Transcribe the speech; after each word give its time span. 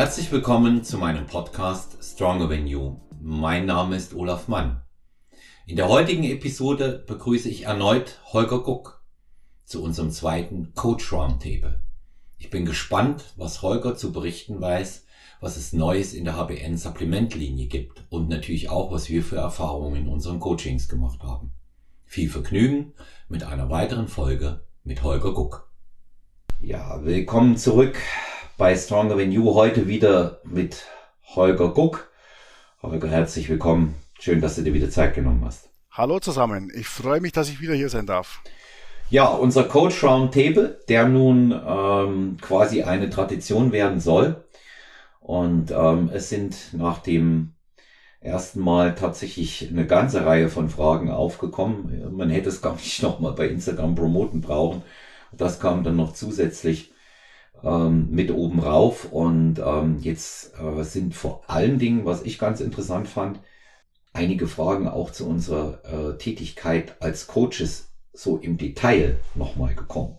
Herzlich 0.00 0.32
willkommen 0.32 0.82
zu 0.82 0.96
meinem 0.96 1.26
Podcast 1.26 1.98
Stronger 2.02 2.48
Than 2.48 2.66
You. 2.66 2.96
Mein 3.20 3.66
Name 3.66 3.96
ist 3.96 4.14
Olaf 4.14 4.48
Mann. 4.48 4.80
In 5.66 5.76
der 5.76 5.90
heutigen 5.90 6.24
Episode 6.24 7.04
begrüße 7.06 7.50
ich 7.50 7.66
erneut 7.66 8.18
Holger 8.32 8.62
Guck 8.62 9.04
zu 9.66 9.82
unserem 9.82 10.10
zweiten 10.10 10.72
Coach 10.72 11.12
Roundtable. 11.12 11.82
Ich 12.38 12.48
bin 12.48 12.64
gespannt, 12.64 13.34
was 13.36 13.60
Holger 13.60 13.94
zu 13.94 14.10
berichten 14.10 14.58
weiß, 14.58 15.04
was 15.42 15.58
es 15.58 15.74
Neues 15.74 16.14
in 16.14 16.24
der 16.24 16.34
HBN 16.34 16.78
Supplementlinie 16.78 17.66
gibt 17.66 18.02
und 18.08 18.30
natürlich 18.30 18.70
auch, 18.70 18.90
was 18.92 19.10
wir 19.10 19.22
für 19.22 19.36
Erfahrungen 19.36 19.96
in 19.96 20.08
unseren 20.08 20.40
Coachings 20.40 20.88
gemacht 20.88 21.22
haben. 21.22 21.52
Viel 22.06 22.30
Vergnügen 22.30 22.94
mit 23.28 23.44
einer 23.44 23.68
weiteren 23.68 24.08
Folge 24.08 24.64
mit 24.82 25.02
Holger 25.02 25.34
Guck. 25.34 25.70
Ja, 26.58 27.04
willkommen 27.04 27.58
zurück 27.58 27.98
bei 28.60 28.76
Stronger 28.76 29.16
Than 29.16 29.32
You. 29.32 29.54
Heute 29.54 29.88
wieder 29.88 30.42
mit 30.44 30.84
Holger 31.34 31.70
Guck. 31.70 32.10
Holger, 32.82 33.08
herzlich 33.08 33.48
willkommen. 33.48 33.94
Schön, 34.18 34.42
dass 34.42 34.56
du 34.56 34.62
dir 34.62 34.74
wieder 34.74 34.90
Zeit 34.90 35.14
genommen 35.14 35.42
hast. 35.46 35.70
Hallo 35.90 36.20
zusammen. 36.20 36.70
Ich 36.74 36.86
freue 36.86 37.22
mich, 37.22 37.32
dass 37.32 37.48
ich 37.48 37.62
wieder 37.62 37.72
hier 37.72 37.88
sein 37.88 38.04
darf. 38.04 38.42
Ja, 39.08 39.28
unser 39.28 39.64
Coach 39.64 40.04
Roundtable, 40.04 40.78
der 40.90 41.08
nun 41.08 41.58
ähm, 41.66 42.36
quasi 42.42 42.82
eine 42.82 43.08
Tradition 43.08 43.72
werden 43.72 43.98
soll. 43.98 44.44
Und 45.20 45.70
ähm, 45.70 46.10
es 46.12 46.28
sind 46.28 46.74
nach 46.74 46.98
dem 46.98 47.54
ersten 48.20 48.60
Mal 48.60 48.94
tatsächlich 48.94 49.70
eine 49.70 49.86
ganze 49.86 50.26
Reihe 50.26 50.50
von 50.50 50.68
Fragen 50.68 51.10
aufgekommen. 51.10 52.14
Man 52.14 52.28
hätte 52.28 52.50
es 52.50 52.60
gar 52.60 52.74
nicht 52.74 53.02
nochmal 53.02 53.32
bei 53.32 53.48
Instagram 53.48 53.94
promoten 53.94 54.42
brauchen. 54.42 54.82
Das 55.32 55.60
kam 55.60 55.82
dann 55.82 55.96
noch 55.96 56.12
zusätzlich 56.12 56.89
ähm, 57.64 58.08
mit 58.10 58.30
oben 58.30 58.60
rauf. 58.60 59.12
Und 59.12 59.58
ähm, 59.58 59.98
jetzt 60.00 60.54
äh, 60.58 60.82
sind 60.82 61.14
vor 61.14 61.44
allen 61.48 61.78
Dingen, 61.78 62.04
was 62.04 62.22
ich 62.22 62.38
ganz 62.38 62.60
interessant 62.60 63.08
fand, 63.08 63.40
einige 64.12 64.46
Fragen 64.46 64.88
auch 64.88 65.10
zu 65.10 65.28
unserer 65.28 65.84
äh, 65.84 66.18
Tätigkeit 66.18 67.00
als 67.00 67.26
Coaches 67.26 67.92
so 68.12 68.38
im 68.38 68.56
Detail 68.56 69.18
nochmal 69.34 69.74
gekommen. 69.74 70.18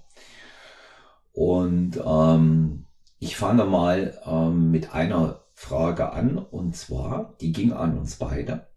Und 1.34 2.00
ähm, 2.06 2.86
ich 3.20 3.38
fange 3.38 3.66
mal 3.66 4.20
ähm, 4.26 4.72
mit 4.72 4.94
einer 4.94 5.46
Frage 5.54 6.12
an, 6.12 6.38
und 6.38 6.76
zwar, 6.76 7.36
die 7.40 7.52
ging 7.52 7.72
an 7.72 7.98
uns 7.98 8.16
beide. 8.16 8.68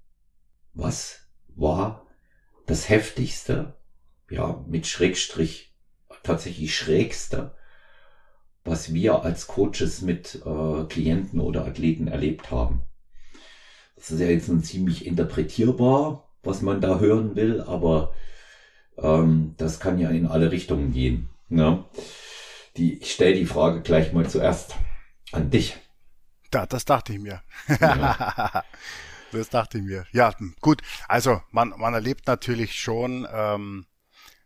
Was 0.75 1.21
war 1.57 2.07
das 2.67 2.89
heftigste, 2.89 3.75
ja, 4.29 4.63
mit 4.67 4.87
Schrägstrich 4.87 5.75
tatsächlich 6.23 6.77
schrägste, 6.77 7.55
was 8.65 8.95
wir 8.95 9.23
als 9.23 9.47
Coaches 9.47 10.03
mit 10.03 10.43
äh, 10.45 10.85
Klienten 10.85 11.41
oder 11.41 11.67
Athleten 11.67 12.09
erlebt 12.09 12.51
haben. 12.51 12.83
Das 13.97 14.11
ist 14.11 14.21
ja 14.21 14.27
jetzt 14.27 14.49
nun 14.49 14.63
ziemlich 14.63 15.07
interpretierbar, 15.07 16.29
was 16.43 16.63
man 16.63 16.81
da 16.81 16.99
hören 16.99 17.37
will, 17.37 17.61
aber 17.61 18.15
ähm, 18.99 19.55
das 19.57 19.81
kann 19.81 19.99
ja 19.99 20.11
in 20.11 20.27
alle 20.27 20.51
Richtungen 20.51 20.93
gehen. 20.93 21.29
Ne? 21.49 21.85
Die, 22.77 22.99
ich 22.99 23.13
stelle 23.13 23.35
die 23.35 23.47
Frage 23.47 23.83
gleich 23.83 24.13
mal 24.13 24.29
zuerst 24.29 24.77
an 25.33 25.51
dich. 25.51 25.77
Da, 26.51 26.67
das 26.67 26.85
dachte 26.85 27.13
ich 27.13 27.19
mir. 27.19 27.43
Ja. 27.81 28.65
das 29.33 29.49
dachte 29.51 29.79
ich 29.79 29.85
mir. 29.85 30.07
Ja, 30.13 30.33
gut. 30.61 30.83
Also 31.09 31.41
man, 31.51 31.75
man 31.77 31.95
erlebt 31.95 32.27
natürlich 32.27 32.75
schon 32.75 33.27
ähm, 33.33 33.87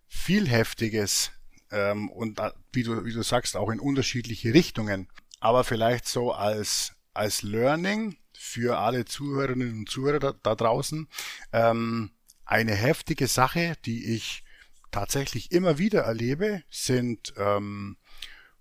viel 0.07 0.49
Heftiges 0.49 1.31
ähm, 1.71 2.11
und 2.11 2.41
wie 2.73 2.83
du, 2.83 3.05
wie 3.05 3.13
du 3.13 3.23
sagst, 3.23 3.57
auch 3.57 3.71
in 3.71 3.81
unterschiedliche 3.81 4.55
Richtungen. 4.55 5.09
Aber 5.41 5.65
vielleicht 5.65 6.07
so 6.07 6.33
als, 6.33 6.93
als 7.15 7.43
Learning 7.43 8.17
für 8.33 8.79
alle 8.79 9.05
Zuhörerinnen 9.05 9.81
und 9.81 9.91
Zuhörer 9.91 10.19
da, 10.19 10.35
da 10.43 10.55
draußen 10.55 11.09
ähm, 11.53 12.11
eine 12.45 12.75
heftige 12.75 13.27
Sache, 13.27 13.77
die 13.85 14.15
ich 14.15 14.45
tatsächlich 14.91 15.53
immer 15.53 15.79
wieder 15.79 16.03
erlebe, 16.03 16.63
sind 16.71 17.35
ähm, 17.37 17.99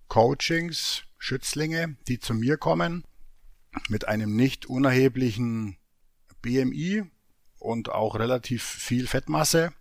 Coachings, 0.08 1.04
Schützlinge, 1.18 1.98
die 2.08 2.20
zu 2.20 2.34
mir 2.34 2.58
kommen 2.58 3.06
mit 3.90 4.08
einem 4.08 4.36
nicht 4.36 4.66
unerheblichen 4.66 5.78
BMI 6.42 7.04
und 7.60 7.90
auch 7.90 8.16
relativ 8.16 8.64
viel 8.64 9.08
Fettmasse, 9.08 9.74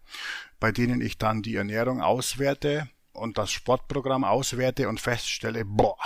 bei 0.60 0.72
denen 0.72 1.00
ich 1.00 1.18
dann 1.18 1.42
die 1.42 1.56
Ernährung 1.56 2.00
auswerte 2.00 2.88
und 3.16 3.38
das 3.38 3.50
Sportprogramm 3.50 4.24
auswerte 4.24 4.88
und 4.88 5.00
feststelle, 5.00 5.64
boah, 5.64 5.98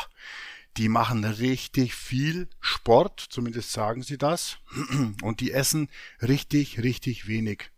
die 0.76 0.88
machen 0.88 1.25
richtig 1.25 1.94
viel 1.94 2.48
Sport, 2.60 3.21
zumindest 3.28 3.72
sagen 3.72 4.03
sie 4.03 4.19
das, 4.19 4.59
und 5.22 5.41
die 5.41 5.53
essen 5.53 5.88
richtig, 6.22 6.82
richtig 6.82 7.26
wenig. 7.26 7.71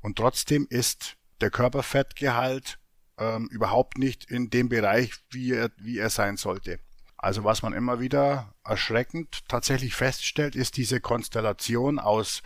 Und 0.00 0.16
trotzdem 0.16 0.66
ist 0.70 1.16
der 1.40 1.50
Körperfettgehalt 1.50 2.78
ähm, 3.18 3.48
überhaupt 3.50 3.98
nicht 3.98 4.30
in 4.30 4.50
dem 4.50 4.68
Bereich, 4.68 5.12
wie 5.30 5.52
er, 5.52 5.70
wie 5.78 5.98
er 5.98 6.10
sein 6.10 6.36
sollte. 6.36 6.78
Also 7.16 7.44
was 7.44 7.62
man 7.62 7.72
immer 7.72 7.98
wieder 7.98 8.54
erschreckend 8.62 9.48
tatsächlich 9.48 9.94
feststellt, 9.94 10.54
ist 10.54 10.76
diese 10.76 11.00
Konstellation 11.00 11.98
aus 11.98 12.42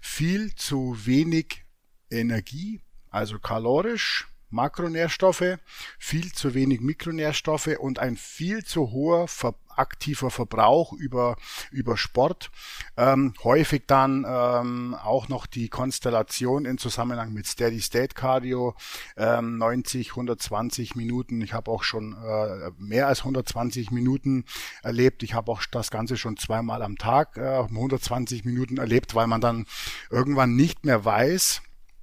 viel 0.00 0.54
zu 0.54 0.96
wenig 1.04 1.64
Energie, 2.10 2.80
also 3.10 3.38
kalorisch, 3.38 4.28
Makronährstoffe, 4.52 5.58
viel 5.98 6.32
zu 6.32 6.54
wenig 6.54 6.80
Mikronährstoffe 6.80 7.70
und 7.78 7.98
ein 7.98 8.16
viel 8.16 8.64
zu 8.64 8.90
hoher 8.90 9.28
ver 9.28 9.54
aktiver 9.76 10.30
Verbrauch 10.30 10.92
über, 10.92 11.36
über 11.70 11.96
Sport. 11.96 12.50
Ähm, 12.96 13.34
häufig 13.42 13.84
dann 13.86 14.26
ähm, 14.28 14.94
auch 15.02 15.28
noch 15.28 15.46
die 15.46 15.68
Konstellation 15.68 16.64
in 16.64 16.78
Zusammenhang 16.78 17.32
mit 17.32 17.46
Steady 17.46 17.80
State 17.80 18.14
Cardio, 18.14 18.74
ähm, 19.16 19.58
90, 19.58 20.10
120 20.10 20.94
Minuten. 20.94 21.40
Ich 21.40 21.52
habe 21.52 21.70
auch 21.70 21.82
schon 21.82 22.12
äh, 22.12 22.70
mehr 22.78 23.06
als 23.06 23.20
120 23.20 23.90
Minuten 23.90 24.44
erlebt. 24.82 25.22
Ich 25.22 25.34
habe 25.34 25.50
auch 25.50 25.62
das 25.70 25.90
Ganze 25.90 26.16
schon 26.16 26.36
zweimal 26.36 26.82
am 26.82 26.98
Tag 26.98 27.36
äh, 27.36 27.58
120 27.58 28.44
Minuten 28.44 28.78
erlebt, 28.78 29.14
weil 29.14 29.26
man 29.26 29.40
dann 29.40 29.66
irgendwann 30.10 30.54
nicht 30.54 30.84
mehr 30.84 31.04
weiß, 31.04 31.62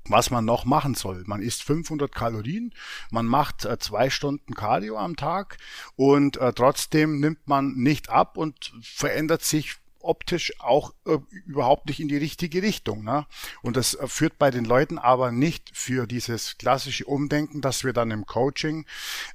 was 0.09 0.31
man 0.31 0.45
noch 0.45 0.65
machen 0.65 0.95
soll. 0.95 1.23
Man 1.25 1.41
isst 1.41 1.63
500 1.63 2.13
Kalorien, 2.13 2.73
man 3.11 3.25
macht 3.25 3.65
äh, 3.65 3.77
zwei 3.79 4.09
Stunden 4.09 4.53
Cardio 4.53 4.97
am 4.97 5.15
Tag 5.15 5.57
und 5.95 6.37
äh, 6.37 6.53
trotzdem 6.53 7.19
nimmt 7.19 7.47
man 7.47 7.73
nicht 7.75 8.09
ab 8.09 8.37
und 8.37 8.73
verändert 8.81 9.43
sich 9.43 9.77
optisch 10.01 10.53
auch 10.59 10.93
äh, 11.05 11.17
überhaupt 11.45 11.87
nicht 11.87 11.99
in 11.99 12.07
die 12.07 12.17
richtige 12.17 12.61
Richtung. 12.61 13.03
Ne? 13.03 13.25
Und 13.61 13.77
das 13.77 13.93
äh, 13.93 14.07
führt 14.07 14.39
bei 14.39 14.51
den 14.51 14.65
Leuten 14.65 14.97
aber 14.97 15.31
nicht 15.31 15.71
für 15.73 16.07
dieses 16.07 16.57
klassische 16.57 17.05
Umdenken, 17.05 17.61
das 17.61 17.83
wir 17.83 17.93
dann 17.93 18.11
im 18.11 18.25
Coaching 18.25 18.85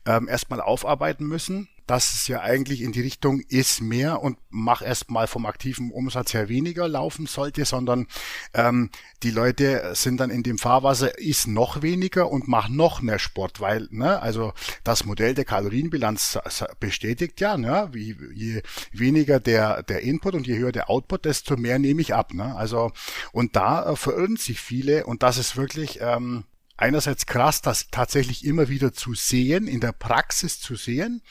ähm, 0.06 0.28
erstmal 0.28 0.60
aufarbeiten 0.60 1.26
müssen, 1.26 1.68
dass 1.86 2.14
es 2.14 2.28
ja 2.28 2.40
eigentlich 2.40 2.82
in 2.82 2.92
die 2.92 3.00
Richtung 3.00 3.40
ist 3.40 3.80
mehr 3.80 4.22
und 4.22 4.38
mach 4.50 4.82
erstmal 4.82 5.26
vom 5.26 5.46
aktiven 5.46 5.90
Umsatz 5.90 6.32
her 6.34 6.48
weniger 6.48 6.88
laufen 6.88 7.26
sollte, 7.26 7.64
sondern 7.64 8.06
ähm, 8.54 8.90
die 9.22 9.30
Leute 9.30 9.92
sind 9.94 10.18
dann 10.18 10.30
in 10.30 10.42
dem 10.42 10.58
Fahrwasser, 10.58 11.18
ist 11.18 11.46
noch 11.46 11.82
weniger 11.82 12.30
und 12.30 12.48
mach 12.48 12.68
noch 12.68 13.02
mehr 13.02 13.18
Sport, 13.18 13.60
weil, 13.60 13.88
ne, 13.90 14.20
also 14.22 14.52
das 14.82 15.04
Modell 15.04 15.34
der 15.34 15.44
Kalorienbilanz 15.44 16.38
bestätigt 16.80 17.40
ja, 17.40 17.56
ne, 17.56 17.88
wie, 17.92 18.16
je 18.34 18.62
weniger 18.92 19.40
der, 19.40 19.82
der 19.82 20.02
Input 20.02 20.34
und 20.34 20.46
je 20.46 20.58
höher 20.58 20.72
der 20.72 20.90
Output, 20.90 21.24
desto 21.24 21.56
mehr 21.56 21.78
nehme 21.78 22.00
ich 22.00 22.14
ab. 22.14 22.32
Ne? 22.34 22.54
Also, 22.56 22.92
und 23.32 23.56
da 23.56 23.90
äh, 23.90 23.96
verirren 23.96 24.36
sich 24.36 24.60
viele 24.60 25.06
und 25.06 25.22
das 25.22 25.38
ist 25.38 25.56
wirklich 25.56 25.98
ähm, 26.00 26.44
einerseits 26.76 27.26
krass, 27.26 27.62
das 27.62 27.88
tatsächlich 27.90 28.44
immer 28.44 28.68
wieder 28.68 28.92
zu 28.92 29.14
sehen, 29.14 29.66
in 29.66 29.80
der 29.80 29.92
Praxis 29.92 30.60
zu 30.60 30.76
sehen 30.76 31.22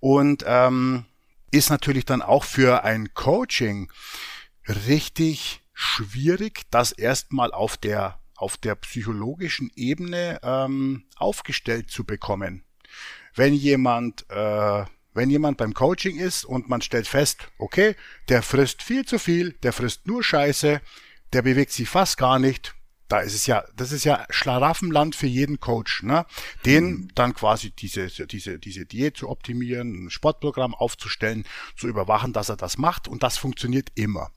und 0.00 0.44
ähm, 0.46 1.06
ist 1.50 1.70
natürlich 1.70 2.04
dann 2.04 2.22
auch 2.22 2.44
für 2.44 2.84
ein 2.84 3.14
Coaching 3.14 3.90
richtig 4.68 5.62
schwierig, 5.72 6.62
das 6.70 6.92
erstmal 6.92 7.52
auf 7.52 7.76
der 7.76 8.18
auf 8.36 8.56
der 8.56 8.74
psychologischen 8.76 9.70
Ebene 9.76 10.40
ähm, 10.42 11.04
aufgestellt 11.16 11.90
zu 11.90 12.04
bekommen. 12.04 12.64
Wenn 13.34 13.52
jemand 13.52 14.24
äh, 14.30 14.84
wenn 15.12 15.28
jemand 15.28 15.58
beim 15.58 15.74
Coaching 15.74 16.18
ist 16.18 16.44
und 16.44 16.68
man 16.68 16.80
stellt 16.80 17.06
fest, 17.06 17.48
okay, 17.58 17.96
der 18.28 18.42
frisst 18.42 18.82
viel 18.82 19.04
zu 19.04 19.18
viel, 19.18 19.52
der 19.62 19.72
frisst 19.72 20.06
nur 20.06 20.22
Scheiße, 20.22 20.80
der 21.32 21.42
bewegt 21.42 21.72
sich 21.72 21.88
fast 21.88 22.16
gar 22.16 22.38
nicht, 22.38 22.74
da 23.10 23.18
ist 23.18 23.34
es 23.34 23.46
ja, 23.46 23.64
das 23.74 23.90
ist 23.90 24.04
ja 24.04 24.24
Schlaraffenland 24.30 25.16
für 25.16 25.26
jeden 25.26 25.58
Coach, 25.58 26.04
ne? 26.04 26.26
Den 26.64 26.84
mhm. 26.84 27.08
dann 27.16 27.34
quasi 27.34 27.72
diese, 27.72 28.06
diese, 28.06 28.58
diese 28.60 28.86
Diät 28.86 29.16
zu 29.16 29.28
optimieren, 29.28 30.06
ein 30.06 30.10
Sportprogramm 30.10 30.76
aufzustellen, 30.76 31.44
zu 31.76 31.88
überwachen, 31.88 32.32
dass 32.32 32.48
er 32.48 32.56
das 32.56 32.78
macht 32.78 33.08
und 33.08 33.24
das 33.24 33.36
funktioniert 33.36 33.90
immer. 33.96 34.30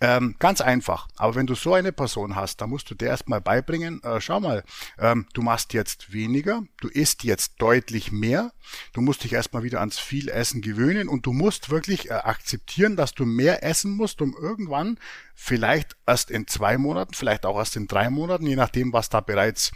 Ähm, 0.00 0.34
ganz 0.38 0.62
einfach. 0.62 1.08
Aber 1.16 1.34
wenn 1.34 1.46
du 1.46 1.54
so 1.54 1.74
eine 1.74 1.92
Person 1.92 2.36
hast, 2.36 2.62
dann 2.62 2.70
musst 2.70 2.90
du 2.90 2.94
dir 2.94 3.08
erstmal 3.08 3.42
beibringen, 3.42 4.02
äh, 4.02 4.18
schau 4.20 4.40
mal, 4.40 4.64
ähm, 4.98 5.26
du 5.34 5.42
machst 5.42 5.74
jetzt 5.74 6.12
weniger, 6.12 6.62
du 6.80 6.88
isst 6.88 7.22
jetzt 7.22 7.56
deutlich 7.58 8.12
mehr, 8.12 8.52
du 8.94 9.02
musst 9.02 9.24
dich 9.24 9.34
erstmal 9.34 9.62
wieder 9.62 9.80
ans 9.80 9.98
viel 9.98 10.30
Essen 10.30 10.62
gewöhnen 10.62 11.08
und 11.08 11.26
du 11.26 11.34
musst 11.34 11.68
wirklich 11.68 12.08
äh, 12.08 12.14
akzeptieren, 12.14 12.96
dass 12.96 13.12
du 13.12 13.26
mehr 13.26 13.62
essen 13.62 13.92
musst, 13.92 14.22
um 14.22 14.34
irgendwann 14.40 14.98
vielleicht 15.36 15.96
erst 16.06 16.30
in 16.30 16.48
zwei 16.48 16.78
Monaten, 16.78 17.14
vielleicht 17.14 17.44
auch 17.46 17.58
erst 17.58 17.76
in 17.76 17.86
drei 17.86 18.10
Monaten, 18.10 18.46
je 18.46 18.56
nachdem, 18.56 18.92
was 18.92 19.10
da 19.10 19.20
bereits 19.20 19.70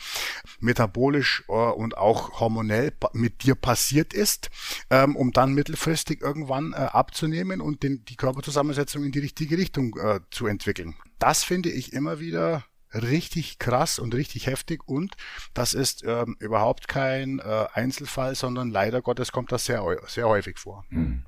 metabolisch 0.58 1.44
äh, 1.48 1.52
und 1.52 1.96
auch 1.96 2.40
hormonell 2.40 2.92
mit 3.12 3.44
dir 3.44 3.54
passiert 3.54 4.14
ist, 4.14 4.50
ähm, 4.88 5.14
um 5.14 5.32
dann 5.32 5.52
mittelfristig 5.52 6.22
irgendwann 6.22 6.72
äh, 6.72 6.76
abzunehmen 6.76 7.60
und 7.60 7.82
den, 7.82 8.04
die 8.06 8.16
Körperzusammensetzung 8.16 9.04
in 9.04 9.12
die 9.12 9.20
richtige 9.20 9.58
Richtung 9.58 9.96
äh, 9.98 10.20
zu 10.30 10.46
entwickeln. 10.46 10.96
Das 11.18 11.44
finde 11.44 11.70
ich 11.70 11.92
immer 11.92 12.18
wieder 12.18 12.64
richtig 12.94 13.58
krass 13.58 13.98
und 13.98 14.14
richtig 14.14 14.46
heftig 14.46 14.88
und 14.88 15.14
das 15.54 15.74
ist 15.74 16.02
ähm, 16.04 16.36
überhaupt 16.40 16.88
kein 16.88 17.38
äh, 17.38 17.66
Einzelfall, 17.72 18.34
sondern 18.34 18.70
leider 18.70 19.02
Gottes 19.02 19.30
kommt 19.30 19.52
das 19.52 19.66
sehr, 19.66 19.84
sehr 20.06 20.26
häufig 20.26 20.58
vor. 20.58 20.84
Hm. 20.88 21.24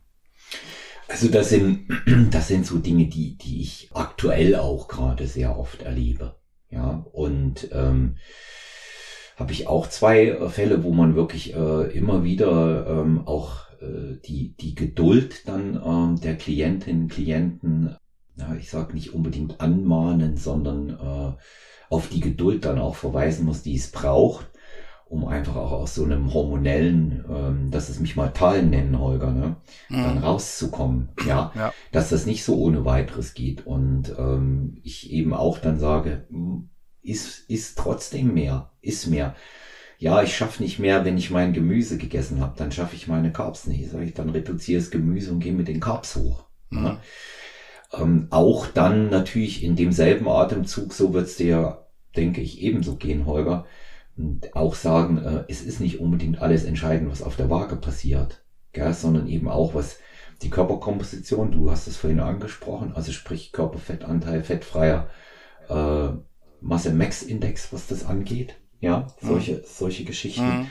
Also 1.12 1.28
das 1.28 1.50
sind, 1.50 1.88
das 2.30 2.48
sind 2.48 2.64
so 2.64 2.78
Dinge, 2.78 3.06
die, 3.06 3.36
die 3.36 3.60
ich 3.60 3.90
aktuell 3.92 4.56
auch 4.56 4.88
gerade 4.88 5.26
sehr 5.26 5.58
oft 5.58 5.82
erlebe. 5.82 6.36
Ja, 6.70 7.04
und 7.12 7.68
ähm, 7.72 8.16
habe 9.36 9.52
ich 9.52 9.68
auch 9.68 9.88
zwei 9.88 10.28
äh, 10.28 10.48
Fälle, 10.48 10.84
wo 10.84 10.92
man 10.92 11.14
wirklich 11.14 11.54
äh, 11.54 11.92
immer 11.92 12.24
wieder 12.24 12.86
ähm, 12.86 13.26
auch 13.26 13.68
äh, 13.82 14.16
die, 14.24 14.54
die 14.56 14.74
Geduld 14.74 15.46
dann 15.46 15.78
ähm, 15.84 16.18
der 16.18 16.38
Klientinnen, 16.38 17.08
Klienten, 17.08 17.94
ja, 18.36 18.54
ich 18.54 18.70
sage 18.70 18.94
nicht 18.94 19.12
unbedingt 19.12 19.60
anmahnen, 19.60 20.38
sondern 20.38 20.88
äh, 20.88 21.36
auf 21.90 22.08
die 22.08 22.20
Geduld 22.20 22.64
dann 22.64 22.78
auch 22.78 22.94
verweisen 22.94 23.44
muss, 23.44 23.62
die 23.62 23.76
es 23.76 23.90
braucht, 23.90 24.50
um 25.12 25.26
einfach 25.26 25.56
auch 25.56 25.72
aus 25.72 25.94
so 25.94 26.04
einem 26.04 26.32
hormonellen, 26.32 27.22
ähm, 27.28 27.70
dass 27.70 27.90
es 27.90 28.00
mich 28.00 28.16
mal 28.16 28.28
Tal 28.28 28.62
nennen, 28.62 28.98
Holger, 28.98 29.30
ne, 29.30 29.56
mhm. 29.90 30.02
dann 30.02 30.18
rauszukommen. 30.18 31.10
Ja? 31.26 31.52
ja, 31.54 31.74
dass 31.92 32.08
das 32.08 32.24
nicht 32.24 32.44
so 32.44 32.56
ohne 32.56 32.86
weiteres 32.86 33.34
geht. 33.34 33.66
Und 33.66 34.14
ähm, 34.18 34.78
ich 34.82 35.12
eben 35.12 35.34
auch 35.34 35.58
dann 35.58 35.78
sage, 35.78 36.24
hm, 36.30 36.70
ist, 37.02 37.50
ist 37.50 37.76
trotzdem 37.76 38.32
mehr, 38.32 38.70
ist 38.80 39.06
mehr. 39.06 39.36
Ja, 39.98 40.22
ich 40.22 40.34
schaffe 40.34 40.62
nicht 40.62 40.78
mehr, 40.78 41.04
wenn 41.04 41.18
ich 41.18 41.30
mein 41.30 41.52
Gemüse 41.52 41.98
gegessen 41.98 42.40
habe, 42.40 42.54
dann 42.56 42.72
schaffe 42.72 42.96
ich 42.96 43.06
meine 43.06 43.32
Carbs 43.32 43.66
nicht. 43.66 43.90
Sag 43.90 44.00
ich, 44.00 44.14
dann 44.14 44.30
reduziere 44.30 44.80
das 44.80 44.90
Gemüse 44.90 45.30
und 45.30 45.40
gehe 45.40 45.52
mit 45.52 45.68
den 45.68 45.80
Carbs 45.80 46.16
hoch. 46.16 46.46
Mhm. 46.70 46.84
Ja? 46.86 47.00
Ähm, 47.92 48.28
auch 48.30 48.66
dann 48.66 49.10
natürlich 49.10 49.62
in 49.62 49.76
demselben 49.76 50.26
Atemzug, 50.26 50.94
so 50.94 51.12
wird's 51.12 51.36
dir, 51.36 51.86
denke 52.16 52.40
ich, 52.40 52.62
ebenso 52.62 52.96
gehen, 52.96 53.26
Holger, 53.26 53.66
auch 54.52 54.74
sagen, 54.74 55.18
äh, 55.18 55.44
es 55.48 55.62
ist 55.62 55.80
nicht 55.80 55.98
unbedingt 55.98 56.40
alles 56.40 56.64
entscheidend, 56.64 57.10
was 57.10 57.22
auf 57.22 57.36
der 57.36 57.48
Waage 57.48 57.76
passiert, 57.76 58.42
gell, 58.72 58.92
sondern 58.92 59.26
eben 59.26 59.48
auch, 59.48 59.74
was 59.74 59.96
die 60.42 60.50
Körperkomposition, 60.50 61.50
du 61.50 61.70
hast 61.70 61.86
es 61.86 61.96
vorhin 61.96 62.20
angesprochen, 62.20 62.92
also 62.94 63.12
sprich 63.12 63.52
Körperfettanteil, 63.52 64.42
fettfreier 64.42 65.08
äh, 65.68 66.08
Masse 66.60 66.92
Max 66.92 67.22
Index, 67.22 67.72
was 67.72 67.86
das 67.86 68.04
angeht, 68.04 68.54
ja, 68.80 69.06
solche, 69.20 69.54
mhm. 69.54 69.60
solche 69.64 70.04
Geschichten. 70.04 70.60
Mhm. 70.60 70.66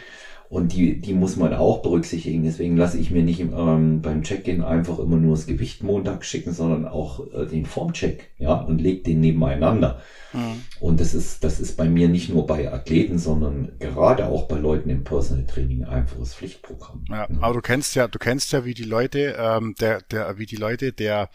Und 0.52 0.74
die, 0.74 1.00
die 1.00 1.14
muss 1.14 1.38
man 1.38 1.54
auch 1.54 1.82
berücksichtigen. 1.82 2.44
Deswegen 2.44 2.76
lasse 2.76 2.98
ich 2.98 3.10
mir 3.10 3.24
nicht 3.24 3.40
ähm, 3.40 4.02
beim 4.02 4.22
Check-in 4.22 4.62
einfach 4.66 5.00
immer 5.00 5.16
nur 5.16 5.38
das 5.38 5.48
Gewicht 5.48 5.82
Montag 5.82 6.26
schicken, 6.26 6.52
sondern 6.52 6.86
auch 6.90 7.26
äh, 7.32 7.46
den 7.46 7.66
Formcheck, 7.66 8.32
ja, 8.38 8.56
und 8.56 8.82
leg 8.82 9.06
den 9.06 9.22
nebeneinander. 9.22 10.02
Mhm. 10.34 10.62
Und 10.82 11.00
das 11.00 11.14
ist, 11.14 11.46
das 11.46 11.62
ist 11.62 11.78
bei 11.78 11.88
mir 11.88 12.10
nicht 12.10 12.28
nur 12.28 12.46
bei 12.46 12.70
Athleten, 12.70 13.18
sondern 13.18 13.72
gerade 13.80 14.26
auch 14.26 14.50
bei 14.50 14.58
Leuten 14.58 14.90
im 14.90 15.06
Personal 15.06 15.46
Training 15.46 15.86
ein 15.86 16.02
einfaches 16.02 16.34
Pflichtprogramm. 16.34 17.06
Ja, 17.08 17.30
aber 17.40 17.54
du 17.54 17.62
kennst 17.62 17.96
ja, 17.96 18.10
du 18.10 18.20
kennst 18.20 18.52
ja, 18.52 18.66
wie 18.66 18.74
die 18.74 18.84
Leute, 18.84 19.38
ähm, 19.40 19.74
der, 19.80 20.02
der, 20.02 20.38
wie 20.38 20.48
die 20.48 20.58
Leute, 20.58 20.92
der 20.92 21.30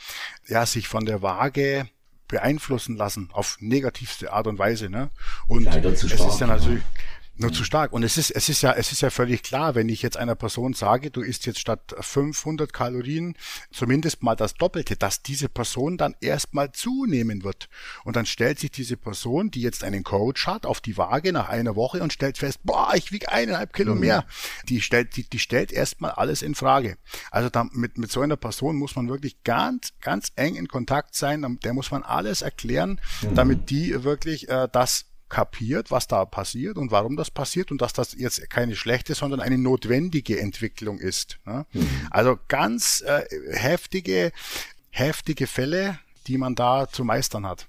ja 0.46 0.66
sich 0.66 0.88
von 0.88 1.06
der 1.06 1.22
Waage 1.22 1.88
beeinflussen 2.28 2.96
lassen 2.96 3.30
auf 3.32 3.56
negativste 3.60 4.32
Art 4.32 4.46
und 4.46 4.58
Weise, 4.58 4.90
ne? 4.90 5.10
Und 5.46 5.64
Leider 5.64 5.94
zu 5.94 6.08
stark, 6.08 6.28
es 6.28 6.34
ist 6.34 6.40
ja 6.40 6.46
natürlich, 6.48 6.82
ja 6.82 7.00
nur 7.38 7.52
zu 7.52 7.64
stark. 7.64 7.92
Und 7.92 8.02
es 8.02 8.16
ist, 8.16 8.30
es 8.30 8.48
ist 8.48 8.62
ja, 8.62 8.72
es 8.72 8.92
ist 8.92 9.02
ja 9.02 9.10
völlig 9.10 9.42
klar, 9.42 9.74
wenn 9.74 9.88
ich 9.88 10.02
jetzt 10.02 10.16
einer 10.16 10.34
Person 10.34 10.72
sage, 10.72 11.10
du 11.10 11.20
isst 11.20 11.46
jetzt 11.46 11.58
statt 11.58 11.94
500 11.98 12.72
Kalorien 12.72 13.34
zumindest 13.70 14.22
mal 14.22 14.36
das 14.36 14.54
Doppelte, 14.54 14.96
dass 14.96 15.22
diese 15.22 15.48
Person 15.48 15.98
dann 15.98 16.14
erstmal 16.20 16.72
zunehmen 16.72 17.44
wird. 17.44 17.68
Und 18.04 18.16
dann 18.16 18.26
stellt 18.26 18.58
sich 18.58 18.70
diese 18.70 18.96
Person, 18.96 19.50
die 19.50 19.60
jetzt 19.60 19.84
einen 19.84 20.04
Coach 20.04 20.46
hat, 20.46 20.66
auf 20.66 20.80
die 20.80 20.96
Waage 20.96 21.32
nach 21.32 21.48
einer 21.48 21.76
Woche 21.76 22.02
und 22.02 22.12
stellt 22.12 22.38
fest, 22.38 22.60
boah, 22.64 22.92
ich 22.94 23.12
wiege 23.12 23.30
eineinhalb 23.30 23.72
Kilo 23.72 23.94
mhm. 23.94 24.00
mehr. 24.00 24.24
Die 24.68 24.80
stellt, 24.80 25.16
die, 25.16 25.28
die 25.28 25.38
stellt 25.38 25.72
erstmal 25.72 26.12
alles 26.12 26.42
in 26.42 26.54
Frage. 26.54 26.96
Also 27.30 27.50
da, 27.50 27.64
mit, 27.72 27.98
mit 27.98 28.10
so 28.10 28.20
einer 28.20 28.36
Person 28.36 28.76
muss 28.76 28.96
man 28.96 29.08
wirklich 29.08 29.42
ganz, 29.44 29.92
ganz 30.00 30.32
eng 30.36 30.54
in 30.54 30.68
Kontakt 30.68 31.14
sein. 31.14 31.58
Der 31.64 31.74
muss 31.74 31.90
man 31.90 32.02
alles 32.02 32.42
erklären, 32.42 33.00
mhm. 33.22 33.34
damit 33.34 33.70
die 33.70 34.04
wirklich 34.04 34.48
äh, 34.48 34.68
das 34.70 35.06
kapiert, 35.28 35.90
was 35.90 36.06
da 36.06 36.24
passiert 36.24 36.76
und 36.76 36.90
warum 36.90 37.16
das 37.16 37.30
passiert 37.30 37.70
und 37.70 37.80
dass 37.80 37.92
das 37.92 38.14
jetzt 38.14 38.48
keine 38.50 38.76
schlechte, 38.76 39.14
sondern 39.14 39.40
eine 39.40 39.58
notwendige 39.58 40.40
Entwicklung 40.40 40.98
ist. 40.98 41.38
Ne? 41.44 41.66
Mhm. 41.72 41.88
Also 42.10 42.38
ganz 42.48 43.02
äh, 43.06 43.24
heftige, 43.52 44.32
heftige 44.90 45.46
Fälle, 45.46 45.98
die 46.26 46.38
man 46.38 46.54
da 46.54 46.88
zu 46.88 47.04
meistern 47.04 47.46
hat. 47.46 47.68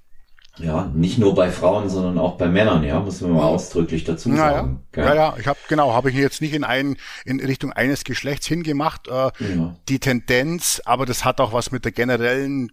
Ja, 0.59 0.91
nicht 0.93 1.19
nur 1.19 1.35
bei 1.35 1.51
Frauen, 1.51 1.87
sondern 1.89 2.17
auch 2.17 2.37
bei 2.37 2.47
Männern, 2.47 2.83
ja, 2.83 2.99
muss 2.99 3.21
man 3.21 3.33
mal 3.33 3.43
ausdrücklich 3.43 4.03
dazu 4.03 4.35
sagen. 4.35 4.83
Ja, 4.95 5.03
ja, 5.03 5.15
ja 5.15 5.35
ich 5.39 5.45
habe 5.45 5.59
genau, 5.67 5.93
habe 5.93 6.09
ich 6.09 6.15
jetzt 6.15 6.41
nicht 6.41 6.53
in 6.53 6.63
einen 6.63 6.97
in 7.25 7.39
Richtung 7.39 7.71
eines 7.73 8.03
Geschlechts 8.03 8.47
hingemacht. 8.47 9.07
Äh, 9.07 9.11
ja. 9.11 9.75
Die 9.87 9.99
Tendenz, 9.99 10.81
aber 10.85 11.05
das 11.05 11.25
hat 11.25 11.39
auch 11.41 11.53
was 11.53 11.71
mit 11.71 11.85
der 11.85 11.91
generellen 11.91 12.71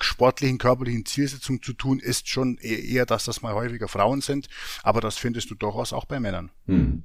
sportlichen, 0.00 0.58
körperlichen 0.58 1.06
Zielsetzung 1.06 1.62
zu 1.62 1.72
tun, 1.72 1.98
ist 1.98 2.28
schon 2.28 2.58
e-, 2.60 2.92
eher, 2.92 3.06
dass 3.06 3.24
das 3.24 3.42
mal 3.42 3.54
häufiger 3.54 3.88
Frauen 3.88 4.20
sind. 4.20 4.48
Aber 4.82 5.00
das 5.00 5.16
findest 5.16 5.50
du 5.50 5.54
durchaus 5.54 5.92
auch 5.92 6.04
bei 6.04 6.20
Männern. 6.20 6.50
Hm. 6.66 7.04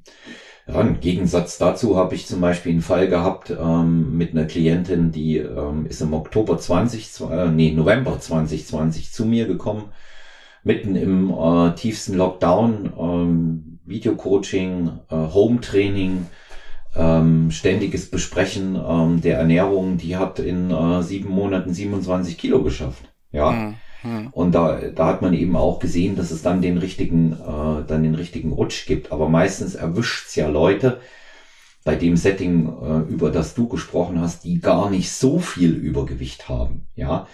Ja, 0.68 0.82
im 0.82 1.00
Gegensatz 1.00 1.58
dazu 1.58 1.98
habe 1.98 2.16
ich 2.16 2.28
zum 2.28 2.42
Beispiel 2.42 2.74
einen 2.74 2.82
Fall 2.82 3.08
gehabt 3.08 3.50
ähm, 3.50 4.16
mit 4.18 4.32
einer 4.32 4.46
Klientin, 4.46 5.12
die 5.12 5.38
ähm, 5.38 5.88
ist 5.88 6.02
im 6.02 6.14
Oktober 6.14 6.58
20, 6.60 7.22
äh, 7.22 7.50
nee, 7.50 7.72
November 7.72 8.20
2020 8.20 9.12
zu 9.12 9.26
mir 9.26 9.48
gekommen, 9.48 9.86
mitten 10.64 10.96
im 10.96 11.32
äh, 11.32 11.74
tiefsten 11.74 12.14
Lockdown, 12.16 12.94
ähm, 13.00 13.80
Videocoaching, 13.86 14.92
äh, 15.10 15.16
Home-Training, 15.16 16.28
ähm, 16.96 17.52
ständiges 17.52 18.10
Besprechen 18.10 18.76
ähm, 18.76 19.22
der 19.22 19.38
Ernährung, 19.38 19.98
die 19.98 20.18
hat 20.18 20.40
in 20.40 20.72
äh, 20.72 21.04
sieben 21.04 21.30
Monaten 21.30 21.74
27 21.74 22.38
Kilo 22.38 22.64
geschafft. 22.64 23.14
Ja. 23.32 23.74
Mhm. 24.04 24.28
Und 24.32 24.56
da, 24.56 24.80
da 24.96 25.08
hat 25.08 25.22
man 25.22 25.34
eben 25.34 25.56
auch 25.56 25.80
gesehen, 25.80 26.16
dass 26.16 26.32
es 26.32 26.42
dann 26.42 26.62
den 26.62 26.78
richtigen, 26.78 27.34
äh, 27.34 27.86
dann 27.86 28.04
den 28.04 28.16
richtigen 28.16 28.52
Rutsch 28.52 28.86
gibt. 28.88 29.12
Aber 29.12 29.30
meistens 29.30 29.76
erwischt's 29.76 30.36
ja 30.36 30.48
Leute 30.48 31.00
bei 31.84 31.96
dem 31.96 32.18
Setting, 32.18 32.68
äh, 32.82 33.12
über 33.12 33.30
das 33.30 33.54
du 33.56 33.68
gesprochen 33.68 34.22
hast, 34.22 34.44
die 34.44 34.60
gar 34.60 34.90
nicht 34.90 35.12
so 35.12 35.40
viel 35.40 35.72
Übergewicht 35.74 36.50
haben. 36.50 36.88
Ja. 36.96 37.28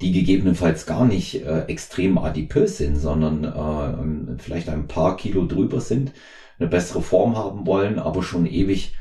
Die 0.00 0.12
gegebenenfalls 0.12 0.86
gar 0.86 1.04
nicht 1.04 1.44
äh, 1.44 1.64
extrem 1.66 2.16
adipös 2.16 2.78
sind, 2.78 2.96
sondern 2.96 3.44
äh, 3.44 4.40
vielleicht 4.42 4.68
ein 4.70 4.88
paar 4.88 5.16
Kilo 5.16 5.46
drüber 5.46 5.80
sind, 5.80 6.12
eine 6.58 6.68
bessere 6.68 7.02
Form 7.02 7.36
haben 7.36 7.66
wollen, 7.66 7.98
aber 7.98 8.22
schon 8.22 8.46
ewig 8.46 8.94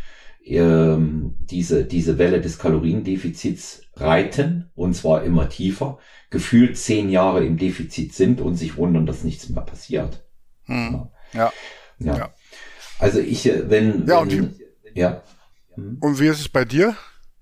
ähm, 0.49 1.35
diese, 1.39 1.85
diese 1.85 2.17
Welle 2.17 2.41
des 2.41 2.59
Kaloriendefizits 2.59 3.83
reiten, 3.95 4.71
und 4.75 4.95
zwar 4.95 5.23
immer 5.23 5.49
tiefer, 5.49 5.99
gefühlt 6.29 6.77
zehn 6.77 7.09
Jahre 7.09 7.45
im 7.45 7.57
Defizit 7.57 8.13
sind 8.13 8.41
und 8.41 8.55
sich 8.55 8.77
wundern, 8.77 9.05
dass 9.05 9.23
nichts 9.23 9.49
mehr 9.49 9.63
passiert. 9.63 10.23
Hm. 10.65 11.07
Ja. 11.33 11.51
ja. 11.99 12.17
ja. 12.17 12.33
Also 12.99 13.19
ich, 13.19 13.47
äh, 13.47 13.69
wenn, 13.69 14.07
ja, 14.07 14.27
wenn, 14.27 14.41
und, 14.41 14.55
ja. 14.93 15.23
Hm? 15.75 15.97
Und 15.99 16.19
wie 16.19 16.27
ist 16.27 16.39
es 16.39 16.49
bei 16.49 16.65
dir? 16.65 16.95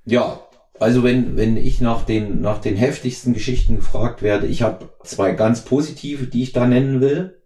Ja, 0.06 0.42
also 0.80 1.04
wenn, 1.04 1.38
wenn 1.38 1.58
ich 1.58 1.82
nach 1.82 2.04
den, 2.04 2.42
nach 2.42 2.60
den 2.60 2.76
heftigsten 2.76 3.34
Geschichten 3.34 3.78
gefragt 3.78 4.22
werde, 4.22 4.48
ich 4.48 4.62
habe 4.62 4.90
zwei 5.04 5.32
ganz 5.32 5.62
positive, 5.62 6.28
die 6.28 6.44
ich 6.44 6.54
da 6.54 6.68
nennen 6.68 7.02
will 7.02 7.37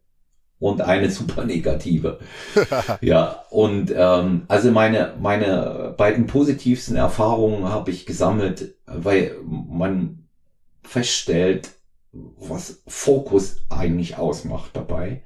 und 0.62 0.80
eine 0.80 1.12
super 1.12 1.44
negative. 1.44 2.20
ja, 3.02 3.44
und 3.50 3.92
ähm, 3.94 4.44
also 4.48 4.72
meine, 4.72 5.16
meine 5.20 5.94
beiden 5.98 6.28
positivsten 6.28 6.96
Erfahrungen 6.96 7.68
habe 7.68 7.92
ich 7.92 8.06
gesammelt, 8.06 8.76
weil 8.86 9.36
man 9.44 10.30
feststellt, 10.84 11.72
was 12.14 12.84
Fokus 12.88 13.66
eigentlich 13.70 14.18
ausmacht 14.18 14.72
dabei. 14.74 15.24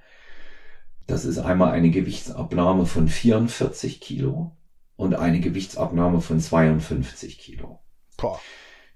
Das 1.08 1.26
ist 1.26 1.38
einmal 1.38 1.72
eine 1.72 1.92
Gewichtsabnahme 1.92 2.86
von 2.86 3.08
44 3.08 4.02
Kilo 4.02 4.56
und 4.96 5.16
eine 5.16 5.40
Gewichtsabnahme 5.40 6.22
von 6.22 6.40
52 6.40 7.38
Kilo. 7.38 7.80
Boah. 8.18 8.40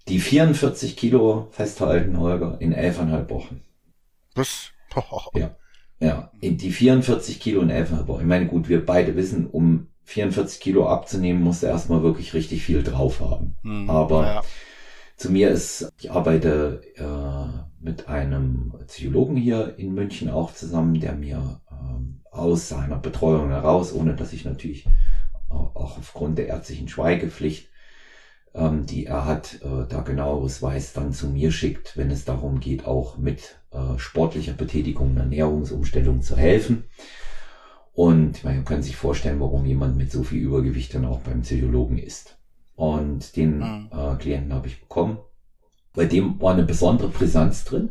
Die 0.08 0.20
44 0.20 0.98
Kilo 0.98 1.50
festhalten, 1.52 2.18
Holger, 2.18 2.58
in 2.62 2.72
elfeinhalb 2.72 3.30
Wochen. 3.30 3.62
Was? 4.36 4.72
Ja. 5.36 5.56
Ja, 6.00 6.32
in 6.40 6.58
die 6.58 6.72
44 6.72 7.40
Kilo 7.40 7.62
in 7.62 7.70
Wochen. 8.08 8.22
Ich 8.22 8.28
meine, 8.28 8.48
gut, 8.48 8.70
wir 8.70 8.86
beide 8.86 9.16
wissen, 9.16 9.48
um 9.48 9.88
44 10.06 10.60
Kilo 10.60 10.88
abzunehmen, 10.88 11.42
musst 11.44 11.62
du 11.62 11.68
erstmal 11.68 12.02
wirklich 12.02 12.34
richtig 12.34 12.64
viel 12.64 12.84
drauf 12.84 13.20
haben. 13.20 13.56
Hm, 13.64 13.90
Aber 13.90 14.24
ja. 14.24 14.42
zu 15.18 15.32
mir 15.32 15.50
ist, 15.50 15.92
ich 16.00 16.12
arbeite 16.12 16.82
äh, 16.96 17.84
mit 17.84 18.08
einem 18.08 18.74
Psychologen 18.88 19.36
hier 19.36 19.76
in 19.78 19.94
München 19.94 20.30
auch 20.30 20.54
zusammen, 20.54 21.00
der 21.00 21.14
mir 21.14 21.62
ähm, 21.72 22.22
aus 22.32 22.70
seiner 22.70 22.98
Betreuung 22.98 23.50
heraus, 23.50 23.94
ohne 23.94 24.16
dass 24.16 24.34
ich 24.34 24.46
natürlich 24.46 24.86
auch 25.50 25.98
aufgrund 25.98 26.38
der 26.38 26.48
ärztlichen 26.48 26.88
Schweigepflicht, 26.88 27.70
ähm, 28.54 28.86
die 28.86 29.06
er 29.06 29.26
hat, 29.26 29.62
äh, 29.62 29.88
da 29.88 30.02
genaueres 30.02 30.62
weiß, 30.62 30.94
dann 30.94 31.14
zu 31.14 31.28
mir 31.28 31.52
schickt, 31.52 31.98
wenn 31.98 32.12
es 32.12 32.26
darum 32.26 32.60
geht, 32.60 32.86
auch 32.86 33.18
mit 33.18 33.59
äh, 33.72 33.98
sportlicher 33.98 34.54
Betätigung, 34.54 35.18
Ernährungsumstellung 35.18 36.22
zu 36.22 36.36
helfen. 36.36 36.86
Und 37.94 38.44
man 38.44 38.64
kann 38.66 38.82
sich 38.82 38.96
vorstellen, 38.96 39.40
warum 39.40 39.66
jemand 39.66 39.98
mit 39.98 40.12
so 40.12 40.24
viel 40.24 40.42
Übergewicht 40.42 40.94
dann 40.96 41.06
auch 41.06 41.20
beim 41.20 41.42
Psychologen 41.42 41.98
ist. 41.98 42.38
Und 42.76 43.36
den 43.36 43.58
mhm. 43.58 43.90
äh, 43.92 44.16
Klienten 44.16 44.54
habe 44.54 44.68
ich 44.68 44.80
bekommen. 44.80 45.18
Bei 45.94 46.06
dem 46.06 46.40
war 46.40 46.54
eine 46.54 46.64
besondere 46.64 47.10
Brisanz 47.10 47.66
drin. 47.66 47.90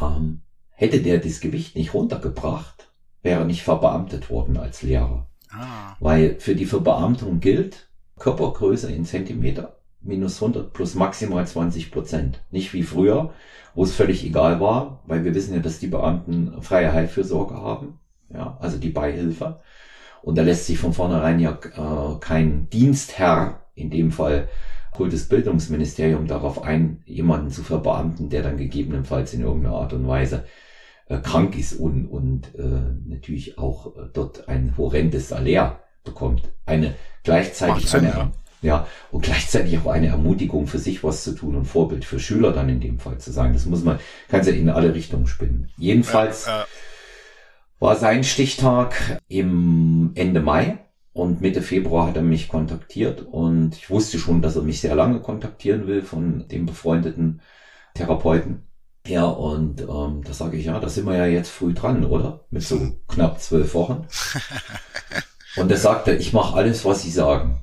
Ähm, 0.00 0.42
hätte 0.68 1.00
der 1.00 1.18
das 1.18 1.40
Gewicht 1.40 1.76
nicht 1.76 1.94
runtergebracht, 1.94 2.92
wäre 3.22 3.46
nicht 3.46 3.62
verbeamtet 3.62 4.30
worden 4.30 4.56
als 4.56 4.82
Lehrer. 4.82 5.28
Ah. 5.50 5.96
Weil 5.98 6.38
für 6.38 6.54
die 6.54 6.66
Verbeamtung 6.66 7.40
gilt 7.40 7.88
Körpergröße 8.18 8.92
in 8.92 9.04
Zentimeter 9.04 9.79
minus 10.02 10.42
100 10.42 10.72
plus 10.72 10.94
maximal 10.94 11.46
20 11.46 11.90
Prozent. 11.90 12.42
Nicht 12.50 12.72
wie 12.72 12.82
früher, 12.82 13.32
wo 13.74 13.84
es 13.84 13.94
völlig 13.94 14.24
egal 14.24 14.60
war, 14.60 15.02
weil 15.06 15.24
wir 15.24 15.34
wissen 15.34 15.54
ja, 15.54 15.60
dass 15.60 15.78
die 15.78 15.86
Beamten 15.86 16.60
freie 16.62 16.92
Heilfürsorge 16.92 17.54
haben, 17.54 17.98
ja, 18.32 18.56
also 18.60 18.78
die 18.78 18.90
Beihilfe. 18.90 19.60
Und 20.22 20.36
da 20.36 20.42
lässt 20.42 20.66
sich 20.66 20.78
von 20.78 20.92
vornherein 20.92 21.40
ja 21.40 21.52
äh, 21.52 22.18
kein 22.20 22.68
Dienstherr, 22.70 23.60
in 23.74 23.90
dem 23.90 24.12
Fall 24.12 24.48
Kultusbildungsministerium, 24.92 26.26
darauf 26.26 26.62
ein, 26.62 27.02
jemanden 27.06 27.50
zu 27.50 27.62
verbeamten, 27.62 28.28
der 28.28 28.42
dann 28.42 28.56
gegebenenfalls 28.56 29.32
in 29.32 29.40
irgendeiner 29.40 29.76
Art 29.76 29.92
und 29.92 30.06
Weise 30.06 30.44
äh, 31.06 31.18
krank 31.18 31.58
ist 31.58 31.74
und, 31.74 32.06
und 32.06 32.54
äh, 32.56 32.82
natürlich 33.06 33.58
auch 33.58 33.96
äh, 33.96 34.08
dort 34.12 34.48
ein 34.48 34.76
horrendes 34.76 35.28
Salär 35.28 35.80
bekommt. 36.04 36.50
Eine 36.66 36.94
gleichzeitig 37.22 37.94
eine, 37.94 38.32
ja. 38.62 38.68
ja. 38.68 38.86
und 39.10 39.22
gleichzeitig 39.22 39.78
auch 39.78 39.86
eine 39.86 40.08
Ermutigung 40.08 40.66
für 40.66 40.78
sich 40.78 41.02
was 41.04 41.24
zu 41.24 41.32
tun 41.32 41.56
und 41.56 41.64
Vorbild 41.64 42.04
für 42.04 42.20
Schüler 42.20 42.52
dann 42.52 42.68
in 42.68 42.80
dem 42.80 42.98
Fall 42.98 43.18
zu 43.18 43.32
sagen. 43.32 43.52
Das 43.52 43.66
muss 43.66 43.84
man, 43.84 43.98
kann 44.28 44.44
ja 44.44 44.52
in 44.52 44.68
alle 44.68 44.94
Richtungen 44.94 45.26
spinnen. 45.26 45.70
Jedenfalls 45.76 46.46
äh, 46.46 46.50
äh. 46.50 46.64
war 47.78 47.96
sein 47.96 48.24
Stichtag 48.24 49.20
im 49.28 50.12
Ende 50.14 50.40
Mai 50.40 50.78
und 51.12 51.40
Mitte 51.40 51.62
Februar 51.62 52.06
hat 52.06 52.16
er 52.16 52.22
mich 52.22 52.48
kontaktiert 52.48 53.22
und 53.22 53.76
ich 53.76 53.90
wusste 53.90 54.18
schon, 54.18 54.42
dass 54.42 54.56
er 54.56 54.62
mich 54.62 54.80
sehr 54.80 54.94
lange 54.94 55.20
kontaktieren 55.20 55.86
will 55.86 56.02
von 56.02 56.46
dem 56.48 56.66
befreundeten 56.66 57.40
Therapeuten. 57.94 58.66
Ja, 59.06 59.24
und 59.24 59.80
ähm, 59.80 60.22
da 60.24 60.32
sage 60.32 60.56
ich, 60.56 60.66
ja, 60.66 60.78
da 60.78 60.88
sind 60.88 61.06
wir 61.06 61.16
ja 61.16 61.26
jetzt 61.26 61.50
früh 61.50 61.72
dran, 61.72 62.04
oder? 62.04 62.44
Mit 62.50 62.62
so 62.62 62.78
knapp 63.08 63.40
zwölf 63.40 63.74
Wochen. 63.74 64.06
Und 65.56 65.70
er 65.70 65.78
sagte, 65.78 66.14
ich 66.14 66.32
mache 66.32 66.56
alles, 66.56 66.84
was 66.84 67.02
Sie 67.02 67.10
sagen. 67.10 67.62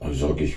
Also 0.00 0.28
sage 0.28 0.44
ich, 0.44 0.56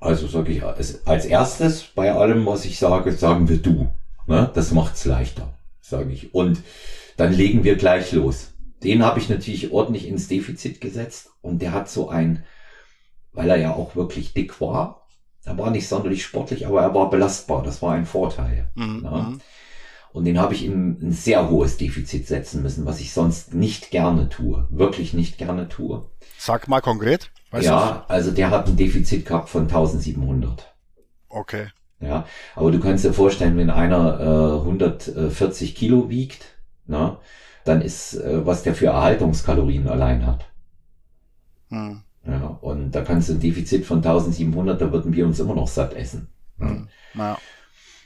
also 0.00 0.26
sage 0.26 0.52
ich, 0.52 0.62
als 0.64 1.24
erstes 1.24 1.82
bei 1.82 2.12
allem, 2.12 2.46
was 2.46 2.64
ich 2.64 2.78
sage, 2.78 3.12
sagen 3.12 3.48
wir 3.48 3.58
du. 3.58 3.90
Ne? 4.26 4.50
Das 4.54 4.72
macht's 4.72 5.04
leichter, 5.04 5.52
sage 5.80 6.12
ich. 6.12 6.34
Und 6.34 6.62
dann 7.16 7.32
legen 7.32 7.64
wir 7.64 7.76
gleich 7.76 8.12
los. 8.12 8.52
Den 8.82 9.04
habe 9.04 9.18
ich 9.18 9.28
natürlich 9.28 9.72
ordentlich 9.72 10.08
ins 10.08 10.28
Defizit 10.28 10.80
gesetzt 10.80 11.30
und 11.42 11.60
der 11.60 11.72
hat 11.72 11.90
so 11.90 12.08
ein, 12.08 12.44
weil 13.32 13.50
er 13.50 13.56
ja 13.56 13.74
auch 13.74 13.96
wirklich 13.96 14.32
dick 14.32 14.60
war, 14.60 15.04
er 15.44 15.58
war 15.58 15.70
nicht 15.70 15.88
sonderlich 15.88 16.24
sportlich, 16.24 16.66
aber 16.66 16.80
er 16.80 16.94
war 16.94 17.10
belastbar. 17.10 17.62
Das 17.62 17.82
war 17.82 17.92
ein 17.92 18.06
Vorteil. 18.06 18.70
Mhm. 18.74 19.00
Ja. 19.04 19.10
Mhm. 19.10 19.40
Und 20.12 20.24
den 20.24 20.38
habe 20.38 20.54
ich 20.54 20.64
in 20.64 20.98
ein 21.02 21.12
sehr 21.12 21.50
hohes 21.50 21.76
Defizit 21.76 22.28
setzen 22.28 22.62
müssen, 22.62 22.86
was 22.86 23.00
ich 23.00 23.12
sonst 23.12 23.52
nicht 23.52 23.90
gerne 23.90 24.28
tue. 24.28 24.66
Wirklich 24.70 25.12
nicht 25.12 25.38
gerne 25.38 25.68
tue. 25.68 26.08
Sag 26.38 26.68
mal 26.68 26.80
konkret. 26.80 27.30
Weißt 27.54 27.66
ja, 27.66 28.04
du? 28.08 28.12
also 28.12 28.32
der 28.32 28.50
hat 28.50 28.66
ein 28.66 28.76
Defizit 28.76 29.26
gehabt 29.26 29.48
von 29.48 29.62
1700. 29.62 30.74
Okay. 31.28 31.68
Ja, 32.00 32.26
aber 32.56 32.72
du 32.72 32.80
kannst 32.80 33.04
dir 33.04 33.12
vorstellen, 33.12 33.56
wenn 33.56 33.70
einer 33.70 34.18
äh, 34.18 34.58
140 34.58 35.76
Kilo 35.76 36.10
wiegt, 36.10 36.46
na, 36.88 37.20
dann 37.64 37.80
ist, 37.80 38.14
äh, 38.14 38.44
was 38.44 38.64
der 38.64 38.74
für 38.74 38.86
Erhaltungskalorien 38.86 39.86
allein 39.86 40.26
hat. 40.26 40.46
Hm. 41.68 42.00
Ja, 42.26 42.58
und 42.60 42.90
da 42.90 43.02
kannst 43.02 43.28
du 43.28 43.34
ein 43.34 43.40
Defizit 43.40 43.86
von 43.86 43.98
1700, 43.98 44.80
da 44.80 44.90
würden 44.90 45.14
wir 45.14 45.24
uns 45.24 45.38
immer 45.38 45.54
noch 45.54 45.68
satt 45.68 45.94
essen. 45.94 46.26
Hm. 46.58 46.88
Ja. 47.14 47.38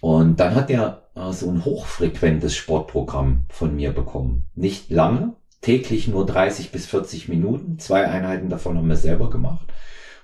Und 0.02 0.40
dann 0.40 0.56
hat 0.56 0.68
er 0.68 1.04
äh, 1.14 1.32
so 1.32 1.48
ein 1.48 1.64
hochfrequentes 1.64 2.54
Sportprogramm 2.54 3.46
von 3.48 3.74
mir 3.74 3.92
bekommen. 3.92 4.44
Nicht 4.54 4.90
lange, 4.90 5.36
täglich 5.60 6.08
nur 6.08 6.26
30 6.26 6.70
bis 6.70 6.86
40 6.86 7.28
Minuten. 7.28 7.78
Zwei 7.78 8.06
Einheiten 8.06 8.48
davon 8.48 8.76
haben 8.76 8.88
wir 8.88 8.96
selber 8.96 9.30
gemacht. 9.30 9.66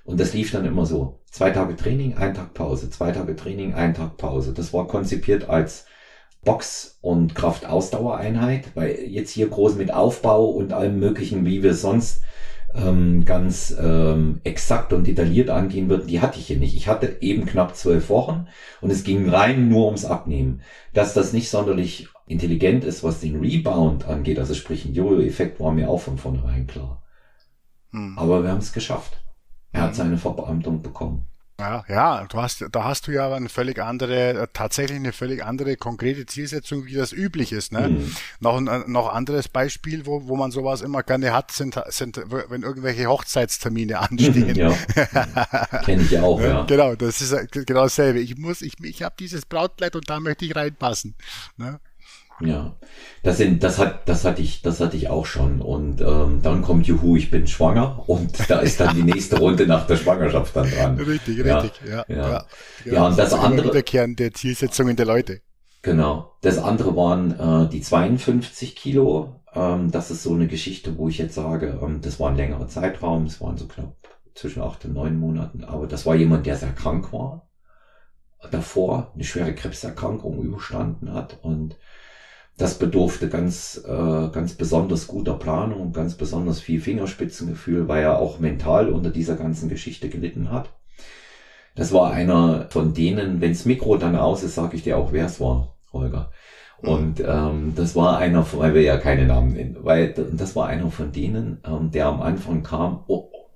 Und 0.03 0.19
das 0.19 0.33
lief 0.33 0.51
dann 0.51 0.65
immer 0.65 0.85
so. 0.85 1.19
Zwei 1.31 1.49
Tage 1.51 1.75
Training, 1.75 2.15
ein 2.15 2.33
Tag 2.33 2.53
Pause. 2.53 2.89
Zwei 2.89 3.11
Tage 3.11 3.35
Training, 3.35 3.73
ein 3.73 3.93
Tag 3.93 4.17
Pause. 4.17 4.53
Das 4.53 4.73
war 4.73 4.87
konzipiert 4.87 5.49
als 5.49 5.85
Box- 6.43 6.99
und 7.01 7.33
Kraftausdauereinheit, 7.33 8.75
weil 8.75 8.99
jetzt 9.07 9.31
hier 9.31 9.47
groß 9.47 9.75
mit 9.75 9.91
Aufbau 9.91 10.45
und 10.45 10.73
allem 10.73 10.99
möglichen, 10.99 11.45
wie 11.45 11.63
wir 11.63 11.73
sonst 11.73 12.21
ähm, 12.75 13.25
ganz 13.25 13.75
ähm, 13.79 14.41
exakt 14.43 14.93
und 14.93 15.07
detailliert 15.07 15.49
angehen 15.49 15.89
würden, 15.89 16.07
die 16.07 16.21
hatte 16.21 16.39
ich 16.39 16.47
hier 16.47 16.57
nicht. 16.57 16.75
Ich 16.75 16.87
hatte 16.87 17.17
eben 17.21 17.45
knapp 17.45 17.75
zwölf 17.75 18.09
Wochen 18.09 18.47
und 18.81 18.91
es 18.91 19.03
ging 19.03 19.29
rein 19.29 19.69
nur 19.69 19.85
ums 19.85 20.05
Abnehmen. 20.05 20.61
Dass 20.93 21.13
das 21.13 21.33
nicht 21.33 21.49
sonderlich 21.49 22.09
intelligent 22.27 22.83
ist, 22.83 23.03
was 23.03 23.21
den 23.21 23.39
Rebound 23.39 24.05
angeht, 24.05 24.39
also 24.39 24.53
sprich 24.53 24.85
ein 24.85 24.93
Jojo-Effekt, 24.93 25.59
war 25.59 25.71
mir 25.71 25.89
auch 25.89 26.01
von 26.01 26.17
vornherein 26.17 26.67
klar. 26.67 27.03
Hm. 27.91 28.17
Aber 28.17 28.43
wir 28.43 28.51
haben 28.51 28.59
es 28.59 28.73
geschafft. 28.73 29.21
Er 29.71 29.83
hat 29.83 29.91
hm. 29.91 29.95
seine 29.95 30.17
Verbeamtung 30.17 30.81
bekommen. 30.81 31.27
Ja, 31.57 31.85
ja, 31.87 32.25
du 32.25 32.41
hast, 32.41 32.65
da 32.69 32.83
hast 32.83 33.07
du 33.07 33.13
ja 33.13 33.33
eine 33.33 33.47
völlig 33.47 33.81
andere, 33.81 34.41
äh, 34.41 34.47
tatsächlich 34.51 34.97
eine 34.97 35.13
völlig 35.13 35.41
andere 35.41 35.77
konkrete 35.77 36.25
Zielsetzung, 36.25 36.85
wie 36.85 36.95
das 36.95 37.13
üblich 37.13 37.53
ist. 37.53 37.71
Ne? 37.71 37.87
Mhm. 37.87 38.15
Noch 38.41 38.57
ein 38.57 38.67
äh, 38.67 38.83
noch 38.87 39.07
anderes 39.07 39.47
Beispiel, 39.47 40.05
wo, 40.05 40.27
wo 40.27 40.35
man 40.35 40.51
sowas 40.51 40.81
immer 40.81 41.01
gerne 41.01 41.31
hat, 41.31 41.51
sind, 41.51 41.81
sind 41.87 42.21
wenn 42.27 42.63
irgendwelche 42.63 43.07
Hochzeitstermine 43.07 43.99
anstehen. 44.11 44.53
Ja, 44.53 44.73
kenne 45.85 46.01
ich 46.01 46.19
auch, 46.19 46.41
ja. 46.41 46.63
Genau, 46.65 46.95
das 46.95 47.21
ist 47.21 47.31
äh, 47.31 47.47
genau 47.47 47.83
dasselbe. 47.83 48.19
Ich 48.19 48.37
muss, 48.37 48.61
ich, 48.61 48.73
ich 48.83 49.01
habe 49.01 49.15
dieses 49.17 49.45
Brautkleid 49.45 49.95
und 49.95 50.09
da 50.09 50.19
möchte 50.19 50.43
ich 50.43 50.57
reinpassen. 50.57 51.15
Ne? 51.55 51.79
Ja, 52.41 52.75
das 53.23 53.37
sind, 53.37 53.63
das 53.63 53.79
hat, 53.79 54.09
das 54.09 54.25
hatte 54.25 54.41
ich, 54.41 54.61
das 54.61 54.81
hatte 54.81 54.97
ich 54.97 55.09
auch 55.09 55.25
schon. 55.25 55.61
Und 55.61 56.01
ähm, 56.01 56.41
dann 56.41 56.61
kommt 56.61 56.85
Juhu, 56.85 57.15
ich 57.15 57.31
bin 57.31 57.47
schwanger 57.47 58.03
und 58.07 58.49
da 58.49 58.59
ist 58.59 58.79
dann 58.79 58.95
die 58.95 59.03
nächste 59.03 59.39
Runde 59.39 59.65
nach 59.67 59.87
der 59.87 59.95
Schwangerschaft 59.95 60.55
dann 60.55 60.69
dran. 60.69 60.97
Richtig, 60.99 61.37
ja, 61.37 61.59
richtig, 61.59 61.89
ja. 61.89 62.05
Ja, 62.07 62.15
ja. 62.15 62.45
ja 62.85 63.07
und 63.07 63.17
das, 63.17 63.29
das 63.29 63.39
andere. 63.39 63.67
Wiederkehren 63.69 64.15
der 64.15 64.33
Zielsetzungen 64.33 64.95
der 64.95 65.05
Leute. 65.05 65.41
Genau. 65.81 66.33
Das 66.41 66.57
andere 66.57 66.95
waren 66.95 67.65
äh, 67.65 67.69
die 67.69 67.81
52 67.81 68.75
Kilo. 68.75 69.39
Ähm, 69.53 69.91
das 69.91 70.11
ist 70.11 70.23
so 70.23 70.33
eine 70.33 70.47
Geschichte, 70.47 70.97
wo 70.97 71.07
ich 71.07 71.17
jetzt 71.17 71.35
sage, 71.35 71.79
ähm, 71.81 72.01
das 72.01 72.19
war 72.19 72.29
ein 72.29 72.35
längerer 72.35 72.67
Zeitraum, 72.67 73.25
es 73.25 73.39
waren 73.39 73.57
so 73.57 73.67
knapp 73.67 73.95
zwischen 74.33 74.61
acht 74.61 74.83
und 74.83 74.93
neun 74.93 75.17
Monaten, 75.17 75.63
aber 75.63 75.87
das 75.87 76.05
war 76.05 76.15
jemand, 76.15 76.45
der 76.45 76.57
sehr 76.57 76.73
krank 76.73 77.13
war. 77.13 77.47
Davor 78.51 79.11
eine 79.15 79.23
schwere 79.23 79.55
Krebserkrankung 79.55 80.43
überstanden 80.43 81.13
hat 81.13 81.39
und 81.41 81.77
das 82.57 82.79
bedurfte 82.79 83.27
ganz, 83.27 83.81
äh, 83.85 84.29
ganz 84.29 84.53
besonders 84.53 85.07
guter 85.07 85.33
Planung 85.33 85.81
und 85.81 85.93
ganz 85.93 86.15
besonders 86.15 86.59
viel 86.59 86.79
Fingerspitzengefühl, 86.79 87.87
weil 87.87 88.03
er 88.03 88.19
auch 88.19 88.39
mental 88.39 88.89
unter 88.89 89.09
dieser 89.09 89.35
ganzen 89.35 89.67
Geschichte 89.67 90.09
gelitten 90.09 90.51
hat. 90.51 90.69
Das 91.75 91.91
war 91.91 92.11
einer 92.11 92.67
von 92.69 92.93
denen, 92.93 93.41
wenns 93.41 93.65
Mikro 93.65 93.97
dann 93.97 94.15
aus 94.15 94.43
ist, 94.43 94.55
sage 94.55 94.77
ich 94.77 94.83
dir 94.83 94.97
auch, 94.97 95.11
wer 95.11 95.25
es 95.25 95.41
war, 95.41 95.75
Holger. 95.91 96.31
Mhm. 96.81 96.89
Und 96.89 97.19
ähm, 97.19 97.73
das 97.75 97.95
war 97.97 98.17
einer, 98.17 98.45
weil 98.53 98.73
wir 98.73 98.81
ja 98.81 98.97
keine 98.97 99.25
Namen 99.25 99.53
nennen, 99.53 99.77
weil 99.81 100.13
das 100.13 100.55
war 100.55 100.67
einer 100.67 100.89
von 100.89 101.11
denen, 101.11 101.59
ähm, 101.65 101.91
der 101.91 102.05
am 102.05 102.21
Anfang 102.21 102.63
kam, 102.63 103.03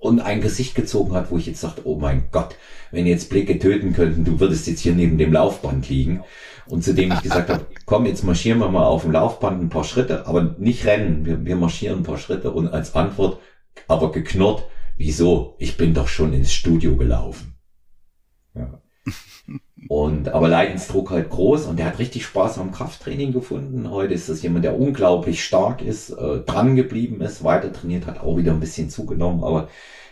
und 0.00 0.20
ein 0.20 0.40
Gesicht 0.40 0.74
gezogen 0.74 1.12
hat, 1.12 1.30
wo 1.30 1.36
ich 1.36 1.46
jetzt 1.46 1.60
sagte, 1.60 1.82
oh 1.84 1.96
mein 1.96 2.24
Gott, 2.32 2.56
wenn 2.90 3.06
jetzt 3.06 3.28
Blicke 3.28 3.58
töten 3.58 3.92
könnten, 3.92 4.24
du 4.24 4.40
würdest 4.40 4.66
jetzt 4.66 4.80
hier 4.80 4.94
neben 4.94 5.18
dem 5.18 5.32
Laufband 5.32 5.88
liegen. 5.88 6.24
Und 6.70 6.84
zu 6.84 6.94
dem 6.94 7.12
ich 7.12 7.22
gesagt 7.22 7.50
habe, 7.50 7.66
komm, 7.86 8.06
jetzt 8.06 8.24
marschieren 8.24 8.60
wir 8.60 8.68
mal 8.68 8.84
auf 8.84 9.02
dem 9.02 9.12
Laufband 9.12 9.62
ein 9.62 9.68
paar 9.68 9.84
Schritte, 9.84 10.26
aber 10.26 10.54
nicht 10.58 10.86
rennen, 10.86 11.24
wir, 11.24 11.44
wir 11.44 11.56
marschieren 11.56 11.98
ein 11.98 12.04
paar 12.04 12.18
Schritte 12.18 12.52
und 12.52 12.68
als 12.68 12.94
Antwort 12.94 13.40
aber 13.88 14.12
geknurrt, 14.12 14.64
wieso? 14.96 15.56
Ich 15.58 15.76
bin 15.76 15.94
doch 15.94 16.08
schon 16.08 16.32
ins 16.32 16.52
Studio 16.52 16.96
gelaufen. 16.96 17.54
Ja. 18.54 18.80
Und 19.88 20.28
aber 20.28 20.48
Leidensdruck 20.48 21.10
halt 21.10 21.30
groß 21.30 21.64
und 21.64 21.78
der 21.78 21.86
hat 21.86 21.98
richtig 21.98 22.24
Spaß 22.26 22.58
am 22.58 22.70
Krafttraining 22.70 23.32
gefunden. 23.32 23.90
Heute 23.90 24.12
ist 24.12 24.28
das 24.28 24.42
jemand, 24.42 24.64
der 24.64 24.78
unglaublich 24.78 25.42
stark 25.42 25.80
ist, 25.80 26.10
äh, 26.10 26.40
dran 26.40 26.76
geblieben 26.76 27.22
ist, 27.22 27.42
weiter 27.44 27.72
trainiert 27.72 28.06
hat, 28.06 28.20
auch 28.20 28.36
wieder 28.36 28.52
ein 28.52 28.60
bisschen 28.60 28.90
zugenommen, 28.90 29.42
aber 29.42 29.68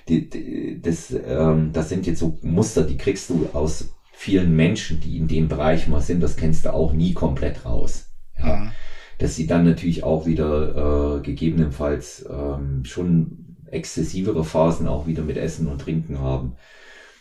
die, 0.08 0.30
die, 0.30 0.80
das, 0.80 1.10
ähm, 1.10 1.70
das 1.74 1.90
sind 1.90 2.06
jetzt 2.06 2.18
so 2.18 2.38
Muster, 2.40 2.82
die 2.82 2.96
kriegst 2.96 3.28
du 3.28 3.50
aus 3.52 3.90
vielen 4.18 4.56
Menschen, 4.56 4.98
die 4.98 5.16
in 5.16 5.28
dem 5.28 5.46
Bereich 5.46 5.86
mal 5.86 6.00
sind, 6.00 6.20
das 6.20 6.34
kennst 6.34 6.64
du 6.64 6.72
auch 6.72 6.92
nie 6.92 7.14
komplett 7.14 7.64
raus. 7.64 8.10
Ja. 8.36 8.46
ja. 8.48 8.72
Dass 9.18 9.36
sie 9.36 9.46
dann 9.46 9.62
natürlich 9.62 10.02
auch 10.02 10.26
wieder 10.26 11.18
äh, 11.18 11.20
gegebenenfalls 11.22 12.26
ähm, 12.28 12.84
schon 12.84 13.56
exzessivere 13.70 14.44
Phasen 14.44 14.88
auch 14.88 15.06
wieder 15.06 15.22
mit 15.22 15.36
Essen 15.36 15.68
und 15.68 15.80
Trinken 15.80 16.18
haben. 16.18 16.56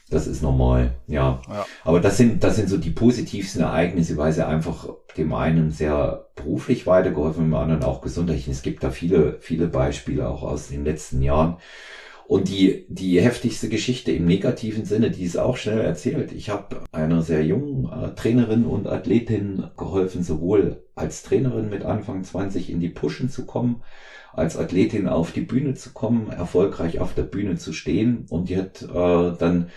Das 0.10 0.25
ist 0.25 0.42
normal, 0.42 0.96
ja. 1.06 1.39
ja. 1.48 1.66
Aber 1.84 2.00
das 2.00 2.18
sind, 2.18 2.44
das 2.44 2.56
sind 2.56 2.68
so 2.68 2.77
die 2.77 2.89
positivsten 2.89 3.62
Ereignisse, 3.62 4.18
weil 4.18 4.34
sie 4.34 4.48
einfach 4.48 4.89
dem 5.18 5.34
einen 5.34 5.70
sehr 5.70 6.30
beruflich 6.36 6.88
weitergeholfen, 6.88 7.44
dem 7.44 7.54
anderen 7.54 7.84
auch 7.84 8.01
gesundheitlich. 8.01 8.48
Es 8.48 8.63
gibt 8.63 8.84
da 8.84 8.89
viele, 8.89 9.38
viele 9.39 9.68
Beispiele 9.68 10.27
auch 10.27 10.42
aus 10.42 10.70
den 10.70 10.84
letzten 10.84 11.22
Jahren. 11.22 11.58
Und 12.27 12.50
die, 12.50 12.86
die 12.89 13.22
heftigste 13.22 13.69
Geschichte 13.69 14.12
im 14.12 14.25
negativen 14.25 14.84
Sinne, 14.84 15.12
die 15.12 15.24
ist 15.24 15.38
auch 15.38 15.55
schnell 15.55 15.79
erzählt. 15.79 16.34
Ich 16.34 16.50
habe 16.50 16.84
einer 16.91 17.22
sehr 17.22 17.46
jungen 17.46 17.86
äh, 17.86 18.13
Trainerin 18.15 18.65
und 18.65 18.86
Athletin 18.86 19.63
geholfen, 19.77 20.24
sowohl 20.24 20.84
als 20.93 21.24
Trainerin 21.24 21.69
mit 21.69 21.86
Anfang 21.86 22.25
20 22.25 22.69
in 22.69 22.81
die 22.81 22.89
Pushen 22.89 23.29
zu 23.29 23.46
kommen, 23.46 23.81
als 24.34 24.57
Athletin 24.57 25.07
auf 25.07 25.31
die 25.31 25.41
Bühne 25.41 25.75
zu 25.75 25.91
kommen, 25.91 26.29
erfolgreich 26.29 27.00
auf 27.00 27.13
der 27.13 27.24
Bühne 27.24 27.55
zu 27.55 27.72
stehen. 27.72 28.25
Und 28.29 28.50
die 28.50 28.57
hat 28.57 28.81
äh, 28.81 29.38
dann 29.39 29.69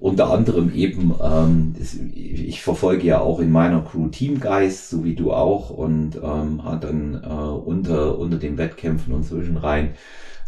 unter 0.00 0.30
anderem 0.30 0.72
eben, 0.74 1.14
ähm, 1.22 1.74
ich 2.14 2.62
verfolge 2.62 3.06
ja 3.06 3.20
auch 3.20 3.38
in 3.38 3.50
meiner 3.50 3.82
Crew 3.82 4.08
Teamgeist, 4.08 4.88
so 4.88 5.04
wie 5.04 5.14
du 5.14 5.34
auch, 5.34 5.68
und 5.68 6.16
ähm, 6.16 6.64
hat 6.64 6.84
dann 6.84 7.22
äh, 7.22 7.26
unter, 7.26 8.18
unter 8.18 8.38
den 8.38 8.56
Wettkämpfen 8.56 9.12
und 9.12 9.24
zwischenrein 9.24 9.90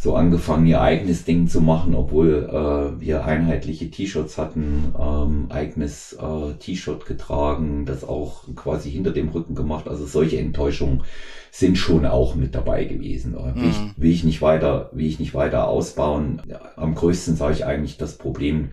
so 0.03 0.17
angefangen, 0.17 0.65
ihr 0.65 0.81
eigenes 0.81 1.27
Ding 1.27 1.47
zu 1.47 1.61
machen, 1.61 1.95
obwohl 1.95 2.49
äh, 2.49 3.01
wir 3.03 3.27
einheitliche 3.27 3.91
T-Shirts 3.91 4.39
hatten, 4.39 4.95
ähm, 4.99 5.49
eigenes 5.51 6.15
äh, 6.15 6.55
T-Shirt 6.55 7.05
getragen, 7.05 7.85
das 7.85 8.03
auch 8.03 8.45
quasi 8.57 8.91
hinter 8.91 9.11
dem 9.11 9.29
Rücken 9.29 9.55
gemacht. 9.55 9.89
Also 9.89 10.07
solche 10.07 10.39
Enttäuschungen 10.39 11.03
sind 11.51 11.77
schon 11.77 12.07
auch 12.07 12.35
mit 12.35 12.55
dabei 12.55 12.85
gewesen. 12.87 13.35
Will, 13.35 13.69
ich, 13.69 13.79
mhm. 13.79 13.93
will 13.99 14.11
ich 14.11 14.25
nicht 14.25 14.41
weiter, 14.41 14.89
will 14.95 15.05
ich 15.05 15.21
nicht 15.21 15.35
weiter 15.35 15.69
ausbauen. 15.69 16.41
Am 16.77 16.95
größten 16.95 17.37
sage 17.37 17.53
ich 17.53 17.67
eigentlich 17.67 17.99
das 17.99 18.17
Problem 18.17 18.71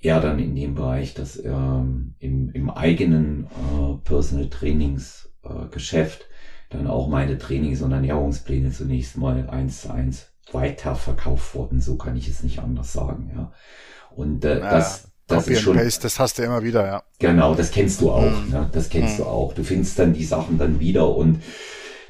eher 0.00 0.22
dann 0.22 0.38
in 0.38 0.56
dem 0.56 0.74
Bereich, 0.74 1.12
dass 1.12 1.36
ähm, 1.44 2.14
im, 2.18 2.48
im 2.48 2.70
eigenen 2.70 3.44
äh, 3.44 3.92
Personal 4.04 4.48
Trainings 4.48 5.30
äh, 5.44 5.68
Geschäft 5.70 6.28
dann 6.70 6.86
auch 6.86 7.08
meine 7.08 7.36
Trainings- 7.36 7.82
und 7.82 7.92
Ernährungspläne 7.92 8.70
zunächst 8.70 9.18
mal 9.18 9.50
eins 9.50 9.82
zu 9.82 9.92
eins 9.92 10.31
weiterverkauft 10.54 11.54
wurden. 11.54 11.80
So 11.80 11.96
kann 11.96 12.16
ich 12.16 12.28
es 12.28 12.42
nicht 12.42 12.58
anders 12.58 12.92
sagen, 12.92 13.30
ja. 13.34 13.52
Und 14.14 14.44
äh, 14.44 14.60
ja, 14.60 14.70
das, 14.70 15.08
das 15.26 15.48
ist 15.48 15.60
schon. 15.60 15.76
Paste, 15.76 16.02
das 16.02 16.18
hast 16.18 16.38
du 16.38 16.42
immer 16.42 16.62
wieder, 16.62 16.86
ja. 16.86 17.02
Genau, 17.18 17.54
das 17.54 17.70
kennst 17.70 18.00
du 18.00 18.10
auch. 18.10 18.22
Mhm. 18.22 18.50
Ne? 18.50 18.68
Das 18.72 18.88
kennst 18.88 19.18
mhm. 19.18 19.24
du 19.24 19.28
auch. 19.28 19.54
Du 19.54 19.64
findest 19.64 19.98
dann 19.98 20.12
die 20.12 20.24
Sachen 20.24 20.58
dann 20.58 20.80
wieder 20.80 21.14
und 21.14 21.42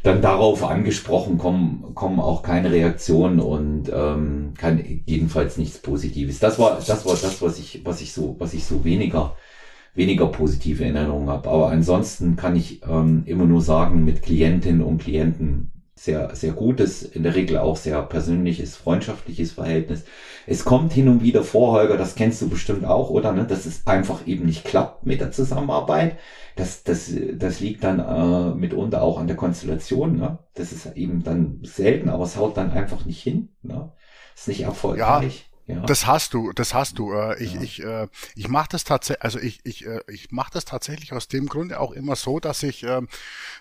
dann 0.02 0.20
darauf 0.20 0.64
angesprochen 0.64 1.38
kommen, 1.38 1.94
kommen 1.94 2.18
auch 2.18 2.42
keine 2.42 2.72
Reaktionen 2.72 3.38
und 3.38 3.90
ähm, 3.94 4.54
kann 4.58 4.82
jedenfalls 5.06 5.58
nichts 5.58 5.78
Positives. 5.78 6.40
Das 6.40 6.58
war, 6.58 6.80
das 6.84 7.06
war 7.06 7.12
das, 7.12 7.40
was 7.40 7.58
ich, 7.58 7.82
was 7.84 8.00
ich 8.00 8.12
so, 8.12 8.34
was 8.40 8.52
ich 8.52 8.64
so 8.64 8.84
weniger, 8.84 9.36
weniger 9.94 10.26
positive 10.26 10.82
Erinnerungen 10.82 11.28
habe. 11.28 11.48
Aber 11.48 11.68
ansonsten 11.68 12.34
kann 12.34 12.56
ich 12.56 12.82
ähm, 12.82 13.22
immer 13.26 13.44
nur 13.44 13.62
sagen, 13.62 14.04
mit 14.04 14.22
Klientinnen 14.22 14.82
und 14.82 14.98
Klienten 14.98 15.71
sehr, 15.94 16.34
sehr 16.34 16.52
gutes, 16.52 17.02
in 17.02 17.22
der 17.22 17.34
Regel 17.34 17.58
auch 17.58 17.76
sehr 17.76 18.00
persönliches, 18.02 18.76
freundschaftliches 18.76 19.52
Verhältnis. 19.52 20.04
Es 20.46 20.64
kommt 20.64 20.92
hin 20.92 21.08
und 21.08 21.22
wieder 21.22 21.44
vor, 21.44 21.72
Holger, 21.72 21.96
das 21.96 22.14
kennst 22.14 22.40
du 22.40 22.48
bestimmt 22.48 22.84
auch, 22.84 23.10
oder? 23.10 23.32
Ne? 23.32 23.44
Dass 23.46 23.66
es 23.66 23.86
einfach 23.86 24.26
eben 24.26 24.46
nicht 24.46 24.64
klappt 24.64 25.04
mit 25.06 25.20
der 25.20 25.30
Zusammenarbeit. 25.30 26.16
Das, 26.56 26.82
das, 26.82 27.12
das 27.34 27.60
liegt 27.60 27.84
dann 27.84 27.98
äh, 28.00 28.54
mitunter 28.54 29.02
auch 29.02 29.18
an 29.18 29.26
der 29.26 29.36
Konstellation. 29.36 30.16
Ne? 30.16 30.38
Das 30.54 30.72
ist 30.72 30.96
eben 30.96 31.22
dann 31.22 31.60
selten, 31.62 32.08
aber 32.08 32.24
es 32.24 32.36
haut 32.36 32.56
dann 32.56 32.70
einfach 32.70 33.04
nicht 33.04 33.22
hin. 33.22 33.50
Ne? 33.62 33.92
Ist 34.34 34.48
nicht 34.48 34.62
erfolgreich. 34.62 35.46
Ja. 35.46 35.51
Ja. 35.74 35.86
Das 35.86 36.06
hast 36.06 36.34
du, 36.34 36.52
das 36.52 36.74
hast 36.74 36.98
du. 36.98 37.12
Äh, 37.12 37.42
ich, 37.42 37.54
ja. 37.54 37.62
ich, 37.62 37.82
äh, 37.82 38.08
ich 38.34 38.48
mache 38.48 38.68
das 38.72 38.84
tatsächlich, 38.84 39.22
also 39.22 39.38
ich, 39.38 39.60
ich, 39.64 39.86
äh, 39.86 40.00
ich 40.08 40.30
mache 40.30 40.50
das 40.52 40.64
tatsächlich 40.64 41.12
aus 41.12 41.28
dem 41.28 41.46
Grunde 41.46 41.80
auch 41.80 41.92
immer 41.92 42.16
so, 42.16 42.40
dass 42.40 42.62
ich 42.62 42.84
äh, 42.84 43.02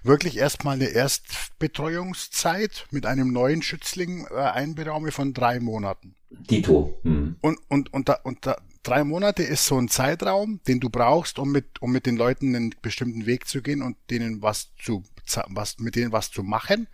wirklich 0.04 0.38
erstmal 0.38 0.76
eine 0.76 0.88
Erstbetreuungszeit 0.88 2.88
mit 2.92 3.06
einem 3.06 3.32
neuen 3.32 3.62
Schützling 3.62 4.28
äh, 4.30 4.36
einberaume 4.36 5.12
von 5.12 5.34
drei 5.34 5.60
Monaten. 5.60 6.16
Dito. 6.30 7.00
Hm. 7.04 7.36
Und, 7.42 7.60
und, 7.68 7.94
und, 7.94 8.10
da, 8.10 8.14
und 8.24 8.46
da, 8.46 8.58
drei 8.84 9.04
Monate 9.04 9.44
ist 9.44 9.66
so 9.66 9.78
ein 9.78 9.90
Zeitraum, 9.90 10.62
den 10.68 10.80
du 10.80 10.90
brauchst, 10.90 11.40
um 11.40 11.52
mit, 11.52 11.82
um 11.82 11.92
mit 11.92 12.06
den 12.06 12.18
Leuten 12.18 12.56
einen 12.56 12.76
bestimmten 12.82 13.26
Weg 13.26 13.48
zu 13.48 13.62
gehen 13.62 13.82
und 13.82 13.98
denen 14.10 14.42
was 14.42 14.72
zu, 14.82 15.04
was, 15.48 15.80
mit 15.80 15.96
denen 15.96 16.12
was 16.12 16.32
zu 16.32 16.44
machen. 16.44 16.88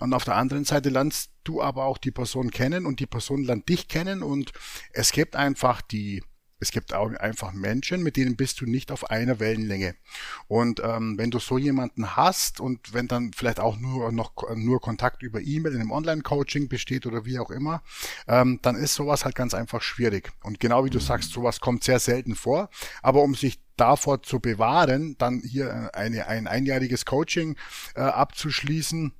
Und 0.00 0.14
auf 0.14 0.24
der 0.24 0.36
anderen 0.36 0.64
Seite 0.64 0.88
lernst 0.88 1.30
du 1.44 1.62
aber 1.62 1.84
auch 1.84 1.98
die 1.98 2.10
Person 2.10 2.50
kennen 2.50 2.86
und 2.86 3.00
die 3.00 3.06
Person 3.06 3.44
lernt 3.44 3.68
dich 3.68 3.88
kennen 3.88 4.22
und 4.22 4.52
es 4.92 5.12
gibt 5.12 5.36
einfach 5.36 5.82
die 5.82 6.22
es 6.60 6.70
gibt 6.70 6.92
auch 6.92 7.10
einfach 7.14 7.52
Menschen, 7.52 8.02
mit 8.02 8.16
denen 8.16 8.36
bist 8.36 8.60
du 8.60 8.66
nicht 8.66 8.92
auf 8.92 9.10
einer 9.10 9.40
Wellenlänge. 9.40 9.94
Und 10.46 10.80
ähm, 10.84 11.16
wenn 11.16 11.30
du 11.30 11.38
so 11.38 11.56
jemanden 11.56 12.16
hast 12.16 12.60
und 12.60 12.92
wenn 12.92 13.08
dann 13.08 13.32
vielleicht 13.32 13.58
auch 13.58 13.78
nur 13.78 14.12
noch 14.12 14.34
nur 14.54 14.80
Kontakt 14.80 15.22
über 15.22 15.40
E-Mail 15.40 15.72
in 15.72 15.80
einem 15.80 15.90
Online-Coaching 15.90 16.68
besteht 16.68 17.06
oder 17.06 17.24
wie 17.24 17.38
auch 17.38 17.50
immer, 17.50 17.82
ähm, 18.28 18.58
dann 18.60 18.76
ist 18.76 18.94
sowas 18.94 19.24
halt 19.24 19.34
ganz 19.34 19.54
einfach 19.54 19.80
schwierig. 19.80 20.30
Und 20.42 20.60
genau 20.60 20.84
wie 20.84 20.90
du 20.90 21.00
sagst, 21.00 21.32
sowas 21.32 21.60
kommt 21.60 21.82
sehr 21.82 21.98
selten 21.98 22.34
vor. 22.34 22.68
Aber 23.02 23.22
um 23.22 23.34
sich 23.34 23.58
davor 23.76 24.22
zu 24.22 24.40
bewahren, 24.40 25.16
dann 25.16 25.40
hier 25.40 25.94
eine, 25.94 26.26
ein 26.26 26.46
einjähriges 26.46 27.06
Coaching 27.06 27.56
äh, 27.94 28.00
abzuschließen, 28.00 29.14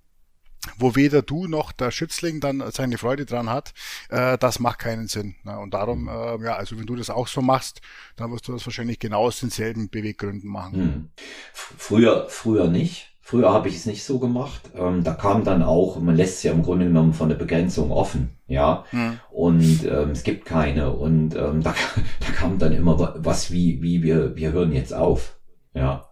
wo 0.76 0.96
weder 0.96 1.22
du 1.22 1.46
noch 1.46 1.72
der 1.72 1.90
Schützling 1.90 2.40
dann 2.40 2.62
seine 2.70 2.98
Freude 2.98 3.26
dran 3.26 3.48
hat, 3.48 3.72
äh, 4.08 4.38
das 4.38 4.58
macht 4.58 4.78
keinen 4.78 5.08
Sinn. 5.08 5.36
Ne? 5.44 5.58
Und 5.58 5.74
darum, 5.74 6.08
äh, 6.08 6.44
ja, 6.44 6.56
also 6.56 6.78
wenn 6.78 6.86
du 6.86 6.96
das 6.96 7.10
auch 7.10 7.28
so 7.28 7.42
machst, 7.42 7.80
dann 8.16 8.32
wirst 8.32 8.48
du 8.48 8.52
das 8.52 8.66
wahrscheinlich 8.66 8.98
genau 8.98 9.22
aus 9.26 9.40
denselben 9.40 9.88
Beweggründen 9.90 10.50
machen. 10.50 10.74
Hm. 10.74 11.08
Früher, 11.52 12.26
früher 12.28 12.68
nicht. 12.68 13.10
Früher 13.30 13.52
habe 13.52 13.68
ich 13.68 13.76
es 13.76 13.86
nicht 13.86 14.02
so 14.02 14.18
gemacht. 14.18 14.60
Ähm, 14.74 15.04
da 15.04 15.14
kam 15.14 15.44
dann 15.44 15.62
auch, 15.62 16.00
man 16.00 16.16
lässt 16.16 16.38
es 16.38 16.42
ja 16.42 16.52
im 16.52 16.64
Grunde 16.64 16.86
genommen 16.86 17.12
von 17.12 17.28
der 17.28 17.36
Begrenzung 17.36 17.92
offen, 17.92 18.30
ja. 18.48 18.84
Hm. 18.90 19.20
Und 19.30 19.84
ähm, 19.84 20.10
es 20.10 20.24
gibt 20.24 20.44
keine. 20.44 20.90
Und 20.90 21.36
ähm, 21.36 21.62
da, 21.62 21.72
da 22.20 22.32
kam 22.34 22.58
dann 22.58 22.72
immer 22.72 23.14
was 23.18 23.52
wie, 23.52 23.80
wie 23.82 24.02
wir, 24.02 24.34
wir 24.34 24.50
hören 24.50 24.72
jetzt 24.72 24.92
auf. 24.92 25.38
Ja. 25.74 26.09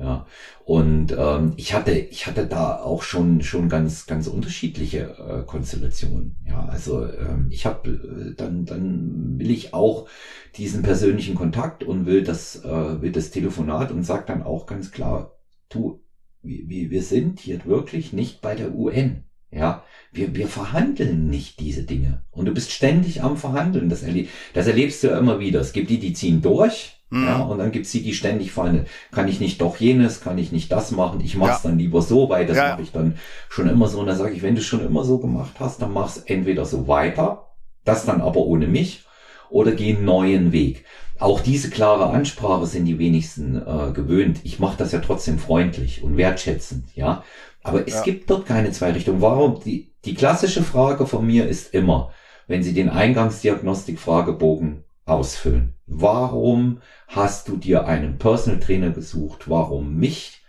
Ja, 0.00 0.26
und 0.64 1.14
ähm, 1.16 1.52
ich 1.56 1.74
hatte, 1.74 1.92
ich 1.92 2.26
hatte 2.26 2.46
da 2.46 2.76
auch 2.78 3.02
schon 3.02 3.42
schon 3.42 3.68
ganz 3.68 4.06
ganz 4.06 4.28
unterschiedliche 4.28 5.14
äh, 5.18 5.42
Konstellationen. 5.44 6.36
Ja, 6.48 6.64
also 6.64 7.04
ähm, 7.04 7.48
ich 7.50 7.66
habe 7.66 7.90
äh, 7.90 8.34
dann 8.34 8.64
dann 8.64 9.38
will 9.38 9.50
ich 9.50 9.74
auch 9.74 10.08
diesen 10.56 10.82
persönlichen 10.82 11.34
Kontakt 11.34 11.84
und 11.84 12.06
will 12.06 12.22
das 12.24 12.64
äh, 12.64 13.02
will 13.02 13.12
das 13.12 13.30
Telefonat 13.30 13.92
und 13.92 14.02
sag 14.04 14.26
dann 14.26 14.42
auch 14.42 14.64
ganz 14.64 14.90
klar, 14.90 15.36
du, 15.68 16.00
wir, 16.40 16.90
wir 16.90 17.02
sind 17.02 17.40
hier 17.40 17.62
wirklich 17.66 18.14
nicht 18.14 18.40
bei 18.40 18.54
der 18.54 18.74
UN. 18.74 19.24
Ja, 19.52 19.84
wir, 20.12 20.34
wir 20.34 20.46
verhandeln 20.46 21.28
nicht 21.28 21.60
diese 21.60 21.82
Dinge. 21.82 22.24
Und 22.30 22.46
du 22.46 22.54
bist 22.54 22.70
ständig 22.70 23.22
am 23.22 23.36
Verhandeln. 23.36 23.88
Das, 23.90 24.02
erleb 24.02 24.28
das 24.54 24.66
erlebst 24.68 25.02
du 25.02 25.08
ja 25.08 25.18
immer 25.18 25.40
wieder. 25.40 25.60
Es 25.60 25.72
gibt 25.72 25.90
die, 25.90 25.98
die 25.98 26.12
ziehen 26.12 26.40
durch 26.40 26.99
Mhm. 27.10 27.24
Ja, 27.24 27.38
und 27.40 27.58
dann 27.58 27.72
gibt's 27.72 27.90
die, 27.90 28.02
die 28.02 28.14
ständig 28.14 28.52
fallen. 28.52 28.86
Kann 29.10 29.28
ich 29.28 29.40
nicht 29.40 29.60
doch 29.60 29.76
jenes, 29.76 30.20
kann 30.20 30.38
ich 30.38 30.52
nicht 30.52 30.70
das 30.72 30.92
machen, 30.92 31.20
ich 31.20 31.36
mach's 31.36 31.64
ja. 31.64 31.70
dann 31.70 31.78
lieber 31.78 32.02
so, 32.02 32.28
weil 32.28 32.46
das 32.46 32.56
ja. 32.56 32.70
mache 32.70 32.82
ich 32.82 32.92
dann 32.92 33.16
schon 33.48 33.68
immer 33.68 33.88
so. 33.88 34.00
Und 34.00 34.06
da 34.06 34.14
sage 34.14 34.32
ich, 34.32 34.42
wenn 34.42 34.54
du 34.54 34.62
schon 34.62 34.84
immer 34.84 35.04
so 35.04 35.18
gemacht 35.18 35.54
hast, 35.58 35.82
dann 35.82 35.92
mach's 35.92 36.18
entweder 36.18 36.64
so 36.64 36.86
weiter, 36.88 37.50
das 37.84 38.06
dann 38.06 38.20
aber 38.20 38.40
ohne 38.40 38.68
mich, 38.68 39.04
oder 39.50 39.72
geh 39.72 39.96
einen 39.96 40.04
neuen 40.04 40.52
Weg. 40.52 40.84
Auch 41.18 41.40
diese 41.40 41.68
klare 41.68 42.06
Ansprache 42.10 42.66
sind 42.66 42.86
die 42.86 42.98
wenigsten 42.98 43.56
äh, 43.56 43.92
gewöhnt. 43.92 44.40
Ich 44.44 44.58
mache 44.58 44.78
das 44.78 44.92
ja 44.92 45.00
trotzdem 45.00 45.38
freundlich 45.38 46.02
und 46.02 46.16
wertschätzend, 46.16 46.94
ja. 46.94 47.24
Aber 47.62 47.86
es 47.86 47.94
ja. 47.94 48.02
gibt 48.02 48.30
dort 48.30 48.46
keine 48.46 48.70
zwei 48.70 48.92
Richtungen. 48.92 49.20
Warum? 49.20 49.60
Die, 49.62 49.92
die 50.06 50.14
klassische 50.14 50.62
Frage 50.62 51.06
von 51.06 51.26
mir 51.26 51.46
ist 51.46 51.74
immer, 51.74 52.12
wenn 52.46 52.62
Sie 52.62 52.72
den 52.72 52.88
Eingangsdiagnostik-Fragebogen 52.88 54.84
ausfüllen. 55.04 55.74
Warum 55.92 56.80
hast 57.08 57.48
du 57.48 57.56
dir 57.56 57.84
einen 57.84 58.16
Personal 58.16 58.60
Trainer 58.60 58.90
gesucht? 58.90 59.50
Warum 59.50 59.96
mich? 59.96 60.40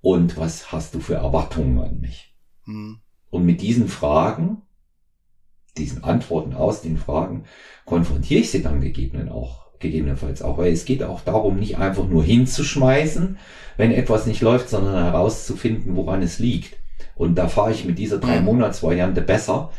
Und 0.00 0.36
was 0.36 0.72
hast 0.72 0.94
du 0.94 1.00
für 1.00 1.14
Erwartungen 1.14 1.78
an 1.78 2.00
mich? 2.00 2.34
Hm. 2.64 2.98
Und 3.30 3.46
mit 3.46 3.60
diesen 3.60 3.86
Fragen, 3.86 4.62
diesen 5.78 6.02
Antworten 6.02 6.54
aus 6.54 6.82
den 6.82 6.96
Fragen, 6.96 7.44
konfrontiere 7.84 8.40
ich 8.40 8.50
sie 8.50 8.62
dann 8.62 8.80
gegebenen 8.80 9.28
auch, 9.28 9.66
gegebenenfalls 9.78 10.42
auch, 10.42 10.58
weil 10.58 10.72
es 10.72 10.84
geht 10.84 11.04
auch 11.04 11.20
darum, 11.20 11.56
nicht 11.56 11.78
einfach 11.78 12.08
nur 12.08 12.24
hinzuschmeißen, 12.24 13.38
wenn 13.76 13.92
etwas 13.92 14.26
nicht 14.26 14.40
läuft, 14.40 14.68
sondern 14.68 15.04
herauszufinden, 15.04 15.94
woran 15.94 16.20
es 16.20 16.40
liegt. 16.40 16.78
Und 17.14 17.36
da 17.36 17.46
fahre 17.46 17.70
ich 17.70 17.84
mit 17.84 17.98
dieser 17.98 18.18
drei 18.18 18.38
hm. 18.38 18.44
Monats 18.44 18.82
Variante 18.82 19.20
besser, 19.20 19.70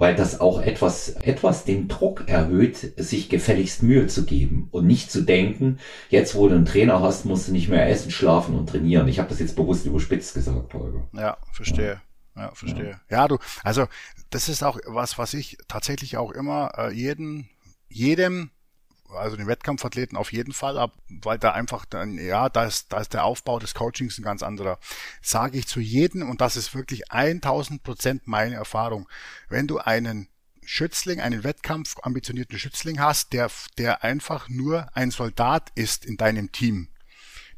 weil 0.00 0.14
das 0.14 0.40
auch 0.40 0.62
etwas, 0.62 1.10
etwas 1.20 1.66
den 1.66 1.86
Druck 1.86 2.26
erhöht, 2.26 2.94
sich 2.96 3.28
gefälligst 3.28 3.82
Mühe 3.82 4.06
zu 4.06 4.24
geben 4.24 4.68
und 4.70 4.86
nicht 4.86 5.12
zu 5.12 5.20
denken, 5.20 5.78
jetzt 6.08 6.34
wo 6.34 6.48
du 6.48 6.54
einen 6.54 6.64
Trainer 6.64 7.02
hast, 7.02 7.26
musst 7.26 7.48
du 7.48 7.52
nicht 7.52 7.68
mehr 7.68 7.86
essen, 7.86 8.10
schlafen 8.10 8.56
und 8.58 8.70
trainieren. 8.70 9.08
Ich 9.08 9.18
habe 9.18 9.28
das 9.28 9.40
jetzt 9.40 9.56
bewusst 9.56 9.84
überspitzt 9.84 10.32
gesagt, 10.32 10.72
Holger. 10.72 11.06
Ja, 11.12 11.36
verstehe. 11.52 12.00
Ja. 12.34 12.50
verstehe. 12.54 12.98
Ja. 13.10 13.18
ja, 13.18 13.28
du, 13.28 13.36
also 13.62 13.88
das 14.30 14.48
ist 14.48 14.62
auch 14.62 14.78
was, 14.86 15.18
was 15.18 15.34
ich 15.34 15.58
tatsächlich 15.68 16.16
auch 16.16 16.30
immer 16.32 16.72
äh, 16.78 16.94
jeden, 16.94 17.50
jedem 17.90 18.52
also 19.12 19.36
den 19.36 19.46
Wettkampfathleten 19.46 20.16
auf 20.16 20.32
jeden 20.32 20.52
Fall 20.52 20.78
ab, 20.78 20.94
weil 21.08 21.38
da 21.38 21.52
einfach 21.52 21.84
dann, 21.84 22.18
ja, 22.18 22.48
da 22.48 22.64
ist, 22.64 22.92
da 22.92 23.00
ist 23.00 23.12
der 23.12 23.24
Aufbau 23.24 23.58
des 23.58 23.74
Coachings 23.74 24.18
ein 24.18 24.22
ganz 24.22 24.42
anderer. 24.42 24.78
Sage 25.22 25.58
ich 25.58 25.66
zu 25.66 25.80
jedem, 25.80 26.28
und 26.28 26.40
das 26.40 26.56
ist 26.56 26.74
wirklich 26.74 27.10
1000 27.10 27.82
Prozent 27.82 28.26
meine 28.26 28.54
Erfahrung, 28.54 29.08
wenn 29.48 29.66
du 29.66 29.78
einen 29.78 30.28
Schützling, 30.64 31.20
einen 31.20 31.42
Wettkampf 31.42 31.96
ambitionierten 32.02 32.58
Schützling 32.58 33.00
hast, 33.00 33.32
der, 33.32 33.50
der 33.78 34.04
einfach 34.04 34.48
nur 34.48 34.94
ein 34.94 35.10
Soldat 35.10 35.72
ist 35.74 36.04
in 36.04 36.16
deinem 36.16 36.52
Team, 36.52 36.88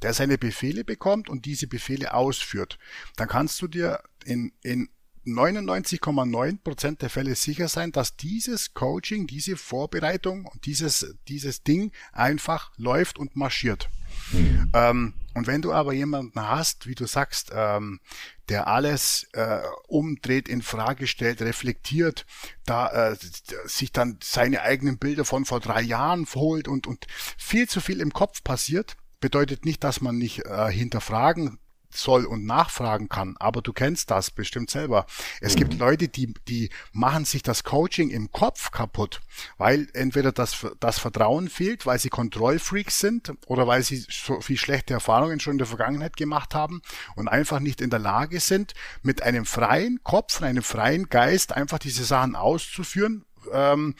der 0.01 0.15
seine 0.15 0.38
Befehle 0.38 0.85
bekommt 0.85 1.29
und 1.29 1.45
diese 1.45 1.67
Befehle 1.67 2.15
ausführt, 2.15 2.79
dann 3.17 3.29
kannst 3.29 3.61
du 3.61 3.69
dir 3.69 4.03
in, 4.25 4.53
in 4.62 4.88
99,9% 5.26 6.98
der 6.98 7.11
Fälle 7.11 7.35
sicher 7.35 7.68
sein, 7.68 7.92
dass 7.92 8.16
dieses 8.16 8.74
Coaching, 8.74 9.26
diese 9.26 9.56
Vorbereitung 9.56 10.46
und 10.46 10.66
dieses, 10.66 11.14
dieses 11.28 11.62
Ding 11.62 11.92
einfach 12.12 12.72
läuft 12.76 13.18
und 13.18 13.37
marschiert. 13.37 13.88
Mhm. 14.32 14.70
Ähm, 14.74 15.14
und 15.35 15.46
wenn 15.46 15.62
du 15.62 15.72
aber 15.72 15.92
jemanden 15.92 16.40
hast, 16.40 16.87
wie 16.87 16.94
du 16.94 17.06
sagst, 17.06 17.50
ähm, 17.54 18.00
der 18.48 18.66
alles 18.66 19.26
äh, 19.32 19.61
umdreht, 19.88 20.48
in 20.48 20.61
Frage 20.61 21.06
stellt, 21.06 21.40
reflektiert, 21.40 22.26
da 22.66 23.12
äh, 23.12 23.16
sich 23.64 23.92
dann 23.92 24.18
seine 24.22 24.62
eigenen 24.62 24.98
Bilder 24.98 25.24
von 25.24 25.44
vor 25.44 25.61
drei 25.61 25.80
Jahren 25.80 26.26
holt 26.35 26.68
und, 26.68 26.87
und 26.87 27.06
viel 27.38 27.68
zu 27.68 27.80
viel 27.80 28.00
im 28.00 28.12
Kopf 28.12 28.44
passiert, 28.44 28.96
bedeutet 29.20 29.64
nicht, 29.64 29.82
dass 29.85 30.00
man 30.00 30.18
nicht 30.18 30.44
äh, 30.44 30.70
hinterfragen 30.70 31.58
soll 31.94 32.24
und 32.24 32.44
nachfragen 32.44 33.09
kann. 33.09 33.37
Aber 33.38 33.62
du 33.62 33.72
kennst 33.72 34.11
das 34.11 34.31
bestimmt 34.31 34.70
selber. 34.70 35.07
Es 35.40 35.55
mhm. 35.55 35.59
gibt 35.59 35.78
Leute, 35.78 36.09
die, 36.09 36.35
die 36.48 36.70
machen 36.92 37.24
sich 37.24 37.42
das 37.42 37.64
Coaching 37.64 38.11
im 38.11 38.31
Kopf 38.33 38.70
kaputt, 38.70 39.20
weil 39.59 39.88
entweder 39.94 40.33
das, 40.33 40.66
das 40.81 40.98
Vertrauen 40.98 41.48
fehlt, 41.48 41.87
weil 41.87 41.98
sie 41.98 42.11
Kontrollfreaks 42.11 42.98
sind 42.98 43.33
oder 43.46 43.66
weil 43.66 43.83
sie 43.83 44.05
so 44.09 44.40
viel 44.40 44.57
schlechte 44.57 44.94
Erfahrungen 44.94 45.40
schon 45.40 45.52
in 45.52 45.59
der 45.59 45.66
Vergangenheit 45.66 46.16
gemacht 46.16 46.55
haben 46.55 46.83
und 47.16 47.28
einfach 47.28 47.61
nicht 47.61 47.81
in 47.81 47.90
der 47.90 47.98
Lage 47.98 48.40
sind, 48.40 48.74
mit 49.02 49.22
einem 49.22 49.44
freien 49.44 50.00
Kopf 50.02 50.40
und 50.40 50.46
einem 50.46 50.62
freien 50.62 51.09
Geist 51.09 51.52
einfach 51.52 51.78
diese 51.78 52.05
Sachen 52.05 52.37
auszuführen, 52.37 53.24
ähm, 53.52 53.94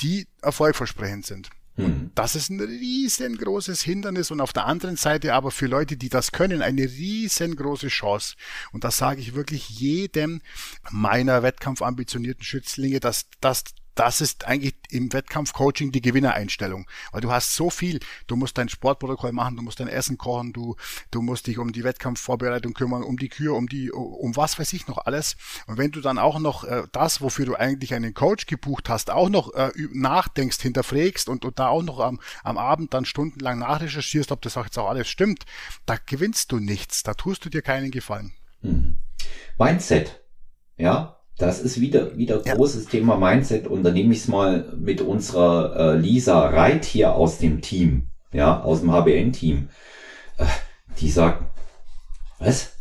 die 0.00 0.28
erfolgversprechend 0.42 1.26
sind. 1.26 1.50
Mhm. 1.76 2.10
Das 2.14 2.34
ist 2.34 2.50
ein 2.50 2.60
riesengroßes 2.60 3.82
Hindernis 3.82 4.30
und 4.30 4.40
auf 4.40 4.52
der 4.52 4.66
anderen 4.66 4.96
Seite 4.96 5.34
aber 5.34 5.50
für 5.50 5.66
Leute, 5.66 5.96
die 5.96 6.08
das 6.08 6.32
können, 6.32 6.62
eine 6.62 6.82
riesengroße 6.82 7.88
Chance. 7.88 8.36
Und 8.72 8.84
das 8.84 8.96
sage 8.96 9.20
ich 9.20 9.34
wirklich 9.34 9.68
jedem 9.68 10.40
meiner 10.90 11.42
wettkampfambitionierten 11.42 12.44
Schützlinge, 12.44 13.00
dass 13.00 13.26
das 13.40 13.64
das 13.96 14.20
ist 14.20 14.46
eigentlich 14.46 14.74
im 14.90 15.12
Wettkampfcoaching 15.12 15.90
die 15.90 16.02
Gewinnereinstellung, 16.02 16.86
weil 17.12 17.22
du 17.22 17.32
hast 17.32 17.56
so 17.56 17.70
viel, 17.70 17.98
du 18.26 18.36
musst 18.36 18.56
dein 18.58 18.68
Sportprotokoll 18.68 19.32
machen, 19.32 19.56
du 19.56 19.62
musst 19.62 19.80
dein 19.80 19.88
Essen 19.88 20.18
kochen, 20.18 20.52
du 20.52 20.76
du 21.10 21.22
musst 21.22 21.46
dich 21.46 21.58
um 21.58 21.72
die 21.72 21.82
Wettkampfvorbereitung 21.82 22.74
kümmern, 22.74 23.02
um 23.02 23.18
die 23.18 23.28
Kür, 23.28 23.54
um 23.54 23.68
die 23.68 23.90
um 23.90 24.36
was 24.36 24.58
weiß 24.58 24.72
ich 24.74 24.86
noch 24.86 24.98
alles. 24.98 25.36
Und 25.66 25.78
wenn 25.78 25.90
du 25.90 26.00
dann 26.00 26.18
auch 26.18 26.38
noch 26.38 26.64
äh, 26.64 26.84
das, 26.92 27.20
wofür 27.20 27.46
du 27.46 27.56
eigentlich 27.56 27.94
einen 27.94 28.14
Coach 28.14 28.46
gebucht 28.46 28.88
hast, 28.88 29.10
auch 29.10 29.28
noch 29.28 29.54
äh, 29.54 29.72
nachdenkst, 29.92 30.60
hinterfragst 30.60 31.28
und, 31.28 31.44
und 31.44 31.58
da 31.58 31.68
auch 31.68 31.82
noch 31.82 32.00
am, 32.00 32.20
am 32.44 32.58
Abend 32.58 32.92
dann 32.94 33.06
stundenlang 33.06 33.58
nachrecherchierst, 33.58 34.30
ob 34.30 34.42
das 34.42 34.56
auch 34.56 34.64
jetzt 34.64 34.78
auch 34.78 34.88
alles 34.88 35.08
stimmt, 35.08 35.46
da 35.86 35.96
gewinnst 36.04 36.52
du 36.52 36.58
nichts, 36.58 37.02
da 37.02 37.14
tust 37.14 37.44
du 37.44 37.48
dir 37.48 37.62
keinen 37.62 37.90
Gefallen. 37.90 38.32
Mhm. 38.60 38.98
Mindset, 39.58 40.22
ja, 40.76 41.15
das 41.38 41.60
ist 41.60 41.80
wieder, 41.80 42.16
wieder 42.16 42.42
ja. 42.44 42.54
großes 42.54 42.86
Thema 42.86 43.16
Mindset 43.16 43.66
und 43.66 43.82
da 43.82 43.90
nehme 43.90 44.12
ich 44.12 44.20
es 44.20 44.28
mal 44.28 44.72
mit 44.78 45.00
unserer 45.02 45.94
äh, 45.94 45.96
Lisa 45.98 46.48
Reit 46.48 46.84
hier 46.84 47.14
aus 47.14 47.38
dem 47.38 47.60
Team, 47.60 48.08
ja, 48.32 48.62
aus 48.62 48.80
dem 48.80 48.92
HBN-Team. 48.92 49.68
Äh, 50.38 50.44
die 50.98 51.10
sagt, 51.10 51.44
was? 52.38 52.72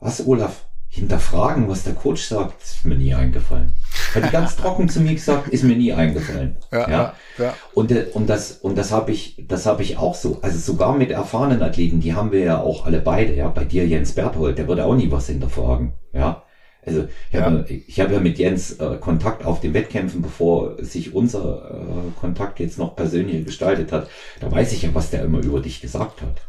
Was, 0.00 0.26
Olaf? 0.26 0.66
Hinterfragen, 0.88 1.68
was 1.68 1.82
der 1.82 1.94
Coach 1.94 2.22
sagt, 2.22 2.62
ist 2.62 2.84
mir 2.84 2.94
nie 2.94 3.14
eingefallen. 3.14 3.72
Hat 4.14 4.24
die 4.24 4.30
ganz 4.30 4.54
trocken 4.54 4.88
zu 4.88 5.00
mir 5.00 5.14
gesagt, 5.14 5.48
ist 5.48 5.64
mir 5.64 5.74
nie 5.74 5.92
eingefallen. 5.92 6.56
Ja, 6.70 6.88
ja. 6.88 7.14
ja. 7.36 7.54
Und, 7.74 7.90
äh, 7.90 8.06
und 8.14 8.28
das, 8.28 8.52
und 8.52 8.78
das 8.78 8.92
habe 8.92 9.10
ich, 9.10 9.44
das 9.48 9.66
habe 9.66 9.82
ich 9.82 9.96
auch 9.98 10.14
so. 10.14 10.38
Also 10.40 10.56
sogar 10.56 10.96
mit 10.96 11.10
erfahrenen 11.10 11.62
Athleten, 11.62 12.00
die 12.00 12.14
haben 12.14 12.30
wir 12.30 12.44
ja 12.44 12.60
auch 12.60 12.86
alle 12.86 13.00
beide. 13.00 13.34
Ja, 13.34 13.48
bei 13.48 13.64
dir 13.64 13.86
Jens 13.88 14.12
Berthold, 14.12 14.56
der 14.56 14.68
würde 14.68 14.84
auch 14.84 14.94
nie 14.94 15.10
was 15.10 15.26
hinterfragen. 15.26 15.94
Ja, 16.12 16.44
also 16.86 17.08
ich 17.30 17.34
ja. 17.34 17.44
habe 17.44 17.64
hab 17.68 18.10
ja 18.10 18.20
mit 18.20 18.38
Jens 18.38 18.72
äh, 18.72 18.96
Kontakt 19.00 19.44
auf 19.44 19.60
den 19.60 19.74
Wettkämpfen, 19.74 20.22
bevor 20.22 20.82
sich 20.82 21.14
unser 21.14 21.70
äh, 21.70 22.20
Kontakt 22.20 22.60
jetzt 22.60 22.78
noch 22.78 22.96
persönlich 22.96 23.44
gestaltet 23.44 23.92
hat. 23.92 24.08
Da 24.40 24.50
weiß 24.50 24.72
ich 24.72 24.82
ja, 24.82 24.94
was 24.94 25.10
der 25.10 25.24
immer 25.24 25.42
über 25.42 25.60
dich 25.60 25.80
gesagt 25.80 26.22
hat. 26.22 26.42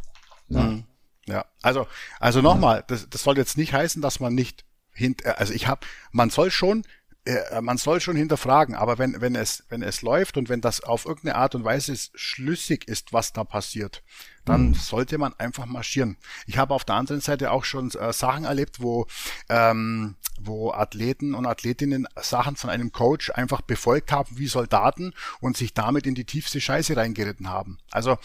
Ja, 0.50 0.62
mhm. 0.62 0.84
ja. 1.28 1.46
also 1.62 1.88
also 2.20 2.42
nochmal, 2.42 2.84
das, 2.88 3.10
das 3.10 3.24
soll 3.24 3.38
jetzt 3.38 3.58
nicht 3.58 3.74
heißen, 3.74 4.02
dass 4.02 4.20
man 4.20 4.36
nicht 4.36 4.66
hint, 4.94 5.26
also 5.26 5.54
ich 5.54 5.68
habe, 5.68 5.82
man 6.12 6.30
soll 6.30 6.52
schon 6.52 6.84
äh, 7.26 7.62
man 7.62 7.78
soll 7.78 8.02
schon 8.02 8.16
hinterfragen, 8.16 8.76
aber 8.76 8.98
wenn, 8.98 9.20
wenn, 9.20 9.36
es, 9.36 9.64
wenn 9.70 9.82
es 9.82 10.02
läuft 10.02 10.38
und 10.38 10.48
wenn 10.48 10.62
das 10.62 10.82
auf 10.82 11.06
irgendeine 11.06 11.36
Art 11.36 11.56
und 11.56 11.64
Weise 11.64 11.96
schlüssig 12.14 12.88
ist, 12.88 13.14
was 13.14 13.34
da 13.34 13.44
passiert, 13.44 14.04
dann 14.46 14.70
mhm. 14.70 14.74
sollte 14.76 15.18
man 15.18 15.34
einfach 15.38 15.66
marschieren. 15.66 16.18
Ich 16.46 16.58
habe 16.58 16.74
auf 16.74 16.86
der 16.86 16.96
anderen 16.96 17.22
Seite 17.22 17.52
auch 17.52 17.66
schon 17.66 17.92
äh, 17.92 18.14
Sachen 18.14 18.46
erlebt, 18.46 18.82
wo, 18.82 19.08
ähm, 19.50 20.16
wo 20.40 20.72
Athleten 20.72 21.34
und 21.34 21.46
Athletinnen 21.46 22.08
Sachen 22.16 22.56
von 22.56 22.70
einem 22.70 22.92
Coach 22.92 23.32
einfach 23.32 23.62
befolgt 23.62 24.12
haben 24.12 24.38
wie 24.38 24.48
Soldaten 24.48 25.14
und 25.40 25.58
sich 25.58 25.74
damit 25.74 26.06
in 26.06 26.16
die 26.16 26.26
tiefste 26.26 26.62
Scheiße 26.62 26.96
reingeritten 26.96 27.50
haben. 27.50 27.80
Also 27.92 28.18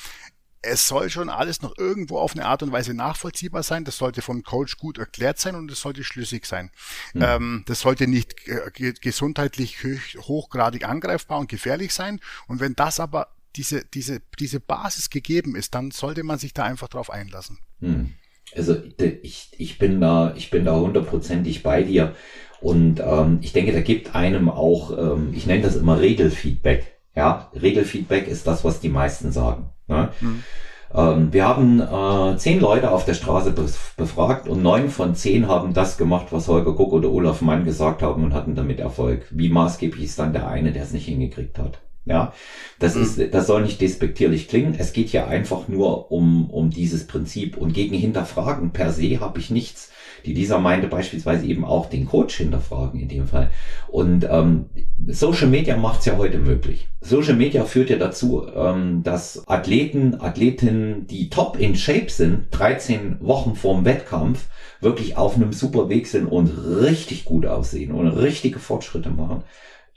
es 0.63 0.87
soll 0.87 1.09
schon 1.09 1.31
alles 1.31 1.63
noch 1.63 1.77
irgendwo 1.79 2.19
auf 2.19 2.35
eine 2.35 2.45
Art 2.45 2.63
und 2.63 2.73
Weise 2.73 2.93
nachvollziehbar 2.93 3.63
sein. 3.63 3.85
Das 3.85 3.97
sollte 3.97 4.21
vom 4.21 4.43
Coach 4.43 4.77
gut 4.77 4.99
erklärt 4.99 5.39
sein 5.39 5.55
und 5.55 5.71
es 5.71 5.81
sollte 5.81 6.05
schlüssig 6.05 6.45
sein. 6.45 6.71
Mhm. 7.15 7.23
Ähm, 7.23 7.63
das 7.67 7.81
sollte 7.81 8.07
nicht 8.07 8.47
äh, 8.47 8.93
gesundheitlich 9.01 9.79
hochgradig 10.19 10.87
angreifbar 10.87 11.39
und 11.39 11.49
gefährlich 11.49 11.95
sein. 11.95 12.21
Und 12.47 12.61
wenn 12.61 12.75
das 12.75 13.01
aber 13.01 13.29
diese, 13.57 13.85
diese, 13.85 14.21
diese 14.39 14.61
Basis 14.61 15.11
gegeben 15.11 15.57
ist, 15.57 15.75
dann 15.75 15.91
sollte 15.91 16.23
man 16.23 16.39
sich 16.39 16.55
da 16.55 16.65
einfach 16.65 16.89
drauf 16.89 17.11
einlassen. 17.11 17.59
Mhm. 17.81 18.15
Also 18.55 18.77
ich, 19.23 19.51
ich 19.59 19.79
bin 19.79 20.01
da, 20.01 20.35
ich 20.37 20.51
bin 20.51 20.65
da 20.65 20.75
hundertprozentig 20.77 21.63
bei 21.63 21.83
dir. 21.83 22.15
Und 22.61 23.01
ähm, 23.01 23.39
ich 23.41 23.53
denke, 23.53 23.73
da 23.73 23.81
gibt 23.81 24.15
einem 24.15 24.49
auch, 24.49 24.97
ähm, 24.97 25.31
ich 25.33 25.47
nenne 25.47 25.63
das 25.63 25.77
immer 25.77 26.01
Regelfeedback. 26.01 26.99
Ja, 27.17 27.51
Regelfeedback 27.61 28.29
ist 28.29 28.47
das, 28.47 28.65
was 28.65 28.81
die 28.81 28.89
meisten 28.89 29.33
sagen. 29.33 29.71
Ne? 29.89 30.11
Mhm. 30.21 30.45
Ähm, 30.93 31.33
wir 31.33 31.47
haben 31.47 31.81
äh, 31.81 32.37
zehn 32.37 32.61
Leute 32.61 32.91
auf 32.91 33.05
der 33.05 33.15
Straße 33.15 33.55
befragt 33.97 34.49
und 34.49 34.63
neun 34.63 34.91
von 34.91 35.15
zehn 35.15 35.49
haben 35.49 35.73
das 35.73 35.97
gemacht, 35.97 36.27
was 36.31 36.49
Holger 36.49 36.75
Guck 36.75 36.93
oder 36.93 37.11
Olaf 37.11 37.41
Mann 37.41 37.65
gesagt 37.65 38.03
haben 38.03 38.25
und 38.25 38.35
hatten 38.35 38.55
damit 38.55 38.81
Erfolg. 38.81 39.27
Wie 39.31 39.49
maßgeblich 39.49 40.05
ist 40.05 40.19
dann 40.19 40.33
der 40.33 40.49
eine, 40.49 40.73
der 40.73 40.83
es 40.83 40.93
nicht 40.93 41.07
hingekriegt 41.07 41.59
hat? 41.59 41.81
Ja, 42.07 42.33
das 42.79 42.95
mhm. 42.95 43.03
ist, 43.03 43.35
das 43.35 43.47
soll 43.47 43.63
nicht 43.63 43.81
despektierlich 43.81 44.49
klingen. 44.49 44.75
Es 44.79 44.93
geht 44.93 45.09
hier 45.09 45.27
einfach 45.27 45.69
nur 45.69 46.11
um, 46.11 46.51
um 46.51 46.71
dieses 46.71 47.07
Prinzip 47.07 47.57
und 47.57 47.75
gegen 47.75 47.95
Hinterfragen 47.95 48.71
per 48.71 48.93
se 48.93 49.21
habe 49.21 49.39
ich 49.39 49.51
nichts. 49.51 49.91
Die 50.25 50.35
dieser 50.35 50.59
meinte 50.59 50.87
beispielsweise 50.87 51.47
eben 51.47 51.65
auch 51.65 51.89
den 51.89 52.07
Coach 52.07 52.37
hinterfragen 52.37 53.01
in 53.01 53.09
dem 53.09 53.27
Fall. 53.27 53.51
Und 53.89 54.27
ähm, 54.29 54.67
Social 55.07 55.49
Media 55.49 55.77
macht 55.77 56.01
es 56.01 56.07
ja 56.07 56.17
heute 56.19 56.39
möglich. 56.39 56.89
Social 57.01 57.35
Media 57.35 57.65
führt 57.65 57.91
ja 57.91 57.97
dazu, 57.97 58.47
ähm, 58.55 59.03
dass 59.03 59.49
Athleten, 59.49 60.21
Athletinnen, 60.21 61.07
die 61.07 61.31
top 61.31 61.59
in 61.59 61.75
Shape 61.75 62.11
sind, 62.11 62.49
13 62.51 63.19
Wochen 63.21 63.55
vorm 63.55 63.85
Wettkampf, 63.85 64.49
wirklich 64.81 65.17
auf 65.17 65.37
einem 65.37 65.53
super 65.53 65.89
Weg 65.89 66.07
sind 66.07 66.27
und 66.27 66.49
richtig 66.49 67.25
gut 67.25 67.47
aussehen 67.47 67.93
und 67.93 68.09
richtige 68.09 68.59
Fortschritte 68.59 69.11
machen 69.11 69.43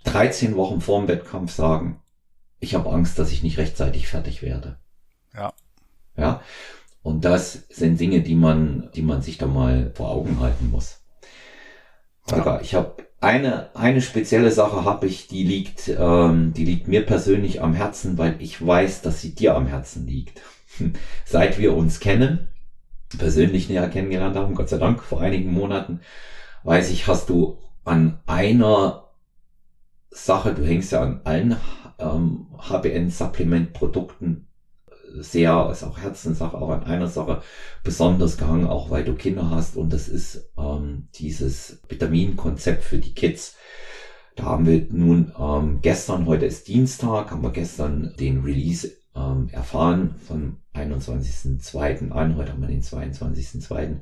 13 0.03 0.55
Wochen 0.55 0.81
vor 0.81 0.99
dem 0.99 1.07
Wettkampf 1.07 1.51
sagen, 1.51 2.01
ich 2.59 2.75
habe 2.75 2.89
Angst, 2.91 3.19
dass 3.19 3.31
ich 3.31 3.43
nicht 3.43 3.57
rechtzeitig 3.57 4.07
fertig 4.07 4.41
werde. 4.41 4.77
Ja. 5.33 5.53
Ja. 6.15 6.41
Und 7.01 7.25
das 7.25 7.65
sind 7.69 7.99
Dinge, 7.99 8.21
die 8.21 8.35
man, 8.35 8.89
die 8.95 9.01
man 9.01 9.21
sich 9.21 9.37
da 9.37 9.45
mal 9.45 9.91
vor 9.93 10.09
Augen 10.09 10.39
halten 10.39 10.71
muss. 10.71 11.01
Ja. 12.31 12.61
ich 12.61 12.73
habe 12.73 12.95
eine, 13.19 13.75
eine 13.75 14.01
spezielle 14.01 14.51
Sache 14.51 14.85
habe 14.85 15.07
ich, 15.07 15.27
die 15.27 15.43
liegt, 15.43 15.89
ähm, 15.89 16.53
die 16.53 16.65
liegt 16.65 16.87
mir 16.87 17.05
persönlich 17.05 17.61
am 17.61 17.73
Herzen, 17.73 18.17
weil 18.17 18.35
ich 18.39 18.65
weiß, 18.65 19.01
dass 19.01 19.21
sie 19.21 19.35
dir 19.35 19.55
am 19.55 19.67
Herzen 19.67 20.07
liegt. 20.07 20.41
Seit 21.25 21.59
wir 21.59 21.75
uns 21.75 21.99
kennen, 21.99 22.47
persönlich 23.17 23.69
näher 23.69 23.89
kennengelernt 23.89 24.35
haben, 24.35 24.55
Gott 24.55 24.69
sei 24.69 24.77
Dank, 24.77 25.01
vor 25.03 25.21
einigen 25.21 25.51
Monaten, 25.51 25.99
weiß 26.63 26.89
ich, 26.91 27.07
hast 27.07 27.29
du 27.29 27.57
an 27.83 28.19
einer 28.25 29.02
Sache, 30.13 30.53
du 30.53 30.65
hängst 30.65 30.91
ja 30.91 31.01
an 31.01 31.21
allen 31.23 31.57
ähm, 31.99 32.47
HBN-Supplement-Produkten 32.57 34.47
sehr, 35.15 35.69
ist 35.71 35.83
auch 35.83 35.99
Herzenssache, 35.99 36.57
auch 36.57 36.69
an 36.69 36.83
einer 36.83 37.07
Sache 37.07 37.41
besonders 37.83 38.37
gehangen, 38.37 38.67
auch 38.67 38.89
weil 38.89 39.03
du 39.03 39.13
Kinder 39.13 39.49
hast 39.49 39.77
und 39.77 39.93
das 39.93 40.07
ist 40.07 40.49
ähm, 40.57 41.07
dieses 41.15 41.81
Vitaminkonzept 41.87 42.83
für 42.83 42.97
die 42.97 43.13
Kids. 43.13 43.55
Da 44.35 44.45
haben 44.45 44.65
wir 44.65 44.87
nun 44.89 45.31
ähm, 45.39 45.79
gestern, 45.81 46.25
heute 46.25 46.45
ist 46.45 46.67
Dienstag, 46.67 47.29
haben 47.29 47.43
wir 47.43 47.51
gestern 47.51 48.15
den 48.19 48.41
Release 48.43 48.91
ähm, 49.15 49.49
erfahren 49.51 50.15
vom 50.27 50.57
21.02. 50.73 52.09
an, 52.11 52.35
heute 52.35 52.53
haben 52.53 52.61
wir 52.61 52.67
den 52.67 52.81
22.02. 52.81 53.97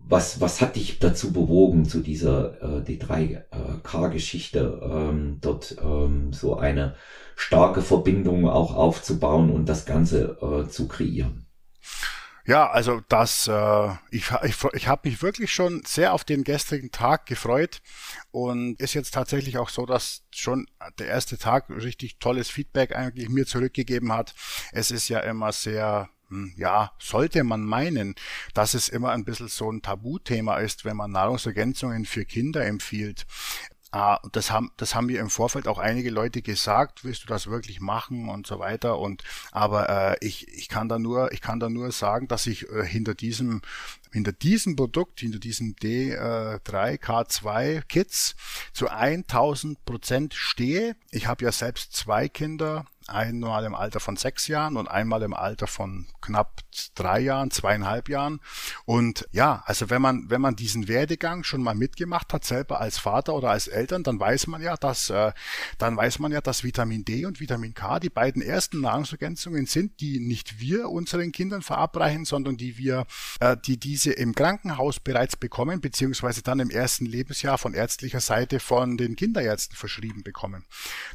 Was, 0.00 0.40
was 0.40 0.60
hat 0.60 0.76
dich 0.76 0.98
dazu 0.98 1.32
bewogen, 1.32 1.84
zu 1.84 2.00
dieser 2.00 2.62
äh, 2.62 2.80
D3K-Geschichte 2.80 4.80
äh, 4.80 4.86
ähm, 4.86 5.38
dort 5.40 5.76
ähm, 5.82 6.32
so 6.32 6.56
eine 6.56 6.94
starke 7.36 7.82
Verbindung 7.82 8.48
auch 8.48 8.74
aufzubauen 8.74 9.50
und 9.50 9.68
das 9.68 9.84
Ganze 9.84 10.38
äh, 10.40 10.68
zu 10.68 10.88
kreieren? 10.88 11.48
Ja, 12.48 12.70
also 12.70 13.02
das, 13.10 13.46
äh, 13.46 13.88
ich, 14.10 14.30
ich, 14.42 14.56
ich 14.72 14.88
habe 14.88 15.06
mich 15.06 15.20
wirklich 15.20 15.52
schon 15.52 15.82
sehr 15.84 16.14
auf 16.14 16.24
den 16.24 16.44
gestrigen 16.44 16.90
Tag 16.90 17.26
gefreut 17.26 17.82
und 18.30 18.80
ist 18.80 18.94
jetzt 18.94 19.12
tatsächlich 19.12 19.58
auch 19.58 19.68
so, 19.68 19.84
dass 19.84 20.22
schon 20.34 20.66
der 20.98 21.08
erste 21.08 21.36
Tag 21.36 21.68
richtig 21.68 22.20
tolles 22.20 22.48
Feedback 22.48 22.96
eigentlich 22.96 23.28
mir 23.28 23.44
zurückgegeben 23.44 24.14
hat. 24.14 24.34
Es 24.72 24.90
ist 24.90 25.10
ja 25.10 25.20
immer 25.20 25.52
sehr 25.52 26.08
ja, 26.56 26.92
sollte 26.98 27.44
man 27.44 27.64
meinen, 27.64 28.14
dass 28.54 28.74
es 28.74 28.88
immer 28.88 29.12
ein 29.12 29.24
bisschen 29.24 29.48
so 29.48 29.70
ein 29.70 29.82
Tabuthema 29.82 30.58
ist, 30.58 30.84
wenn 30.84 30.96
man 30.96 31.12
Nahrungsergänzungen 31.12 32.04
für 32.04 32.24
Kinder 32.24 32.64
empfiehlt. 32.64 33.26
Ah, 33.90 34.20
das 34.32 34.50
haben, 34.50 34.70
das 34.76 34.94
haben 34.94 35.06
mir 35.06 35.18
im 35.18 35.30
Vorfeld 35.30 35.66
auch 35.66 35.78
einige 35.78 36.10
Leute 36.10 36.42
gesagt, 36.42 37.04
willst 37.04 37.22
du 37.22 37.26
das 37.26 37.46
wirklich 37.46 37.80
machen 37.80 38.28
und 38.28 38.46
so 38.46 38.58
weiter. 38.58 38.98
Und 38.98 39.24
aber 39.50 39.88
äh, 39.88 40.18
ich, 40.20 40.46
ich 40.48 40.68
kann 40.68 40.90
da 40.90 40.98
nur, 40.98 41.32
ich 41.32 41.40
kann 41.40 41.58
da 41.58 41.70
nur 41.70 41.90
sagen, 41.90 42.28
dass 42.28 42.46
ich 42.46 42.68
äh, 42.68 42.84
hinter 42.84 43.14
diesem, 43.14 43.62
hinter 44.12 44.32
diesem 44.32 44.76
Produkt, 44.76 45.20
hinter 45.20 45.38
diesem 45.38 45.74
D3K2 45.76 47.80
Kits 47.80 48.36
zu 48.74 48.88
1000 48.88 49.82
Prozent 49.86 50.34
stehe. 50.34 50.94
Ich 51.10 51.26
habe 51.26 51.46
ja 51.46 51.52
selbst 51.52 51.96
zwei 51.96 52.28
Kinder 52.28 52.84
einmal 53.08 53.64
im 53.64 53.74
Alter 53.74 54.00
von 54.00 54.16
sechs 54.16 54.48
Jahren 54.48 54.76
und 54.76 54.88
einmal 54.88 55.22
im 55.22 55.34
Alter 55.34 55.66
von 55.66 56.06
knapp 56.20 56.60
drei 56.94 57.20
Jahren, 57.20 57.50
zweieinhalb 57.50 58.08
Jahren. 58.08 58.40
Und 58.84 59.28
ja, 59.32 59.62
also 59.66 59.90
wenn 59.90 60.02
man, 60.02 60.30
wenn 60.30 60.40
man 60.40 60.56
diesen 60.56 60.88
Werdegang 60.88 61.42
schon 61.44 61.62
mal 61.62 61.74
mitgemacht 61.74 62.32
hat, 62.32 62.44
selber 62.44 62.80
als 62.80 62.98
Vater 62.98 63.34
oder 63.34 63.50
als 63.50 63.66
Eltern, 63.66 64.02
dann 64.02 64.20
weiß 64.20 64.46
man 64.46 64.62
ja, 64.62 64.76
dass, 64.76 65.10
äh, 65.10 65.32
dann 65.78 65.96
weiß 65.96 66.18
man 66.18 66.32
ja, 66.32 66.40
dass 66.40 66.64
Vitamin 66.64 67.04
D 67.04 67.26
und 67.26 67.40
Vitamin 67.40 67.74
K 67.74 67.98
die 67.98 68.10
beiden 68.10 68.42
ersten 68.42 68.80
Nahrungsergänzungen 68.80 69.66
sind, 69.66 70.00
die 70.00 70.20
nicht 70.20 70.60
wir 70.60 70.88
unseren 70.88 71.32
Kindern 71.32 71.62
verabreichen, 71.62 72.24
sondern 72.24 72.56
die 72.56 72.76
wir, 72.78 73.06
äh, 73.40 73.56
die 73.56 73.78
diese 73.78 74.12
im 74.12 74.34
Krankenhaus 74.34 75.00
bereits 75.00 75.36
bekommen, 75.36 75.80
beziehungsweise 75.80 76.42
dann 76.42 76.60
im 76.60 76.70
ersten 76.70 77.06
Lebensjahr 77.06 77.58
von 77.58 77.74
ärztlicher 77.74 78.20
Seite 78.20 78.60
von 78.60 78.96
den 78.96 79.16
Kinderärzten 79.16 79.76
verschrieben 79.76 80.22
bekommen. 80.22 80.64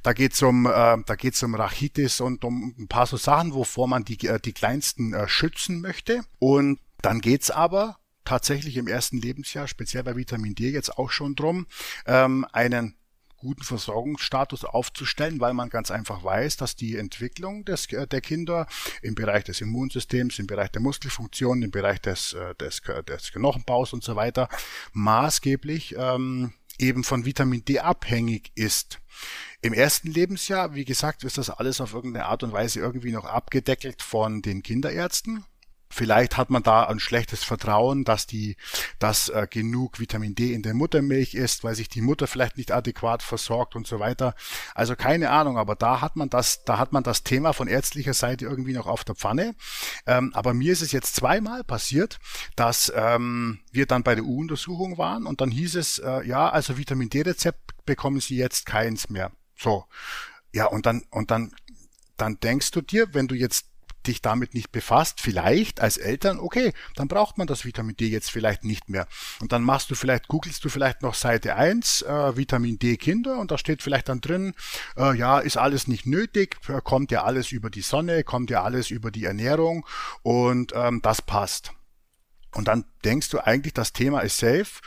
Da 0.02 0.14
geht's 0.14 0.42
um, 0.42 0.66
äh, 0.66 0.70
da 0.70 1.16
geht's 1.16 1.42
um 1.44 1.56
Rachid 1.56 1.83
Bronchitis 1.84 2.22
und 2.22 2.44
um 2.46 2.74
ein 2.78 2.88
paar 2.88 3.06
so 3.06 3.18
Sachen, 3.18 3.54
wovor 3.54 3.88
man 3.88 4.06
die, 4.06 4.28
äh, 4.28 4.40
die 4.40 4.54
Kleinsten 4.54 5.14
äh, 5.14 5.28
schützen 5.28 5.82
möchte. 5.82 6.22
Und 6.40 6.80
dann 7.02 7.22
geht's 7.22 7.52
aber 7.52 7.98
tatsächlich 8.26 8.78
im 8.78 8.88
ersten 8.88 9.18
Lebensjahr, 9.18 9.68
speziell 9.68 10.04
bei 10.04 10.16
Vitamin 10.16 10.56
D 10.56 10.70
jetzt 10.72 10.98
auch 10.98 11.12
schon 11.12 11.36
drum, 11.36 11.68
ähm, 12.06 12.46
einen 12.54 12.96
guten 13.36 13.64
Versorgungsstatus 13.64 14.64
aufzustellen, 14.64 15.42
weil 15.42 15.54
man 15.54 15.68
ganz 15.68 15.92
einfach 15.92 16.24
weiß, 16.24 16.56
dass 16.56 16.78
die 16.78 16.96
Entwicklung 16.96 17.66
des, 17.66 17.92
äh, 17.92 18.08
der 18.08 18.22
Kinder 18.22 18.68
im 19.02 19.16
Bereich 19.16 19.44
des 19.44 19.60
Immunsystems, 19.60 20.40
im 20.40 20.48
Bereich 20.48 20.72
der 20.72 20.82
Muskelfunktion, 20.82 21.62
im 21.62 21.72
Bereich 21.72 22.00
des, 22.00 22.38
des, 22.62 22.82
des 23.10 23.32
Knochenbaus 23.34 23.92
und 23.92 24.04
so 24.06 24.16
weiter 24.16 24.48
maßgeblich 24.94 25.96
ähm, 25.98 26.54
eben 26.80 27.04
von 27.04 27.26
Vitamin 27.26 27.66
D 27.66 27.80
abhängig 27.80 28.52
ist. 28.56 29.00
Im 29.64 29.72
ersten 29.72 30.12
Lebensjahr, 30.12 30.76
wie 30.76 30.84
gesagt, 30.84 31.24
ist 31.24 31.38
das 31.38 31.50
alles 31.50 31.80
auf 31.80 31.94
irgendeine 31.94 32.26
Art 32.26 32.44
und 32.44 32.52
Weise 32.52 32.82
irgendwie 32.82 33.14
noch 33.14 33.24
abgedeckelt 33.24 34.02
von 34.02 34.42
den 34.42 34.62
Kinderärzten. 34.62 35.46
Vielleicht 35.90 36.36
hat 36.36 36.50
man 36.50 36.64
da 36.64 36.84
ein 36.84 37.00
schlechtes 37.00 37.46
Vertrauen, 37.46 38.04
dass 38.04 38.28
die, 38.28 38.58
dass 39.00 39.30
äh, 39.30 39.48
genug 39.50 40.02
Vitamin 40.02 40.36
D 40.36 40.52
in 40.52 40.64
der 40.64 40.74
Muttermilch 40.74 41.34
ist, 41.34 41.64
weil 41.64 41.76
sich 41.76 41.88
die 41.88 42.02
Mutter 42.02 42.28
vielleicht 42.28 42.58
nicht 42.58 42.74
adäquat 42.74 43.24
versorgt 43.24 43.78
und 43.78 43.88
so 43.88 44.00
weiter. 44.00 44.36
Also 44.76 44.98
keine 44.98 45.30
Ahnung, 45.30 45.58
aber 45.58 45.76
da 45.76 46.02
hat 46.02 46.18
man 46.18 46.30
das, 46.30 46.66
da 46.66 46.78
hat 46.78 46.92
man 46.92 47.04
das 47.04 47.24
Thema 47.24 47.54
von 47.54 47.70
ärztlicher 47.70 48.14
Seite 48.14 48.44
irgendwie 48.44 48.74
noch 48.74 48.88
auf 48.88 49.06
der 49.06 49.16
Pfanne. 49.16 49.56
Ähm, 50.06 50.34
aber 50.34 50.54
mir 50.54 50.74
ist 50.74 50.82
es 50.82 50.92
jetzt 50.92 51.16
zweimal 51.16 51.64
passiert, 51.64 52.20
dass 52.58 52.92
ähm, 52.94 53.60
wir 53.72 53.86
dann 53.86 54.04
bei 54.04 54.16
der 54.16 54.26
U-Untersuchung 54.26 54.98
waren 54.98 55.26
und 55.26 55.40
dann 55.40 55.52
hieß 55.52 55.76
es, 55.76 56.00
äh, 56.00 56.28
ja, 56.28 56.50
also 56.50 56.78
Vitamin 56.78 57.10
D-Rezept 57.10 57.86
bekommen 57.86 58.20
Sie 58.20 58.36
jetzt 58.36 58.66
keins 58.66 59.10
mehr. 59.10 59.32
So. 59.56 59.86
Ja, 60.52 60.66
und 60.66 60.86
dann, 60.86 61.04
und 61.10 61.32
dann, 61.32 61.54
dann 62.18 62.40
denkst 62.40 62.72
du 62.72 62.82
dir, 62.82 63.14
wenn 63.14 63.28
du 63.28 63.36
jetzt 63.36 63.66
dich 64.08 64.22
damit 64.22 64.54
nicht 64.54 64.72
befasst, 64.72 65.22
vielleicht 65.22 65.82
als 65.82 65.98
Eltern, 65.98 66.40
okay, 66.40 66.74
dann 66.96 67.08
braucht 67.08 67.38
man 67.38 67.48
das 67.48 67.66
Vitamin 67.66 67.96
D 67.96 68.08
jetzt 68.08 68.32
vielleicht 68.32 68.64
nicht 68.64 68.90
mehr. 68.90 69.08
Und 69.40 69.52
dann 69.52 69.64
machst 69.64 69.90
du 69.92 69.96
vielleicht, 69.96 70.28
googelst 70.28 70.64
du 70.64 70.70
vielleicht 70.70 71.02
noch 71.02 71.16
Seite 71.16 71.56
1, 71.56 72.04
äh, 72.04 72.38
Vitamin 72.38 72.80
D 72.80 72.98
Kinder 72.98 73.38
und 73.38 73.52
da 73.52 73.58
steht 73.58 73.82
vielleicht 73.82 74.10
dann 74.10 74.22
drin, 74.22 74.54
äh, 74.98 75.18
ja, 75.18 75.40
ist 75.40 75.58
alles 75.58 75.88
nicht 75.88 76.06
nötig, 76.06 76.58
äh, 76.68 76.82
kommt 76.84 77.12
ja 77.12 77.24
alles 77.24 77.52
über 77.52 77.70
die 77.70 77.82
Sonne, 77.82 78.24
kommt 78.24 78.50
ja 78.50 78.64
alles 78.64 78.92
über 78.92 79.12
die 79.12 79.26
Ernährung 79.26 79.86
und 80.22 80.74
ähm, 80.76 81.02
das 81.02 81.22
passt. 81.22 81.72
Und 82.54 82.68
dann 82.68 82.86
denkst 83.04 83.30
du 83.30 83.40
eigentlich, 83.40 83.74
das 83.74 83.94
Thema 83.94 84.20
ist 84.20 84.38
safe 84.38 84.82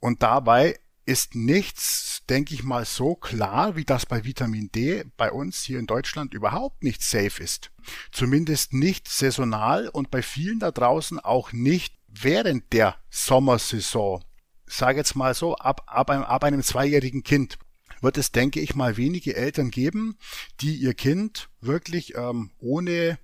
und 0.00 0.22
dabei 0.22 0.78
ist 1.06 1.36
nichts, 1.36 2.22
denke 2.28 2.52
ich 2.52 2.64
mal, 2.64 2.84
so 2.84 3.14
klar, 3.14 3.76
wie 3.76 3.84
das 3.84 4.06
bei 4.06 4.24
Vitamin 4.24 4.70
D 4.72 5.04
bei 5.16 5.30
uns 5.30 5.62
hier 5.62 5.78
in 5.78 5.86
Deutschland 5.86 6.34
überhaupt 6.34 6.82
nicht 6.82 7.02
safe 7.02 7.42
ist. 7.42 7.70
Zumindest 8.10 8.74
nicht 8.74 9.08
saisonal 9.08 9.88
und 9.88 10.10
bei 10.10 10.20
vielen 10.20 10.58
da 10.58 10.72
draußen 10.72 11.20
auch 11.20 11.52
nicht 11.52 11.94
während 12.08 12.72
der 12.72 12.96
Sommersaison. 13.08 14.24
Sage 14.66 14.98
jetzt 14.98 15.14
mal 15.14 15.34
so, 15.34 15.54
ab, 15.54 15.82
ab, 15.86 16.10
einem, 16.10 16.24
ab 16.24 16.42
einem 16.42 16.62
zweijährigen 16.62 17.22
Kind 17.22 17.56
wird 18.00 18.18
es, 18.18 18.32
denke 18.32 18.60
ich 18.60 18.74
mal, 18.74 18.96
wenige 18.96 19.36
Eltern 19.36 19.70
geben, 19.70 20.18
die 20.60 20.74
ihr 20.74 20.94
Kind 20.94 21.48
wirklich 21.60 22.16
ähm, 22.16 22.50
ohne 22.58 23.18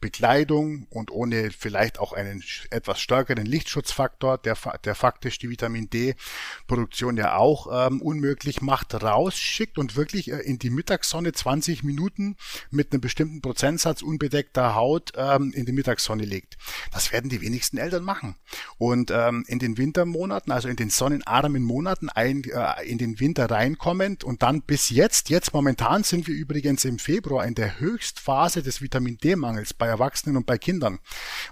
Bekleidung 0.00 0.86
und 0.90 1.10
ohne 1.10 1.50
vielleicht 1.50 1.98
auch 1.98 2.12
einen 2.12 2.42
etwas 2.70 3.00
stärkeren 3.00 3.46
Lichtschutzfaktor, 3.46 4.38
der, 4.38 4.56
der 4.84 4.94
faktisch 4.94 5.38
die 5.38 5.50
Vitamin 5.50 5.90
D-Produktion 5.90 7.16
ja 7.16 7.36
auch 7.36 7.68
ähm, 7.70 8.00
unmöglich 8.00 8.60
macht, 8.60 8.94
rausschickt 8.94 9.78
und 9.78 9.96
wirklich 9.96 10.30
äh, 10.30 10.38
in 10.38 10.58
die 10.58 10.70
Mittagssonne 10.70 11.32
20 11.32 11.82
Minuten 11.82 12.36
mit 12.70 12.92
einem 12.92 13.00
bestimmten 13.00 13.40
Prozentsatz 13.40 14.02
unbedeckter 14.02 14.74
Haut 14.74 15.12
ähm, 15.16 15.52
in 15.52 15.66
die 15.66 15.72
Mittagssonne 15.72 16.24
legt. 16.24 16.56
Das 16.92 17.12
werden 17.12 17.30
die 17.30 17.40
wenigsten 17.40 17.78
Eltern 17.78 18.04
machen. 18.04 18.36
Und 18.78 19.10
ähm, 19.10 19.44
in 19.48 19.58
den 19.58 19.78
Wintermonaten, 19.78 20.52
also 20.52 20.68
in 20.68 20.76
den 20.76 20.90
sonnenarmen 20.90 21.62
Monaten, 21.62 22.08
ein, 22.08 22.44
äh, 22.44 22.84
in 22.86 22.98
den 22.98 23.18
Winter 23.20 23.50
reinkommend 23.50 24.22
und 24.22 24.42
dann 24.42 24.62
bis 24.62 24.90
jetzt, 24.90 25.28
jetzt 25.28 25.52
momentan 25.52 26.04
sind 26.04 26.26
wir 26.26 26.34
übrigens 26.34 26.84
im 26.84 26.98
Februar 26.98 27.46
in 27.46 27.54
der 27.54 27.80
Höchstphase 27.80 28.62
des 28.62 28.80
Vitamin 28.80 29.18
D-Mangels 29.18 29.74
bei 29.74 29.87
Erwachsenen 29.88 30.36
und 30.36 30.46
bei 30.46 30.58
Kindern. 30.58 30.98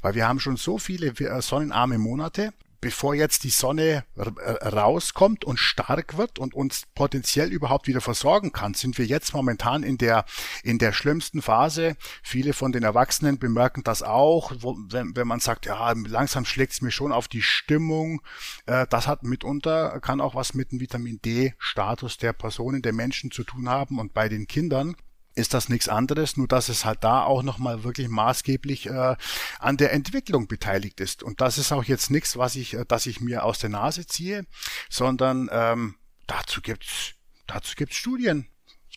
Weil 0.02 0.14
wir 0.14 0.28
haben 0.28 0.40
schon 0.40 0.56
so 0.56 0.78
viele 0.78 1.08
äh, 1.08 1.42
sonnenarme 1.42 1.98
Monate, 1.98 2.52
bevor 2.80 3.14
jetzt 3.14 3.44
die 3.44 3.50
Sonne 3.50 4.04
rauskommt 4.16 5.44
und 5.44 5.58
stark 5.58 6.16
wird 6.16 6.38
und 6.38 6.54
uns 6.54 6.84
potenziell 6.94 7.50
überhaupt 7.52 7.86
wieder 7.88 8.00
versorgen 8.00 8.52
kann, 8.52 8.74
sind 8.74 8.98
wir 8.98 9.06
jetzt 9.06 9.34
momentan 9.34 9.82
in 9.82 9.98
der, 9.98 10.24
in 10.62 10.78
der 10.78 10.92
schlimmsten 10.92 11.42
Phase. 11.42 11.96
Viele 12.22 12.52
von 12.52 12.72
den 12.72 12.82
Erwachsenen 12.82 13.38
bemerken 13.38 13.82
das 13.82 14.02
auch, 14.02 14.52
wo, 14.60 14.76
wenn, 14.88 15.16
wenn 15.16 15.26
man 15.26 15.40
sagt, 15.40 15.66
ja, 15.66 15.92
langsam 15.92 16.44
schlägt 16.44 16.74
es 16.74 16.80
mir 16.80 16.90
schon 16.90 17.12
auf 17.12 17.28
die 17.28 17.42
Stimmung. 17.42 18.22
Äh, 18.66 18.86
das 18.88 19.06
hat 19.06 19.22
mitunter, 19.22 19.98
kann 20.00 20.20
auch 20.20 20.34
was 20.34 20.54
mit 20.54 20.72
dem 20.72 20.80
Vitamin 20.80 21.20
D-Status 21.24 22.18
der 22.18 22.34
Personen, 22.34 22.82
der 22.82 22.92
Menschen 22.92 23.30
zu 23.30 23.44
tun 23.44 23.68
haben 23.68 23.98
und 23.98 24.14
bei 24.14 24.28
den 24.28 24.46
Kindern 24.46 24.96
ist 25.36 25.54
das 25.54 25.68
nichts 25.68 25.88
anderes, 25.88 26.36
nur 26.36 26.48
dass 26.48 26.68
es 26.68 26.84
halt 26.84 27.04
da 27.04 27.22
auch 27.22 27.42
nochmal 27.42 27.84
wirklich 27.84 28.08
maßgeblich 28.08 28.86
äh, 28.86 29.16
an 29.58 29.76
der 29.76 29.92
Entwicklung 29.92 30.48
beteiligt 30.48 31.00
ist. 31.00 31.22
Und 31.22 31.40
das 31.40 31.58
ist 31.58 31.72
auch 31.72 31.84
jetzt 31.84 32.10
nichts, 32.10 32.36
was 32.36 32.56
ich, 32.56 32.74
äh, 32.74 32.84
dass 32.86 33.06
ich 33.06 33.20
mir 33.20 33.44
aus 33.44 33.58
der 33.58 33.70
Nase 33.70 34.06
ziehe, 34.06 34.46
sondern 34.88 35.48
ähm, 35.52 35.96
dazu 36.26 36.60
gibt's 36.62 37.12
dazu 37.46 37.74
gibt's 37.76 37.96
Studien. 37.96 38.48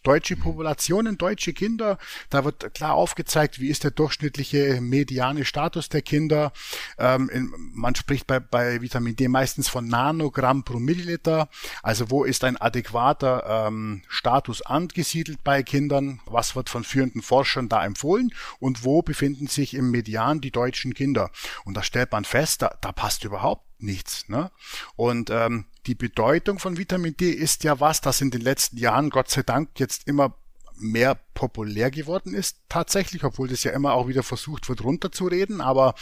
Deutsche 0.03 0.35
Populationen, 0.35 1.17
deutsche 1.17 1.53
Kinder, 1.53 1.97
da 2.29 2.45
wird 2.45 2.73
klar 2.73 2.93
aufgezeigt, 2.93 3.59
wie 3.59 3.69
ist 3.69 3.83
der 3.83 3.91
durchschnittliche 3.91 4.79
mediane 4.81 5.45
Status 5.45 5.89
der 5.89 6.01
Kinder. 6.01 6.53
Ähm, 6.97 7.29
in, 7.29 7.53
man 7.73 7.95
spricht 7.95 8.27
bei, 8.27 8.39
bei 8.39 8.81
Vitamin 8.81 9.15
D 9.15 9.27
meistens 9.27 9.67
von 9.67 9.87
Nanogramm 9.87 10.63
pro 10.63 10.79
Milliliter. 10.79 11.49
Also 11.83 12.09
wo 12.09 12.23
ist 12.23 12.43
ein 12.43 12.57
adäquater 12.57 13.67
ähm, 13.67 14.03
Status 14.07 14.61
angesiedelt 14.61 15.43
bei 15.43 15.63
Kindern? 15.63 16.21
Was 16.25 16.55
wird 16.55 16.69
von 16.69 16.83
führenden 16.83 17.21
Forschern 17.21 17.69
da 17.69 17.85
empfohlen? 17.85 18.33
Und 18.59 18.83
wo 18.83 19.01
befinden 19.01 19.47
sich 19.47 19.73
im 19.73 19.91
Median 19.91 20.41
die 20.41 20.51
deutschen 20.51 20.93
Kinder? 20.93 21.29
Und 21.65 21.75
da 21.75 21.83
stellt 21.83 22.11
man 22.11 22.25
fest, 22.25 22.61
da, 22.61 22.75
da 22.81 22.91
passt 22.91 23.23
überhaupt 23.23 23.65
nichts. 23.81 24.27
Ne? 24.29 24.51
Und 24.95 25.29
ähm, 25.29 25.65
die 25.85 25.95
Bedeutung 25.95 26.59
von 26.59 26.77
Vitamin 26.77 27.15
D 27.15 27.29
ist 27.31 27.63
ja 27.63 27.79
was, 27.79 28.01
das 28.01 28.21
in 28.21 28.31
den 28.31 28.41
letzten 28.41 28.77
Jahren 28.77 29.09
Gott 29.09 29.29
sei 29.29 29.43
Dank 29.43 29.79
jetzt 29.79 30.07
immer 30.07 30.35
mehr 30.75 31.19
populär 31.33 31.91
geworden 31.91 32.33
ist, 32.33 32.61
tatsächlich, 32.69 33.23
obwohl 33.23 33.47
das 33.47 33.63
ja 33.63 33.71
immer 33.71 33.93
auch 33.93 34.07
wieder 34.07 34.23
versucht 34.23 34.69
wird 34.69 34.83
runterzureden, 34.83 35.61
aber 35.61 35.95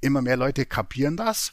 immer 0.00 0.22
mehr 0.22 0.36
Leute 0.36 0.66
kapieren 0.66 1.16
das. 1.16 1.52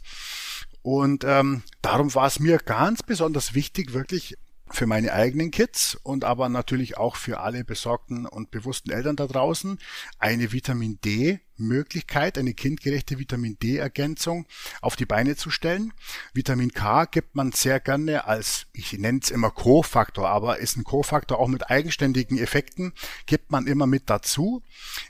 Und 0.82 1.24
ähm, 1.24 1.64
darum 1.82 2.14
war 2.16 2.28
es 2.28 2.40
mir 2.40 2.60
ganz 2.60 3.04
besonders 3.04 3.54
wichtig, 3.54 3.94
wirklich 3.94 4.38
für 4.70 4.86
meine 4.86 5.14
eigenen 5.14 5.52
Kids 5.52 5.98
und 6.04 6.24
aber 6.24 6.50
natürlich 6.50 6.98
auch 6.98 7.16
für 7.16 7.40
alle 7.40 7.64
besorgten 7.64 8.26
und 8.26 8.52
bewussten 8.52 8.92
Eltern 8.92 9.16
da 9.16 9.28
draußen 9.28 9.80
eine 10.20 10.52
Vitamin 10.52 11.00
D 11.04 11.40
Möglichkeit, 11.58 12.38
eine 12.38 12.54
kindgerechte 12.54 13.20
Vitamin 13.20 13.58
D-Ergänzung 13.62 14.46
auf 14.82 14.96
die 14.96 15.06
Beine 15.06 15.36
zu 15.36 15.50
stellen. 15.50 15.94
Vitamin 16.34 16.72
K 16.72 17.06
gibt 17.06 17.36
man 17.36 17.52
sehr 17.52 17.80
gerne 17.80 18.26
als, 18.26 18.68
ich 18.74 18.94
nenne 18.94 19.20
es 19.22 19.32
immer 19.32 19.52
Co-Faktor, 19.52 20.30
aber 20.30 20.60
ist 20.60 20.78
ein 20.78 20.84
Co-Faktor 20.84 21.40
auch 21.40 21.48
mit 21.48 21.70
eigenständigen 21.70 22.38
Effekten, 22.38 22.94
gibt 23.26 23.52
man 23.52 23.68
immer 23.68 23.88
mit 23.88 24.10
dazu, 24.10 24.64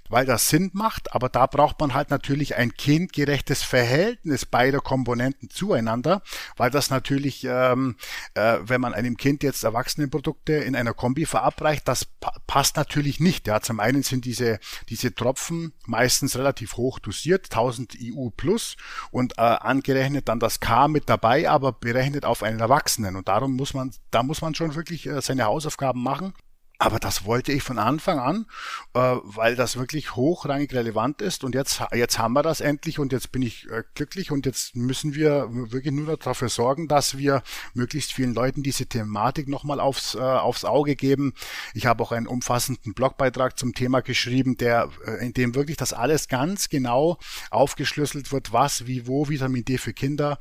weil 0.10 0.26
das 0.26 0.50
Sinn 0.50 0.72
macht, 0.74 1.14
aber 1.14 1.30
da 1.30 1.46
braucht 1.46 1.80
man 1.80 1.94
halt 1.94 2.10
natürlich 2.10 2.56
ein 2.56 2.74
kindgerechtes 2.74 3.64
Verhältnis 3.64 4.46
beider 4.46 4.80
Komponenten 4.80 5.50
zueinander, 5.50 6.22
weil 6.56 6.72
das 6.72 6.90
natürlich, 6.90 7.44
ähm, 7.44 7.96
äh, 8.34 8.60
wenn 8.62 8.82
man 8.82 8.94
einem 8.94 9.18
Kind 9.18 9.44
jetzt 9.44 9.64
Erwachsenenprodukte 9.64 10.54
in 10.54 10.76
einer 10.76 10.94
Kombi 10.94 11.26
verabreicht, 11.26 11.88
das 11.88 12.06
pa 12.06 12.34
passt 12.48 12.78
natürlich 12.78 13.20
nicht. 13.20 13.46
Ja, 13.48 13.62
zum 13.62 13.80
einen 13.80 14.04
sind 14.04 14.24
diese, 14.24 14.60
diese 14.90 15.14
Tropfen 15.14 15.74
meistens 15.86 16.37
relativ 16.38 16.78
hoch 16.78 17.00
dosiert, 17.00 17.45
1000 17.45 17.97
EU 18.02 18.30
plus 18.36 18.78
und 19.12 19.38
äh, 19.38 19.41
angerechnet 19.41 20.30
dann 20.30 20.39
das 20.39 20.60
K 20.60 20.88
mit 20.88 21.10
dabei, 21.10 21.50
aber 21.50 21.71
berechnet 21.71 22.26
auf 22.26 22.43
einen 22.43 22.60
Erwachsenen. 22.60 23.15
Und 23.15 23.28
darum 23.28 23.56
muss 23.56 23.73
man, 23.73 23.91
da 24.12 24.23
muss 24.23 24.41
man 24.41 24.56
schon 24.56 24.76
wirklich 24.76 25.08
äh, 25.08 25.21
seine 25.21 25.45
Hausaufgaben 25.45 26.02
machen. 26.02 26.34
Aber 26.80 27.00
das 27.00 27.26
wollte 27.26 27.52
ich 27.52 27.63
von 27.63 27.80
Anfang 27.80 28.20
an, 28.20 28.46
äh, 28.94 29.16
weil 29.24 29.56
das 29.56 29.78
wirklich 29.78 30.16
hochrangig 30.16 30.74
relevant 30.74 31.24
ist. 31.24 31.44
Und 31.44 31.56
jetzt, 31.56 31.82
jetzt 31.94 32.20
haben 32.20 32.34
wir 32.34 32.44
das 32.44 32.62
endlich 32.62 33.00
und 33.00 33.12
jetzt 33.12 33.32
bin 33.32 33.42
ich 33.42 33.68
äh, 33.72 33.84
glücklich 33.96 34.30
und 34.30 34.46
jetzt 34.46 34.76
müssen 34.76 35.16
wir 35.16 35.48
wirklich 35.50 35.94
nur 35.94 36.18
dafür 36.18 36.50
sorgen, 36.50 36.88
dass 36.88 37.18
wir 37.18 37.42
möglichst 37.74 38.13
vielen 38.13 38.36
Leuten 38.36 38.62
diese 38.62 38.86
Thematik 38.86 39.48
nochmal 39.48 39.80
aufs, 39.80 40.13
äh, 40.13 40.20
aufs 40.20 40.66
Auge 40.66 40.96
geben. 40.96 41.34
Ich 41.74 41.88
habe 41.88 42.04
auch 42.04 42.12
einen 42.12 42.28
umfassenden 42.28 42.94
Blogbeitrag 42.94 43.58
zum 43.58 43.74
Thema 43.74 44.02
geschrieben, 44.02 44.58
der, 44.58 44.90
in 45.20 45.34
dem 45.34 45.56
wirklich 45.56 45.78
das 45.78 45.94
alles 45.94 46.28
ganz 46.28 46.70
genau 46.70 47.18
aufgeschlüsselt 47.50 48.32
wird, 48.32 48.54
was, 48.54 48.86
wie, 48.86 49.08
wo, 49.08 49.30
Vitamin 49.30 49.66
D 49.66 49.80
für 49.80 49.94
Kinder. 49.94 50.38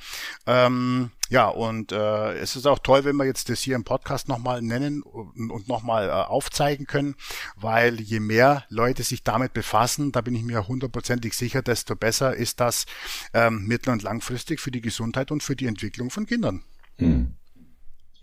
Ähm, 0.46 1.11
ja, 1.29 1.49
und 1.49 1.93
äh, 1.93 2.35
es 2.35 2.57
ist 2.57 2.67
auch 2.67 2.79
toll, 2.79 3.05
wenn 3.05 3.17
wir 3.17 3.25
jetzt 3.25 3.49
das 3.49 3.61
hier 3.61 3.75
im 3.75 3.85
Podcast 3.85 4.29
nochmal 4.29 4.62
nennen 4.62 5.03
und, 5.03 5.51
und 5.51 5.69
nochmal 5.69 6.09
äh, 6.09 6.12
aufzeigen 6.12 6.87
können, 6.87 7.17
weil 7.57 8.01
je 8.01 8.21
mehr 8.21 8.65
Leute 8.69 9.03
sich 9.03 9.23
damit 9.23 9.53
befassen, 9.53 10.12
da 10.12 10.21
bin 10.21 10.35
ich 10.35 10.43
mir 10.43 10.69
hundertprozentig 10.69 11.35
sicher, 11.35 11.62
desto 11.62 11.97
besser 11.97 12.35
ist 12.35 12.61
das 12.61 12.87
ähm, 13.35 13.67
mittel- 13.67 13.93
und 13.93 14.03
langfristig 14.03 14.61
für 14.61 14.71
die 14.71 14.81
Gesundheit 14.81 15.31
und 15.31 15.43
für 15.43 15.57
die 15.57 15.67
Entwicklung 15.67 16.11
von 16.11 16.27
Kindern. 16.27 16.62
Hm. 16.99 17.35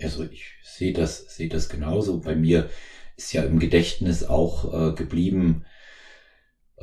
Also 0.02 0.24
ich 0.24 0.46
sehe 0.63 0.94
das, 0.94 1.36
sehe 1.36 1.50
das 1.50 1.70
genauso. 1.70 2.20
Bei 2.20 2.36
mir 2.36 2.70
ist 3.16 3.34
ja 3.34 3.44
im 3.44 3.60
Gedächtnis 3.60 4.24
auch 4.24 4.74
äh, 4.74 4.94
geblieben, 4.94 5.66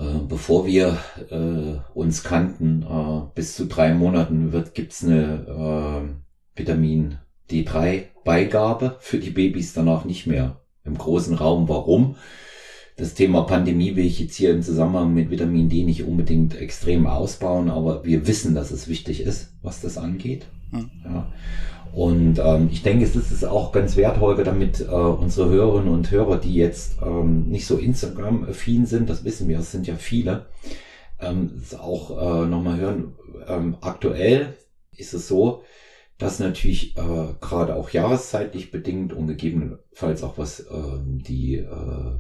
äh, 0.00 0.18
bevor 0.26 0.66
wir 0.66 0.98
äh, 1.30 1.78
uns 1.94 2.24
kannten, 2.24 2.82
äh, 2.82 3.20
bis 3.34 3.54
zu 3.54 3.66
drei 3.66 3.92
Monaten 3.92 4.52
wird 4.52 4.74
gibt's 4.74 5.04
eine 5.04 6.14
äh, 6.56 6.58
Vitamin 6.58 7.18
D3 7.50 8.04
Beigabe 8.24 8.96
für 9.00 9.18
die 9.18 9.30
Babys 9.30 9.74
danach 9.74 10.04
nicht 10.04 10.26
mehr 10.26 10.60
im 10.84 10.96
großen 10.96 11.34
Raum. 11.34 11.68
Warum? 11.68 12.16
Das 12.96 13.14
Thema 13.14 13.42
Pandemie 13.42 13.96
will 13.96 14.04
ich 14.06 14.20
jetzt 14.20 14.36
hier 14.36 14.50
im 14.50 14.62
Zusammenhang 14.62 15.12
mit 15.12 15.30
Vitamin 15.30 15.68
D 15.68 15.84
nicht 15.84 16.04
unbedingt 16.04 16.54
extrem 16.54 17.06
ausbauen, 17.06 17.70
aber 17.70 18.04
wir 18.04 18.26
wissen, 18.26 18.54
dass 18.54 18.70
es 18.70 18.88
wichtig 18.88 19.20
ist, 19.20 19.54
was 19.62 19.80
das 19.80 19.98
angeht. 19.98 20.46
Hm. 20.70 20.90
Ja. 21.04 21.32
Und 21.92 22.38
ähm, 22.38 22.68
ich 22.70 22.82
denke, 22.82 23.04
es 23.04 23.16
ist 23.16 23.44
auch 23.44 23.72
ganz 23.72 23.96
wertvoll, 23.96 24.42
damit 24.44 24.80
äh, 24.80 24.84
unsere 24.84 25.48
Hörerinnen 25.48 25.92
und 25.92 26.10
Hörer, 26.10 26.38
die 26.38 26.54
jetzt 26.54 27.02
ähm, 27.02 27.48
nicht 27.48 27.66
so 27.66 27.76
Instagram-affin 27.76 28.86
sind, 28.86 29.10
das 29.10 29.24
wissen 29.24 29.48
wir, 29.48 29.58
es 29.58 29.72
sind 29.72 29.86
ja 29.86 29.96
viele, 29.96 30.46
ähm, 31.20 31.62
auch 31.78 32.10
äh, 32.10 32.46
nochmal 32.46 32.78
hören. 32.78 33.14
Ähm, 33.48 33.76
aktuell 33.80 34.54
ist 34.96 35.14
es 35.14 35.26
so, 35.26 35.64
dass 36.18 36.38
natürlich 36.38 36.96
äh, 36.96 37.34
gerade 37.40 37.74
auch 37.74 37.90
jahreszeitlich 37.90 38.70
bedingt 38.70 39.12
und 39.12 39.26
gegebenenfalls 39.26 40.22
auch 40.22 40.38
was 40.38 40.60
äh, 40.60 40.98
die, 41.02 41.56
äh, 41.56 42.16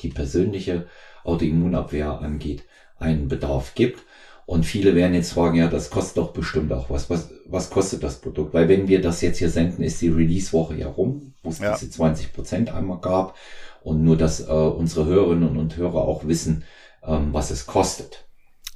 die 0.00 0.08
persönliche 0.08 0.86
Autoimmunabwehr 1.24 2.20
angeht, 2.20 2.64
einen 2.96 3.28
Bedarf 3.28 3.74
gibt. 3.74 4.00
Und 4.46 4.64
viele 4.66 4.94
werden 4.94 5.14
jetzt 5.14 5.32
fragen, 5.32 5.56
ja, 5.56 5.68
das 5.68 5.90
kostet 5.90 6.18
doch 6.18 6.32
bestimmt 6.32 6.72
auch 6.72 6.90
was. 6.90 7.08
Was, 7.08 7.30
was 7.46 7.70
kostet 7.70 8.02
das 8.02 8.20
Produkt? 8.20 8.52
Weil 8.52 8.68
wenn 8.68 8.88
wir 8.88 9.00
das 9.00 9.20
jetzt 9.22 9.38
hier 9.38 9.50
senden, 9.50 9.82
ist 9.82 10.02
die 10.02 10.10
Release-Woche 10.10 10.76
ja 10.76 10.88
rum, 10.88 11.34
wo 11.42 11.50
es 11.50 11.60
ja. 11.60 11.74
diese 11.74 11.90
20 11.90 12.32
Prozent 12.32 12.70
einmal 12.70 13.00
gab. 13.00 13.36
Und 13.82 14.02
nur, 14.02 14.16
dass 14.16 14.40
äh, 14.40 14.52
unsere 14.52 15.06
Hörerinnen 15.06 15.56
und 15.56 15.76
Hörer 15.76 16.02
auch 16.02 16.26
wissen, 16.26 16.64
ähm, 17.02 17.32
was 17.32 17.50
es 17.50 17.66
kostet. 17.66 18.26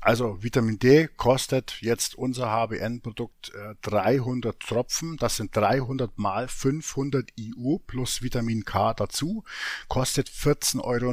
Also 0.01 0.43
Vitamin 0.43 0.79
D 0.79 1.09
kostet 1.09 1.79
jetzt 1.81 2.15
unser 2.17 2.51
HBN-Produkt 2.51 3.53
äh, 3.55 3.75
300 3.83 4.59
Tropfen. 4.61 5.17
Das 5.19 5.37
sind 5.37 5.55
300 5.57 6.19
mal 6.19 6.47
500 6.47 7.29
IU 7.37 7.79
plus 7.81 8.23
Vitamin 8.23 8.65
K 8.65 8.95
dazu. 8.95 9.45
Kostet 9.89 10.31
14,90 10.31 10.81
Euro. 10.83 11.13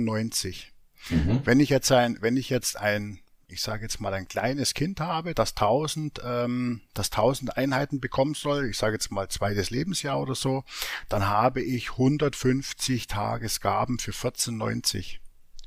Mhm. 1.09 1.41
Wenn 1.43 1.59
ich 1.59 1.69
jetzt 1.69 1.91
ein, 1.91 2.17
wenn 2.21 2.37
ich 2.37 2.49
jetzt 2.49 2.79
ein 2.79 3.19
ich 3.47 3.61
sage 3.61 3.83
jetzt 3.83 3.99
mal 3.99 4.13
ein 4.13 4.27
kleines 4.27 4.73
Kind 4.73 4.99
habe, 4.99 5.33
das 5.33 5.51
1000, 5.51 6.21
ähm, 6.23 6.81
das 6.93 7.11
1000 7.11 7.57
Einheiten 7.57 7.99
bekommen 7.99 8.33
soll, 8.33 8.69
ich 8.69 8.77
sage 8.77 8.93
jetzt 8.93 9.11
mal 9.11 9.29
zweites 9.29 9.69
Lebensjahr 9.69 10.19
oder 10.19 10.35
so, 10.35 10.63
dann 11.09 11.27
habe 11.27 11.61
ich 11.61 11.91
150 11.91 13.07
Tagesgaben 13.07 13.99
für 13.99 14.11
14,90. 14.11 15.17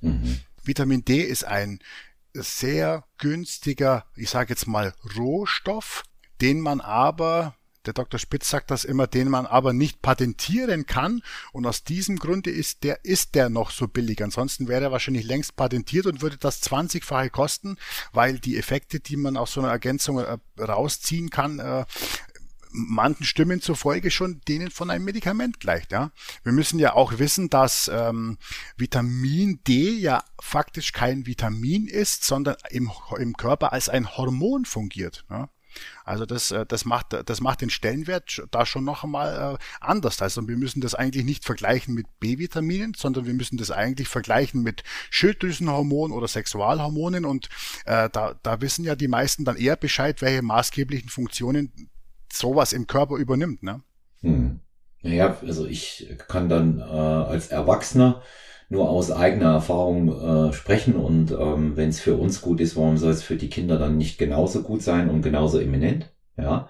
Mhm. 0.00 0.40
Vitamin 0.62 1.04
D 1.04 1.22
ist 1.22 1.44
ein 1.44 1.80
sehr 2.34 3.04
günstiger, 3.18 4.06
ich 4.14 4.30
sage 4.30 4.50
jetzt 4.50 4.66
mal 4.66 4.94
Rohstoff, 5.16 6.02
den 6.40 6.60
man 6.60 6.80
aber 6.80 7.56
der 7.88 7.94
Dr. 7.94 8.20
Spitz 8.20 8.50
sagt 8.50 8.70
das 8.70 8.84
immer, 8.84 9.06
den 9.06 9.30
man 9.30 9.46
aber 9.46 9.72
nicht 9.72 10.02
patentieren 10.02 10.84
kann. 10.84 11.22
Und 11.52 11.64
aus 11.64 11.84
diesem 11.84 12.18
Grunde 12.18 12.50
ist 12.50 12.84
der, 12.84 13.02
ist 13.02 13.34
der 13.34 13.48
noch 13.48 13.70
so 13.70 13.88
billig. 13.88 14.22
Ansonsten 14.22 14.68
wäre 14.68 14.84
er 14.84 14.92
wahrscheinlich 14.92 15.24
längst 15.24 15.56
patentiert 15.56 16.04
und 16.04 16.20
würde 16.20 16.36
das 16.36 16.62
20-fache 16.62 17.30
kosten, 17.30 17.78
weil 18.12 18.38
die 18.38 18.58
Effekte, 18.58 19.00
die 19.00 19.16
man 19.16 19.38
aus 19.38 19.54
so 19.54 19.60
einer 19.60 19.70
Ergänzung 19.70 20.18
äh, 20.18 20.36
rausziehen 20.58 21.30
kann, 21.30 21.60
äh, 21.60 21.86
manchen 22.70 23.24
Stimmen 23.24 23.62
zufolge 23.62 24.10
schon 24.10 24.42
denen 24.46 24.70
von 24.70 24.90
einem 24.90 25.06
Medikament 25.06 25.60
gleicht. 25.60 25.90
Ja, 25.90 26.12
wir 26.42 26.52
müssen 26.52 26.78
ja 26.78 26.92
auch 26.92 27.18
wissen, 27.18 27.48
dass 27.48 27.90
ähm, 27.92 28.36
Vitamin 28.76 29.60
D 29.66 29.92
ja 29.92 30.22
faktisch 30.38 30.92
kein 30.92 31.24
Vitamin 31.24 31.86
ist, 31.86 32.24
sondern 32.24 32.56
im, 32.68 32.90
im 33.18 33.34
Körper 33.34 33.72
als 33.72 33.88
ein 33.88 34.14
Hormon 34.18 34.66
fungiert. 34.66 35.24
Ja? 35.30 35.48
Also 36.04 36.26
das, 36.26 36.50
äh, 36.50 36.66
das 36.66 36.84
macht, 36.84 37.16
das 37.26 37.40
macht 37.40 37.60
den 37.60 37.70
Stellenwert 37.70 38.42
da 38.50 38.66
schon 38.66 38.84
noch 38.84 39.04
einmal 39.04 39.54
äh, 39.54 39.64
anders. 39.80 40.20
Also 40.22 40.46
wir 40.48 40.56
müssen 40.56 40.80
das 40.80 40.94
eigentlich 40.94 41.24
nicht 41.24 41.44
vergleichen 41.44 41.94
mit 41.94 42.06
B-Vitaminen, 42.20 42.94
sondern 42.94 43.26
wir 43.26 43.34
müssen 43.34 43.58
das 43.58 43.70
eigentlich 43.70 44.08
vergleichen 44.08 44.62
mit 44.62 44.82
Schilddrüsenhormonen 45.10 46.16
oder 46.16 46.28
Sexualhormonen 46.28 47.24
und 47.24 47.48
äh, 47.84 48.08
da, 48.10 48.34
da 48.42 48.60
wissen 48.60 48.84
ja 48.84 48.96
die 48.96 49.08
meisten 49.08 49.44
dann 49.44 49.56
eher 49.56 49.76
Bescheid, 49.76 50.22
welche 50.22 50.42
maßgeblichen 50.42 51.08
Funktionen 51.08 51.72
sowas 52.32 52.72
im 52.72 52.86
Körper 52.86 53.16
übernimmt. 53.16 53.62
Ne? 53.62 53.82
Hm. 54.20 54.60
Naja, 55.02 55.38
also 55.42 55.66
ich 55.66 56.08
kann 56.26 56.48
dann 56.48 56.80
äh, 56.80 56.82
als 56.82 57.48
Erwachsener 57.48 58.22
nur 58.68 58.90
aus 58.90 59.10
eigener 59.10 59.52
Erfahrung 59.52 60.08
äh, 60.48 60.52
sprechen 60.52 60.96
und 60.96 61.30
ähm, 61.32 61.76
wenn 61.76 61.88
es 61.88 62.00
für 62.00 62.16
uns 62.16 62.42
gut 62.42 62.60
ist, 62.60 62.76
warum 62.76 62.98
soll 62.98 63.12
es 63.12 63.22
für 63.22 63.36
die 63.36 63.48
Kinder 63.48 63.78
dann 63.78 63.96
nicht 63.96 64.18
genauso 64.18 64.62
gut 64.62 64.82
sein 64.82 65.08
und 65.08 65.22
genauso 65.22 65.58
eminent? 65.58 66.10
Ja. 66.36 66.68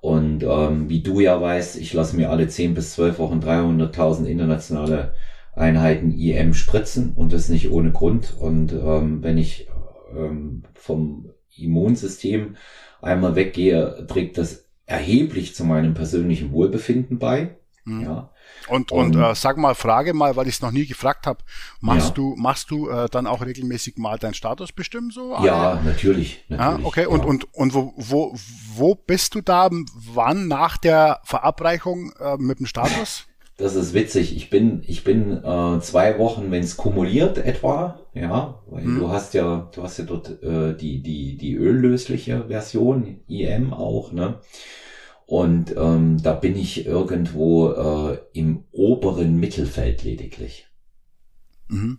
Und 0.00 0.44
ähm, 0.44 0.88
wie 0.88 1.02
du 1.02 1.20
ja 1.20 1.40
weißt, 1.40 1.78
ich 1.78 1.92
lasse 1.92 2.16
mir 2.16 2.30
alle 2.30 2.48
10 2.48 2.74
bis 2.74 2.92
12 2.92 3.18
Wochen 3.18 3.40
300.000 3.40 4.26
internationale 4.26 5.14
Einheiten 5.54 6.12
IM 6.12 6.54
spritzen 6.54 7.14
und 7.14 7.32
das 7.32 7.48
nicht 7.48 7.70
ohne 7.70 7.92
Grund. 7.92 8.34
Und 8.38 8.72
ähm, 8.72 9.22
wenn 9.22 9.38
ich 9.38 9.68
ähm, 10.14 10.62
vom 10.74 11.30
Immunsystem 11.56 12.56
einmal 13.00 13.34
weggehe, 13.36 14.06
trägt 14.06 14.38
das 14.38 14.68
erheblich 14.84 15.54
zu 15.54 15.64
meinem 15.64 15.94
persönlichen 15.94 16.52
Wohlbefinden 16.52 17.18
bei. 17.18 17.56
Mhm. 17.84 18.02
Ja. 18.02 18.30
Und, 18.68 18.90
und, 18.90 19.16
und 19.16 19.22
äh, 19.22 19.34
sag 19.34 19.56
mal, 19.58 19.74
frage 19.74 20.12
mal, 20.12 20.36
weil 20.36 20.48
ich 20.48 20.56
es 20.56 20.62
noch 20.62 20.72
nie 20.72 20.86
gefragt 20.86 21.26
habe, 21.26 21.38
machst 21.80 22.08
ja. 22.08 22.14
du, 22.14 22.34
machst 22.36 22.70
du 22.70 22.88
äh, 22.88 23.08
dann 23.08 23.26
auch 23.26 23.44
regelmäßig 23.44 23.96
mal 23.96 24.18
deinen 24.18 24.34
Status 24.34 24.72
bestimmen 24.72 25.10
so? 25.10 25.36
Ja, 25.42 25.80
natürlich. 25.84 26.44
natürlich 26.48 26.60
ah, 26.60 26.80
okay, 26.82 27.02
ja. 27.02 27.08
und, 27.08 27.24
und, 27.24 27.54
und 27.54 27.74
wo, 27.74 27.92
wo, 27.96 28.34
wo 28.74 28.94
bist 28.94 29.34
du 29.34 29.40
da, 29.40 29.70
wann 29.70 30.48
nach 30.48 30.76
der 30.76 31.20
Verabreichung 31.24 32.12
äh, 32.18 32.36
mit 32.38 32.58
dem 32.58 32.66
Status? 32.66 33.26
Das 33.58 33.74
ist 33.74 33.94
witzig. 33.94 34.36
Ich 34.36 34.50
bin, 34.50 34.82
ich 34.86 35.02
bin 35.02 35.42
äh, 35.42 35.80
zwei 35.80 36.18
Wochen, 36.18 36.50
wenn 36.50 36.62
es 36.62 36.76
kumuliert 36.76 37.38
etwa, 37.38 38.00
ja, 38.12 38.60
weil 38.66 38.84
hm. 38.84 38.98
du 38.98 39.08
hast 39.08 39.32
ja, 39.32 39.70
du 39.74 39.82
hast 39.82 39.98
ja 39.98 40.04
dort 40.04 40.42
äh, 40.42 40.76
die, 40.76 41.02
die, 41.02 41.38
die 41.38 41.54
öllösliche 41.54 42.48
Version, 42.48 43.20
IM 43.28 43.72
auch, 43.72 44.12
ne? 44.12 44.40
Und 45.26 45.74
ähm, 45.76 46.22
da 46.22 46.34
bin 46.34 46.56
ich 46.56 46.86
irgendwo 46.86 47.72
äh, 47.72 48.18
im 48.32 48.64
oberen 48.70 49.36
Mittelfeld 49.38 50.04
lediglich. 50.04 50.68
Mhm. 51.68 51.98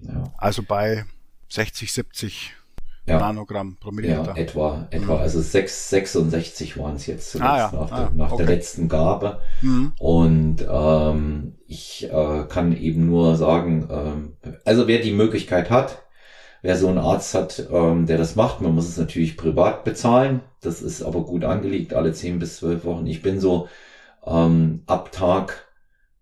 Ja. 0.00 0.24
Also 0.36 0.62
bei 0.62 1.04
60, 1.48 1.90
70 1.90 2.54
ja. 3.06 3.18
Nanogramm 3.18 3.76
pro 3.80 3.90
Milliliter. 3.90 4.34
Ja, 4.36 4.36
etwa, 4.36 4.86
etwa. 4.90 5.14
Mhm. 5.14 5.20
Also 5.20 5.40
6, 5.40 5.88
66 5.88 6.76
waren 6.78 6.96
es 6.96 7.06
jetzt 7.06 7.30
zuletzt 7.30 7.48
ah, 7.50 7.56
ja. 7.56 7.72
nach, 7.72 7.90
ah, 7.92 8.00
der, 8.00 8.10
nach 8.10 8.32
okay. 8.32 8.44
der 8.44 8.54
letzten 8.54 8.88
Gabe. 8.88 9.40
Mhm. 9.62 9.92
Und 9.98 10.66
ähm, 10.70 11.54
ich 11.66 12.08
äh, 12.10 12.44
kann 12.48 12.76
eben 12.76 13.06
nur 13.06 13.36
sagen, 13.36 13.88
ähm, 13.90 14.36
also 14.66 14.86
wer 14.86 15.00
die 15.00 15.12
Möglichkeit 15.12 15.70
hat, 15.70 16.02
wer 16.62 16.76
so 16.76 16.88
einen 16.88 16.98
Arzt 16.98 17.34
hat, 17.34 17.68
ähm, 17.72 18.06
der 18.06 18.18
das 18.18 18.36
macht, 18.36 18.60
man 18.60 18.74
muss 18.74 18.88
es 18.88 18.96
natürlich 18.96 19.36
privat 19.36 19.84
bezahlen. 19.84 20.40
Das 20.60 20.82
ist 20.82 21.02
aber 21.02 21.22
gut 21.22 21.44
angelegt, 21.44 21.94
alle 21.94 22.12
10 22.12 22.38
bis 22.38 22.56
12 22.56 22.84
Wochen. 22.84 23.06
Ich 23.06 23.22
bin 23.22 23.40
so 23.40 23.68
ähm, 24.26 24.82
ab 24.86 25.12
Tag, 25.12 25.68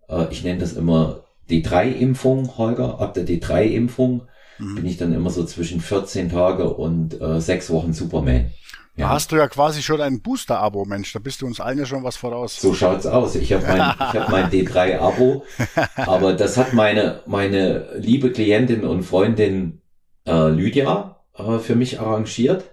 äh, 0.09 0.25
ich 0.29 0.43
nenne 0.43 0.59
das 0.59 0.73
immer 0.73 1.23
D3-Impfung, 1.49 2.57
Holger, 2.57 2.99
ab 2.99 3.13
der 3.13 3.25
D3-Impfung 3.25 4.27
mhm. 4.59 4.75
bin 4.75 4.85
ich 4.85 4.97
dann 4.97 5.13
immer 5.13 5.29
so 5.29 5.43
zwischen 5.45 5.81
14 5.81 6.29
Tage 6.29 6.69
und 6.69 7.19
äh, 7.19 7.39
6 7.39 7.69
Wochen 7.71 7.93
Superman. 7.93 8.51
Ja. 8.95 9.09
Da 9.09 9.13
hast 9.13 9.31
du 9.31 9.35
ja 9.35 9.47
quasi 9.47 9.83
schon 9.83 10.01
ein 10.01 10.21
Booster-Abo, 10.21 10.85
Mensch. 10.85 11.13
Da 11.13 11.19
bist 11.19 11.41
du 11.41 11.45
uns 11.45 11.59
allen 11.59 11.77
ja 11.77 11.85
schon 11.85 12.03
was 12.03 12.17
voraus. 12.17 12.59
So 12.59 12.73
schaut's 12.73 13.05
aus. 13.05 13.35
Ich 13.35 13.53
habe 13.53 13.63
mein, 13.67 13.77
ich 13.77 14.19
hab 14.19 14.29
mein 14.29 14.49
D3-Abo, 14.49 15.43
aber 15.97 16.33
das 16.33 16.57
hat 16.57 16.73
meine, 16.73 17.21
meine 17.27 17.89
liebe 17.97 18.31
Klientin 18.31 18.83
und 18.83 19.03
Freundin 19.03 19.81
äh, 20.27 20.49
Lydia 20.49 21.19
äh, 21.35 21.59
für 21.59 21.75
mich 21.75 21.99
arrangiert. 21.99 22.65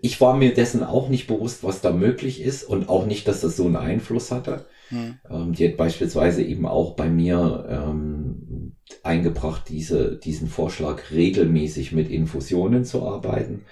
Ich 0.00 0.20
war 0.20 0.36
mir 0.36 0.52
dessen 0.52 0.82
auch 0.82 1.08
nicht 1.08 1.26
bewusst, 1.26 1.64
was 1.64 1.80
da 1.80 1.92
möglich 1.92 2.42
ist 2.42 2.64
und 2.64 2.88
auch 2.88 3.06
nicht, 3.06 3.26
dass 3.28 3.40
das 3.40 3.56
so 3.56 3.64
einen 3.64 3.76
Einfluss 3.76 4.30
hatte. 4.30 4.66
Hm. 4.88 5.18
Ähm, 5.30 5.52
die 5.54 5.68
hat 5.68 5.76
beispielsweise 5.76 6.42
eben 6.42 6.66
auch 6.66 6.94
bei 6.94 7.08
mir 7.08 7.66
ähm, 7.70 8.74
eingebracht, 9.02 9.68
diese, 9.68 10.16
diesen 10.16 10.48
Vorschlag 10.48 11.10
regelmäßig 11.10 11.92
mit 11.92 12.10
Infusionen 12.10 12.84
zu 12.84 13.06
arbeiten, 13.06 13.64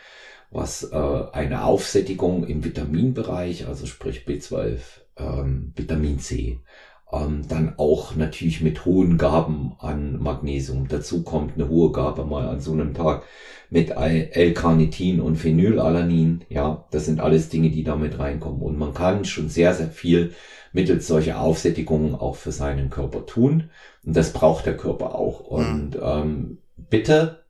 was 0.51 0.85
äh, 0.85 0.97
eine 0.97 1.65
Aufsättigung 1.65 2.47
im 2.47 2.65
Vitaminbereich, 2.65 3.67
also 3.67 3.87
sprich 3.87 4.25
B12, 4.27 4.79
ähm, 5.19 5.73
Vitamin 5.77 6.19
C, 6.19 6.61
ähm, 7.13 7.43
dann 7.49 7.75
auch 7.77 8.17
natürlich 8.17 8.61
mit 8.61 8.85
hohen 8.85 9.19
Gaben 9.19 9.75
an 9.79 10.21
Magnesium. 10.21 10.89
Dazu 10.89 11.23
kommt 11.23 11.55
eine 11.55 11.69
hohe 11.69 11.93
Gabe 11.93 12.25
mal 12.25 12.49
an 12.49 12.61
so 12.61 12.73
einem 12.73 12.95
Tag 12.95 13.25
mit 13.71 13.91
L-Carnitin 13.91 15.21
und 15.21 15.37
Phenylalanin. 15.37 16.45
Ja, 16.49 16.87
das 16.91 17.07
sind 17.07 17.21
alles 17.21 17.49
Dinge, 17.49 17.71
die 17.71 17.85
damit 17.85 18.19
reinkommen. 18.19 18.63
Und 18.63 18.79
man 18.79 18.95
kann 18.95 19.25
schon 19.25 19.49
sehr, 19.49 19.75
sehr 19.75 19.89
viel 19.89 20.33
mittels 20.73 21.07
solcher 21.07 21.41
Aufsättigungen 21.41 22.15
auch 22.15 22.37
für 22.37 22.53
seinen 22.53 22.89
Körper 22.91 23.27
tun. 23.27 23.71
Und 24.05 24.17
das 24.17 24.33
braucht 24.33 24.67
der 24.67 24.77
Körper 24.77 25.15
auch. 25.15 25.41
Und 25.41 25.99
ähm, 26.03 26.59
bitte 26.77 27.45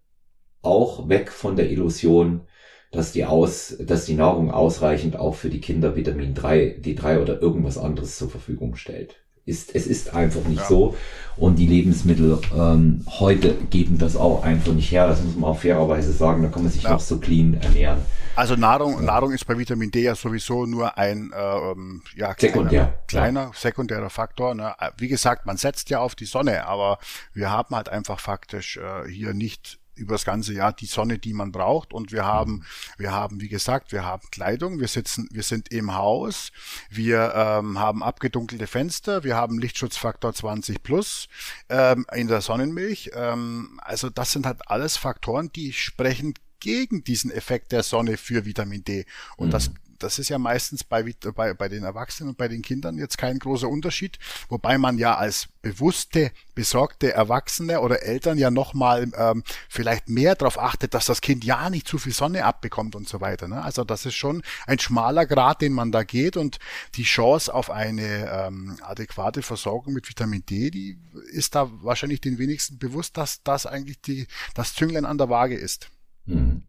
auch 0.63 1.09
weg 1.09 1.31
von 1.31 1.57
der 1.57 1.71
Illusion, 1.71 2.43
dass 2.91 3.13
die 3.13 3.25
aus, 3.25 3.77
dass 3.81 4.05
die 4.05 4.15
Nahrung 4.15 4.51
ausreichend 4.51 5.17
auch 5.17 5.35
für 5.35 5.49
die 5.49 5.61
Kinder 5.61 5.97
Vitamin 5.97 6.35
3, 6.35 6.81
D3 6.83 7.21
oder 7.23 7.41
irgendwas 7.41 7.79
anderes 7.79 8.19
zur 8.19 8.29
Verfügung 8.29 8.77
stellt 8.77 9.23
ist, 9.45 9.74
es 9.74 9.86
ist 9.86 10.14
einfach 10.14 10.45
nicht 10.45 10.61
ja. 10.61 10.68
so. 10.68 10.97
Und 11.36 11.57
die 11.57 11.66
Lebensmittel 11.66 12.38
ähm, 12.55 13.05
heute 13.18 13.55
geben 13.70 13.99
das 13.99 14.16
auch 14.16 14.45
einfach 14.45 14.72
nicht 14.72 14.90
her. 14.93 15.07
Das 15.07 15.22
muss 15.22 15.34
man 15.34 15.51
auch 15.51 15.59
fairerweise 15.59 16.12
sagen. 16.12 16.43
Da 16.43 16.49
kann 16.49 16.62
man 16.62 16.70
sich 16.70 16.82
ja. 16.82 16.90
noch 16.90 17.01
so 17.01 17.18
clean 17.18 17.55
ernähren. 17.55 17.99
Also 18.34 18.57
Nahrung, 18.57 18.95
ja. 18.95 19.03
Nahrung 19.03 19.32
ist 19.32 19.47
bei 19.47 19.59
Vitamin 19.59 19.90
D 19.90 20.03
ja 20.03 20.14
sowieso 20.14 20.64
nur 20.64 20.97
ein 20.97 21.32
ähm, 21.36 22.03
ja, 22.16 22.34
kleiner, 22.34 22.53
Sekundär, 22.53 22.99
kleiner 23.09 23.51
sekundärer 23.55 24.11
Faktor. 24.11 24.55
Ne? 24.55 24.74
Wie 24.97 25.09
gesagt, 25.09 25.45
man 25.45 25.57
setzt 25.57 25.90
ja 25.90 26.01
auf 26.01 26.14
die 26.14 26.24
Sonne, 26.24 26.66
aber 26.66 26.99
wir 27.34 27.51
haben 27.51 27.74
halt 27.74 27.88
einfach 27.88 28.20
faktisch 28.20 28.78
äh, 28.78 29.09
hier 29.11 29.34
nicht 29.34 29.82
über 29.95 30.14
das 30.14 30.24
ganze 30.24 30.53
Jahr 30.55 30.72
die 30.72 30.86
Sonne, 30.86 31.18
die 31.18 31.32
man 31.32 31.53
braucht. 31.53 31.93
Und 31.93 32.12
wir 32.12 32.24
haben, 32.24 32.64
wir 32.99 33.12
haben, 33.12 33.40
wie 33.40 33.49
gesagt, 33.49 33.93
wir 33.93 34.05
haben 34.05 34.22
Kleidung, 34.30 34.80
wir 34.80 34.88
sitzen, 34.88 35.28
wir 35.30 35.43
sind 35.43 35.70
im 35.70 35.95
Haus, 35.95 36.53
wir 36.90 37.32
ähm, 37.34 37.78
haben 37.78 38.03
abgedunkelte 38.03 38.66
Fenster, 38.66 39.24
wir 39.24 39.36
haben 39.36 39.59
Lichtschutzfaktor 39.59 40.32
20 40.34 40.82
plus 40.82 41.28
ähm, 41.68 42.07
in 42.14 42.28
der 42.28 42.40
Sonnenmilch. 42.40 43.11
Ähm, 43.14 43.80
also 43.82 44.11
das 44.11 44.32
sind 44.32 44.47
halt 44.47 44.68
alles 44.68 44.97
Faktoren, 44.97 45.51
die 45.53 45.72
sprechen 45.72 46.34
gegen 46.62 47.03
diesen 47.03 47.32
Effekt 47.32 47.72
der 47.72 47.82
Sonne 47.82 48.16
für 48.16 48.45
Vitamin 48.45 48.84
D. 48.84 49.05
Und 49.36 49.49
mhm. 49.49 49.51
das 49.51 49.70
das 50.03 50.18
ist 50.18 50.28
ja 50.28 50.38
meistens 50.38 50.84
bei, 50.84 51.05
bei, 51.34 51.55
bei 51.55 51.68
den 51.68 51.84
Erwachsenen 51.84 52.30
und 52.30 52.38
bei 52.38 52.48
den 52.48 52.62
Kindern 52.62 52.98
jetzt 52.98 53.18
kein 53.18 53.38
großer 53.38 53.68
Unterschied, 53.68 54.18
wobei 54.48 54.78
man 54.78 54.98
ja 54.98 55.16
als 55.16 55.48
bewusste, 55.62 56.32
besorgte 56.55 57.12
Erwachsene 57.12 57.80
oder 57.80 58.03
Eltern 58.03 58.38
ja 58.38 58.50
nochmal 58.50 59.11
ähm, 59.16 59.42
vielleicht 59.68 60.09
mehr 60.09 60.34
darauf 60.34 60.59
achtet, 60.59 60.94
dass 60.94 61.07
das 61.07 61.20
Kind 61.20 61.44
ja 61.44 61.70
nicht 61.70 61.86
zu 61.86 61.98
viel 61.98 62.12
Sonne 62.12 62.44
abbekommt 62.44 62.94
und 62.96 63.09
so 63.09 63.20
weiter. 63.20 63.48
Ne? 63.48 63.62
Also 63.62 63.84
das 63.84 64.05
ist 64.05 64.14
schon 64.14 64.42
ein 64.66 64.78
schmaler 64.78 65.26
Grad, 65.26 65.61
den 65.61 65.72
man 65.72 65.92
da 65.92 66.03
geht 66.03 66.36
und 66.36 66.59
die 66.94 67.05
Chance 67.05 67.53
auf 67.55 67.70
eine 67.70 68.30
ähm, 68.30 68.76
adäquate 68.82 69.42
Versorgung 69.42 69.94
mit 69.94 70.09
Vitamin 70.09 70.44
D, 70.44 70.70
die 70.70 70.98
ist 71.32 71.55
da 71.55 71.70
wahrscheinlich 71.82 72.20
den 72.20 72.38
wenigsten 72.38 72.78
bewusst, 72.78 73.16
dass 73.16 73.42
das 73.42 73.66
eigentlich 73.66 74.00
die, 74.00 74.26
das 74.55 74.74
Zünglein 74.74 75.05
an 75.05 75.18
der 75.18 75.28
Waage 75.28 75.57
ist. 75.57 75.90
Hm. 76.26 76.62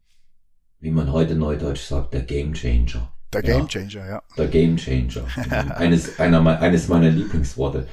Wie 0.79 0.91
man 0.91 1.11
heute 1.11 1.35
neudeutsch 1.35 1.85
sagt, 1.85 2.13
der 2.13 2.23
Game 2.23 2.53
Changer. 2.53 3.11
Der 3.33 3.41
Game 3.41 3.67
Changer, 3.67 4.07
ja. 4.07 4.23
Der 4.37 4.47
Game 4.47 4.77
Changer. 4.77 5.25
eines, 5.75 6.19
einer, 6.19 6.61
eines 6.61 6.87
meiner 6.87 7.09
Lieblingsworte. 7.09 7.87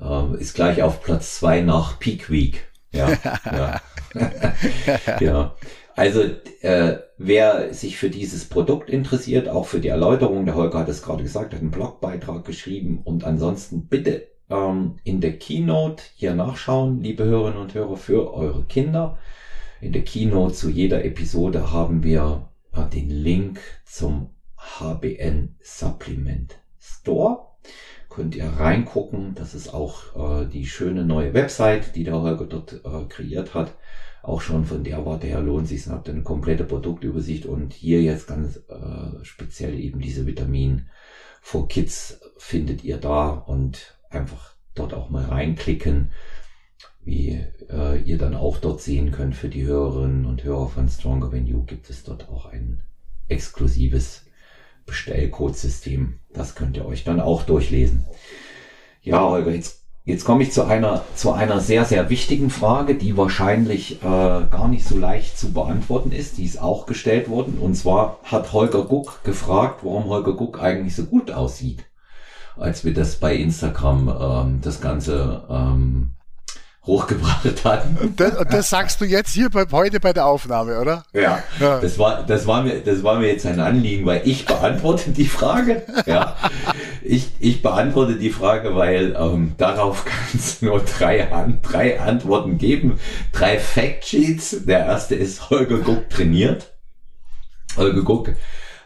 Ähm, 0.00 0.34
ist 0.36 0.54
gleich 0.54 0.82
auf 0.82 1.02
Platz 1.02 1.36
zwei 1.36 1.60
nach 1.60 1.98
Peak 1.98 2.30
Week. 2.30 2.66
Ja, 2.92 3.10
ja. 3.44 3.80
ja. 5.20 5.54
Also 5.96 6.22
äh, 6.62 6.98
wer 7.18 7.74
sich 7.74 7.98
für 7.98 8.10
dieses 8.10 8.46
Produkt 8.48 8.88
interessiert, 8.88 9.48
auch 9.48 9.66
für 9.66 9.80
die 9.80 9.88
Erläuterung, 9.88 10.46
der 10.46 10.54
Holger 10.54 10.78
hat 10.78 10.88
es 10.88 11.02
gerade 11.02 11.22
gesagt, 11.22 11.52
hat 11.52 11.60
einen 11.60 11.70
Blogbeitrag 11.70 12.44
geschrieben 12.44 13.00
und 13.04 13.24
ansonsten 13.24 13.86
bitte 13.86 14.28
ähm, 14.48 14.96
in 15.04 15.20
der 15.20 15.38
Keynote 15.38 16.02
hier 16.14 16.34
nachschauen, 16.34 17.02
liebe 17.02 17.24
Hörerinnen 17.24 17.60
und 17.60 17.74
Hörer, 17.74 17.96
für 17.96 18.32
eure 18.32 18.64
Kinder. 18.64 19.18
In 19.80 19.92
der 19.92 20.02
Keynote 20.02 20.54
zu 20.54 20.70
jeder 20.70 21.04
Episode 21.04 21.72
haben 21.72 22.02
wir 22.02 22.48
äh, 22.72 22.84
den 22.88 23.10
Link 23.10 23.60
zum 23.84 24.30
HBN 24.60 25.54
Supplement 25.60 26.58
Store. 26.78 27.46
Könnt 28.08 28.34
ihr 28.34 28.48
reingucken. 28.48 29.34
Das 29.34 29.54
ist 29.54 29.72
auch 29.72 30.42
äh, 30.42 30.46
die 30.46 30.66
schöne 30.66 31.04
neue 31.04 31.32
Website, 31.32 31.94
die 31.94 32.04
der 32.04 32.20
Holger 32.20 32.46
dort 32.46 32.84
äh, 32.84 33.04
kreiert 33.08 33.54
hat. 33.54 33.74
auch 34.22 34.40
schon 34.40 34.64
von 34.64 34.84
der 34.84 35.04
Warte 35.06 35.26
her 35.28 35.40
lohnt 35.40 35.68
sich, 35.68 35.86
habt 35.86 36.08
ihr 36.08 36.14
eine 36.14 36.22
komplette 36.22 36.64
Produktübersicht 36.64 37.46
und 37.46 37.72
hier 37.72 38.02
jetzt 38.02 38.26
ganz 38.26 38.56
äh, 38.68 39.24
speziell 39.24 39.78
eben 39.78 40.00
diese 40.00 40.26
Vitamin 40.26 40.88
for 41.40 41.68
Kids 41.68 42.20
findet 42.36 42.84
ihr 42.84 42.98
da 42.98 43.30
und 43.30 43.98
einfach 44.10 44.54
dort 44.74 44.92
auch 44.92 45.08
mal 45.08 45.24
reinklicken, 45.24 46.10
wie 47.02 47.44
äh, 47.70 48.00
ihr 48.02 48.18
dann 48.18 48.34
auch 48.34 48.58
dort 48.58 48.82
sehen 48.82 49.10
könnt 49.10 49.34
für 49.34 49.48
die 49.48 49.64
Hörerinnen 49.64 50.26
und 50.26 50.44
Hörer 50.44 50.68
von 50.68 50.88
Stronger 50.88 51.34
You 51.34 51.64
gibt 51.64 51.88
es 51.88 52.04
dort 52.04 52.28
auch 52.28 52.46
ein 52.46 52.82
exklusives 53.28 54.26
Bestellcodesystem. 54.90 56.18
Das 56.34 56.54
könnt 56.54 56.76
ihr 56.76 56.84
euch 56.84 57.04
dann 57.04 57.20
auch 57.20 57.44
durchlesen. 57.44 58.04
Ja, 59.02 59.20
Holger, 59.22 59.52
jetzt, 59.52 59.84
jetzt 60.04 60.24
komme 60.24 60.42
ich 60.42 60.52
zu 60.52 60.64
einer, 60.64 61.04
zu 61.14 61.32
einer 61.32 61.60
sehr, 61.60 61.84
sehr 61.84 62.10
wichtigen 62.10 62.50
Frage, 62.50 62.96
die 62.96 63.16
wahrscheinlich 63.16 64.02
äh, 64.02 64.04
gar 64.04 64.68
nicht 64.68 64.84
so 64.84 64.98
leicht 64.98 65.38
zu 65.38 65.52
beantworten 65.52 66.12
ist. 66.12 66.38
Die 66.38 66.44
ist 66.44 66.60
auch 66.60 66.86
gestellt 66.86 67.30
worden. 67.30 67.58
Und 67.58 67.76
zwar 67.76 68.18
hat 68.24 68.52
Holger 68.52 68.84
Guck 68.84 69.22
gefragt, 69.24 69.80
warum 69.82 70.06
Holger 70.06 70.34
Guck 70.34 70.60
eigentlich 70.60 70.96
so 70.96 71.04
gut 71.04 71.30
aussieht, 71.30 71.84
als 72.56 72.84
wir 72.84 72.92
das 72.92 73.16
bei 73.16 73.36
Instagram 73.36 74.08
ähm, 74.20 74.60
das 74.60 74.80
Ganze 74.80 75.44
ähm, 75.48 76.10
hochgebracht 76.86 77.64
hatten. 77.64 77.96
Und 77.98 78.20
das, 78.20 78.32
das 78.50 78.70
sagst 78.70 79.00
du 79.00 79.04
jetzt 79.04 79.34
hier 79.34 79.50
bei, 79.50 79.66
heute 79.70 80.00
bei 80.00 80.12
der 80.12 80.26
Aufnahme, 80.26 80.80
oder? 80.80 81.04
Ja, 81.12 81.42
ja, 81.58 81.78
Das, 81.78 81.98
war, 81.98 82.24
das, 82.24 82.46
war 82.46 82.62
mir, 82.62 82.80
das 82.80 83.02
war 83.02 83.18
mir 83.18 83.28
jetzt 83.28 83.44
ein 83.46 83.60
Anliegen, 83.60 84.06
weil 84.06 84.22
ich 84.24 84.46
beantworte 84.46 85.10
die 85.10 85.26
Frage. 85.26 85.82
Ja, 86.06 86.36
ich, 87.02 87.30
ich 87.38 87.62
beantworte 87.62 88.16
die 88.16 88.30
Frage, 88.30 88.74
weil 88.76 89.14
ähm, 89.18 89.54
darauf 89.58 90.04
kann 90.06 90.14
es 90.34 90.62
nur 90.62 90.80
drei, 90.80 91.28
drei 91.62 92.00
Antworten 92.00 92.56
geben. 92.56 92.98
Drei 93.32 93.58
Factsheets. 93.58 94.64
Der 94.64 94.86
erste 94.86 95.14
ist 95.14 95.50
Holger 95.50 95.78
Guck 95.78 96.08
trainiert. 96.08 96.72
Holger 97.76 98.02
Guck 98.02 98.30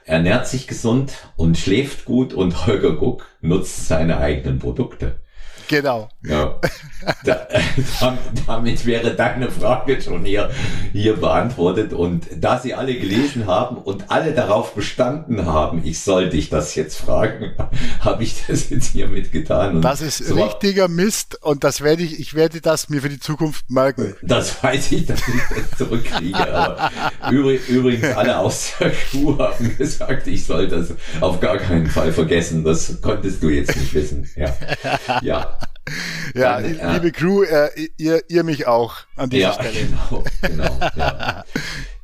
ernährt 0.05 0.47
sich 0.47 0.66
gesund 0.66 1.12
und 1.36 1.57
schläft 1.57 2.05
gut 2.05 2.34
und 2.34 2.66
Holger 2.66 2.97
Guck 2.97 3.26
nutzt 3.40 3.88
seine 3.88 4.18
eigenen 4.18 4.59
Produkte. 4.59 5.20
Genau. 5.68 6.09
Ja. 6.22 6.61
Da, 7.24 8.18
damit 8.46 8.84
wäre 8.84 9.14
deine 9.14 9.50
Frage 9.50 10.00
schon 10.00 10.24
hier, 10.24 10.50
hier 10.92 11.16
beantwortet. 11.16 11.92
Und 11.92 12.26
da 12.36 12.59
sie 12.59 12.74
alle 12.74 12.94
gelesen 12.94 13.46
haben 13.46 13.76
und 13.78 14.11
alle 14.11 14.32
darauf 14.32 14.74
bestanden 14.74 15.46
haben, 15.46 15.82
ich 15.84 16.00
soll 16.00 16.28
dich 16.28 16.50
das 16.50 16.74
jetzt 16.74 16.96
fragen, 16.96 17.52
habe 18.00 18.22
ich 18.22 18.44
das 18.46 18.70
jetzt 18.70 18.92
hiermit 18.92 19.32
getan. 19.32 19.76
Und 19.76 19.82
das 19.82 20.00
ist 20.00 20.18
so, 20.18 20.34
richtiger 20.34 20.88
Mist 20.88 21.42
und 21.42 21.64
das 21.64 21.80
werde 21.80 22.02
ich, 22.02 22.20
ich 22.20 22.34
werde 22.34 22.61
das 22.61 22.88
mir 22.88 23.00
für 23.00 23.09
die 23.09 23.20
Zukunft 23.20 23.70
merken. 23.70 24.14
Das 24.22 24.62
weiß 24.62 24.92
ich, 24.92 25.07
dass 25.07 25.20
ich 25.20 25.34
das 25.50 25.78
zurückkriege. 25.78 26.55
Aber 26.55 26.90
übrigens, 27.30 28.16
alle 28.16 28.38
aus 28.38 28.72
der 28.78 28.92
Schuhe 28.92 29.38
haben 29.38 29.76
gesagt, 29.76 30.26
ich 30.26 30.44
soll 30.44 30.68
das 30.68 30.92
auf 31.20 31.40
gar 31.40 31.59
keinen 31.59 31.86
Fall 31.86 32.12
vergessen. 32.12 32.64
Das 32.64 33.00
konntest 33.00 33.42
du 33.42 33.48
jetzt 33.48 33.74
nicht 33.76 33.94
wissen. 33.94 34.28
Ja. 34.36 34.55
Ja. 35.22 35.59
Ja, 36.35 36.61
Dann, 36.61 36.78
äh, 36.78 36.93
liebe 36.95 37.12
Crew, 37.12 37.43
äh, 37.43 37.68
ihr, 37.97 38.22
ihr 38.28 38.43
mich 38.43 38.66
auch 38.66 38.97
an 39.16 39.30
dieser 39.30 39.49
ja, 39.49 39.53
Stelle. 39.53 39.74
Genau, 40.03 40.24
genau. 40.43 40.80
Ja. 40.97 41.45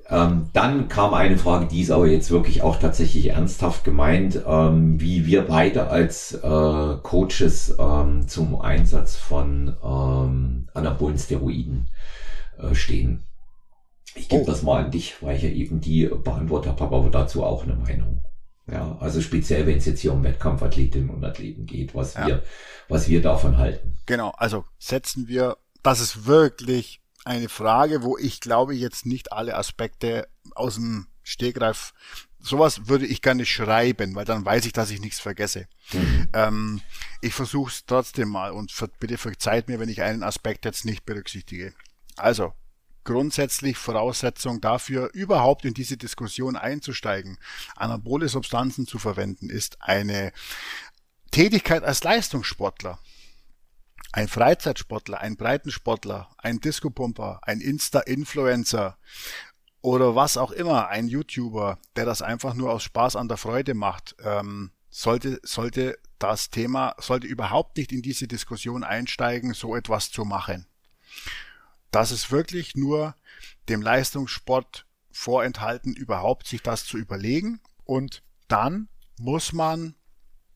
ähm, 0.08 0.50
dann 0.52 0.88
kam 0.88 1.14
eine 1.14 1.36
Frage, 1.36 1.66
die 1.66 1.80
ist 1.80 1.90
aber 1.90 2.06
jetzt 2.06 2.30
wirklich 2.30 2.62
auch 2.62 2.78
tatsächlich 2.78 3.28
ernsthaft 3.30 3.84
gemeint, 3.84 4.40
ähm, 4.46 5.00
wie 5.00 5.26
wir 5.26 5.42
beide 5.42 5.88
als 5.88 6.34
äh, 6.34 6.96
Coaches 7.02 7.74
ähm, 7.78 8.28
zum 8.28 8.60
Einsatz 8.60 9.16
von 9.16 9.76
ähm, 9.82 10.68
anabolen 10.74 11.18
Steroiden 11.18 11.88
äh, 12.58 12.74
stehen. 12.74 13.24
Ich 14.14 14.28
gebe 14.28 14.42
oh. 14.42 14.46
das 14.46 14.62
mal 14.62 14.84
an 14.84 14.90
dich, 14.90 15.22
weil 15.22 15.36
ich 15.36 15.42
ja 15.42 15.48
eben 15.48 15.80
die 15.80 16.06
beantwortet 16.06 16.80
habe, 16.80 16.96
aber 16.96 17.10
dazu 17.10 17.44
auch 17.44 17.64
eine 17.64 17.74
Meinung. 17.74 18.24
Ja, 18.70 18.96
also 19.00 19.20
speziell, 19.20 19.66
wenn 19.66 19.78
es 19.78 19.86
jetzt 19.86 20.00
hier 20.00 20.12
um 20.12 20.22
Wettkampfathletinnen 20.22 21.10
und 21.10 21.24
Athleten 21.24 21.66
geht, 21.66 21.94
was 21.94 22.14
ja. 22.14 22.26
wir, 22.26 22.42
was 22.88 23.08
wir 23.08 23.20
davon 23.22 23.58
halten. 23.58 23.96
Genau, 24.06 24.30
also 24.30 24.64
setzen 24.78 25.28
wir, 25.28 25.56
das 25.82 26.00
ist 26.00 26.26
wirklich 26.26 27.00
eine 27.24 27.48
Frage, 27.48 28.02
wo 28.02 28.16
ich 28.16 28.40
glaube 28.40 28.74
jetzt 28.74 29.06
nicht 29.06 29.32
alle 29.32 29.56
Aspekte 29.56 30.28
aus 30.54 30.76
dem 30.76 31.08
Stegreif, 31.22 31.92
sowas 32.38 32.88
würde 32.88 33.06
ich 33.06 33.22
gerne 33.22 33.44
schreiben, 33.44 34.14
weil 34.14 34.24
dann 34.24 34.44
weiß 34.44 34.64
ich, 34.66 34.72
dass 34.72 34.90
ich 34.90 35.00
nichts 35.00 35.20
vergesse. 35.20 35.66
Mhm. 35.92 36.28
Ähm, 36.32 36.80
ich 37.20 37.34
versuche 37.34 37.70
es 37.70 37.84
trotzdem 37.84 38.28
mal 38.28 38.52
und 38.52 38.72
bitte 38.98 39.18
verzeiht 39.18 39.68
mir, 39.68 39.78
wenn 39.78 39.88
ich 39.88 40.02
einen 40.02 40.22
Aspekt 40.22 40.64
jetzt 40.64 40.84
nicht 40.84 41.04
berücksichtige. 41.04 41.74
Also, 42.16 42.52
grundsätzlich 43.04 43.78
Voraussetzung 43.78 44.60
dafür, 44.60 45.10
überhaupt 45.12 45.64
in 45.64 45.74
diese 45.74 45.96
Diskussion 45.96 46.56
einzusteigen, 46.56 47.38
anabole 47.76 48.28
Substanzen 48.28 48.86
zu 48.86 48.98
verwenden, 48.98 49.50
ist 49.50 49.78
eine 49.80 50.32
Tätigkeit 51.30 51.84
als 51.84 52.02
Leistungssportler. 52.04 52.98
Ein 54.12 54.26
Freizeitsportler, 54.26 55.20
ein 55.20 55.36
Breitensportler, 55.36 56.30
ein 56.38 56.58
Disco-Pumper, 56.58 57.40
ein 57.42 57.60
Insta-Influencer 57.60 58.98
oder 59.82 60.16
was 60.16 60.36
auch 60.36 60.50
immer, 60.50 60.88
ein 60.88 61.06
YouTuber, 61.06 61.78
der 61.96 62.04
das 62.04 62.20
einfach 62.20 62.54
nur 62.54 62.72
aus 62.72 62.82
Spaß 62.82 63.16
an 63.16 63.28
der 63.28 63.36
Freude 63.36 63.74
macht, 63.74 64.16
ähm, 64.22 64.72
sollte, 64.90 65.40
sollte 65.44 65.98
das 66.18 66.50
Thema, 66.50 66.94
sollte 66.98 67.26
überhaupt 67.26 67.76
nicht 67.76 67.92
in 67.92 68.02
diese 68.02 68.26
Diskussion 68.26 68.84
einsteigen, 68.84 69.54
so 69.54 69.76
etwas 69.76 70.10
zu 70.10 70.24
machen. 70.24 70.66
Das 71.90 72.12
ist 72.12 72.30
wirklich 72.30 72.74
nur 72.74 73.14
dem 73.68 73.82
Leistungssport 73.82 74.86
vorenthalten, 75.10 75.94
überhaupt 75.94 76.46
sich 76.46 76.62
das 76.62 76.84
zu 76.84 76.96
überlegen. 76.98 77.60
Und 77.84 78.22
dann 78.48 78.88
muss 79.18 79.52
man 79.52 79.94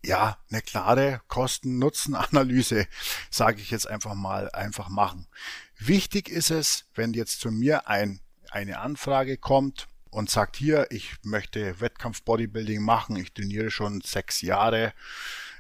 ja 0.05 0.39
eine 0.51 0.63
klare 0.63 1.21
Kosten-Nutzen-Analyse, 1.29 2.87
sage 3.31 3.61
ich 3.61 3.71
jetzt 3.71 3.89
einfach 3.89 4.15
mal, 4.15 4.51
einfach 4.51 4.89
machen. 4.89 5.27
Wichtig 5.79 6.29
ist 6.29 6.51
es, 6.51 6.87
wenn 6.95 7.15
jetzt 7.15 7.41
zu 7.41 7.51
mir 7.51 7.89
ein, 7.89 8.21
eine 8.51 8.79
Anfrage 8.79 9.37
kommt 9.37 9.89
und 10.11 10.31
sagt 10.31 10.57
hier, 10.57 10.87
ich 10.91 11.15
möchte 11.23 11.81
Wettkampf-Bodybuilding 11.81 12.81
machen, 12.83 13.17
ich 13.17 13.33
trainiere 13.33 13.71
schon 13.71 14.01
sechs 14.03 14.41
Jahre, 14.43 14.93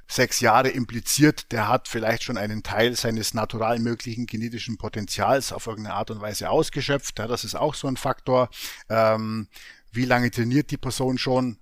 sechs 0.09 0.41
Jahre 0.41 0.69
impliziert, 0.69 1.51
der 1.53 1.69
hat 1.69 1.89
vielleicht 1.89 2.23
schon 2.23 2.37
einen 2.37 2.63
Teil 2.63 2.97
seines 2.97 3.35
natural 3.35 3.79
möglichen 3.79 4.27
genetischen 4.27 4.77
Potenzials 4.77 5.53
auf 5.53 5.67
irgendeine 5.67 5.97
Art 5.97 6.11
und 6.11 6.21
Weise 6.21 6.51
ausgeschöpft. 6.51 7.19
Ja, 7.19 7.27
das 7.27 7.45
ist 7.45 7.55
auch 7.55 7.75
so 7.75 7.89
ein 7.89 7.97
Faktor. 7.97 8.49
Ähm, 8.89 9.49
wie 9.93 10.05
lange 10.05 10.31
trainiert 10.31 10.71
die 10.71 10.77
Person 10.77 11.19
schon? 11.19 11.59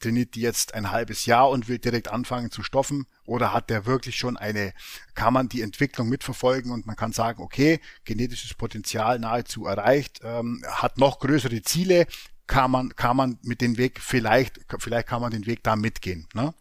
Trainiert 0.00 0.34
die 0.34 0.40
jetzt 0.40 0.74
ein 0.74 0.90
halbes 0.90 1.26
Jahr 1.26 1.50
und 1.50 1.68
will 1.68 1.78
direkt 1.78 2.08
anfangen 2.08 2.50
zu 2.50 2.62
stoffen? 2.62 3.06
Oder 3.24 3.52
hat 3.52 3.70
der 3.70 3.86
wirklich 3.86 4.16
schon 4.16 4.36
eine, 4.36 4.72
kann 5.14 5.32
man 5.32 5.48
die 5.48 5.62
Entwicklung 5.62 6.08
mitverfolgen 6.08 6.72
und 6.72 6.86
man 6.86 6.96
kann 6.96 7.12
sagen, 7.12 7.42
okay, 7.42 7.80
genetisches 8.04 8.54
Potenzial 8.54 9.18
nahezu 9.18 9.66
erreicht, 9.66 10.20
ähm, 10.24 10.64
hat 10.68 10.98
noch 10.98 11.20
größere 11.20 11.62
Ziele, 11.62 12.06
kann 12.46 12.70
man, 12.70 12.94
kann 12.96 13.16
man 13.16 13.38
mit 13.42 13.60
dem 13.60 13.78
Weg 13.78 14.00
vielleicht, 14.00 14.60
vielleicht 14.78 15.06
kann 15.06 15.20
man 15.20 15.30
den 15.30 15.46
Weg 15.46 15.62
da 15.62 15.76
mitgehen. 15.76 16.26
Ne? 16.34 16.52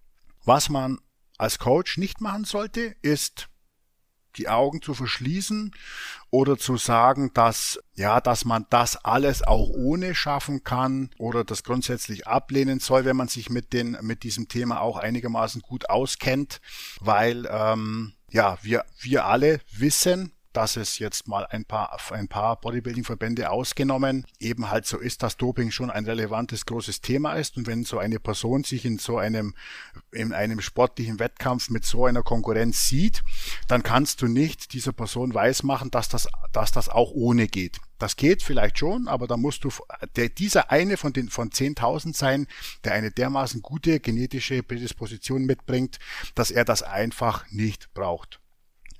Was 0.45 0.69
man 0.69 0.99
als 1.41 1.57
Coach 1.57 1.97
nicht 1.97 2.21
machen 2.21 2.45
sollte, 2.45 2.95
ist 3.01 3.49
die 4.37 4.47
Augen 4.47 4.81
zu 4.81 4.93
verschließen 4.93 5.73
oder 6.29 6.57
zu 6.57 6.77
sagen, 6.77 7.31
dass 7.33 7.79
ja, 7.95 8.21
dass 8.21 8.45
man 8.45 8.67
das 8.69 8.95
alles 8.95 9.41
auch 9.41 9.69
ohne 9.69 10.13
schaffen 10.13 10.63
kann 10.63 11.09
oder 11.17 11.43
das 11.43 11.63
grundsätzlich 11.63 12.27
ablehnen 12.27 12.79
soll, 12.79 13.05
wenn 13.05 13.17
man 13.17 13.27
sich 13.27 13.49
mit 13.49 13.73
den 13.73 13.97
mit 14.01 14.21
diesem 14.21 14.49
Thema 14.49 14.81
auch 14.81 14.97
einigermaßen 14.97 15.61
gut 15.61 15.89
auskennt, 15.89 16.61
weil 16.99 17.49
ähm, 17.51 18.13
ja 18.29 18.59
wir 18.61 18.85
wir 18.99 19.25
alle 19.25 19.61
wissen, 19.71 20.31
dass 20.53 20.75
es 20.75 20.99
jetzt 20.99 21.27
mal 21.27 21.45
ein 21.45 21.65
paar, 21.65 21.97
ein 22.11 22.27
paar 22.27 22.59
Bodybuilding-Verbände 22.59 23.49
ausgenommen 23.49 24.25
eben 24.39 24.69
halt 24.69 24.85
so 24.85 24.97
ist, 24.97 25.23
dass 25.23 25.37
Doping 25.37 25.71
schon 25.71 25.89
ein 25.89 26.05
relevantes, 26.05 26.65
großes 26.65 27.01
Thema 27.01 27.33
ist. 27.33 27.57
Und 27.57 27.67
wenn 27.67 27.83
so 27.83 27.99
eine 27.99 28.19
Person 28.19 28.63
sich 28.63 28.85
in 28.85 28.97
so 28.97 29.17
einem, 29.17 29.55
in 30.11 30.33
einem 30.33 30.61
sportlichen 30.61 31.19
Wettkampf 31.19 31.69
mit 31.69 31.85
so 31.85 32.05
einer 32.05 32.23
Konkurrenz 32.23 32.87
sieht, 32.87 33.23
dann 33.67 33.83
kannst 33.83 34.21
du 34.21 34.27
nicht 34.27 34.73
dieser 34.73 34.93
Person 34.93 35.33
weismachen, 35.33 35.91
dass 35.91 36.09
das, 36.09 36.27
dass 36.51 36.71
das 36.71 36.89
auch 36.89 37.11
ohne 37.11 37.47
geht. 37.47 37.79
Das 38.01 38.15
geht 38.15 38.41
vielleicht 38.41 38.79
schon, 38.79 39.07
aber 39.07 39.27
da 39.27 39.37
musst 39.37 39.63
du 39.63 39.69
der, 40.15 40.29
dieser 40.29 40.71
eine 40.71 40.97
von 40.97 41.13
den 41.13 41.29
von 41.29 41.51
10.000 41.51 42.15
sein, 42.15 42.47
der 42.83 42.93
eine 42.93 43.11
dermaßen 43.11 43.61
gute 43.61 43.99
genetische 43.99 44.63
Prädisposition 44.63 45.45
mitbringt, 45.45 45.99
dass 46.33 46.49
er 46.49 46.65
das 46.65 46.81
einfach 46.81 47.45
nicht 47.51 47.93
braucht. 47.93 48.39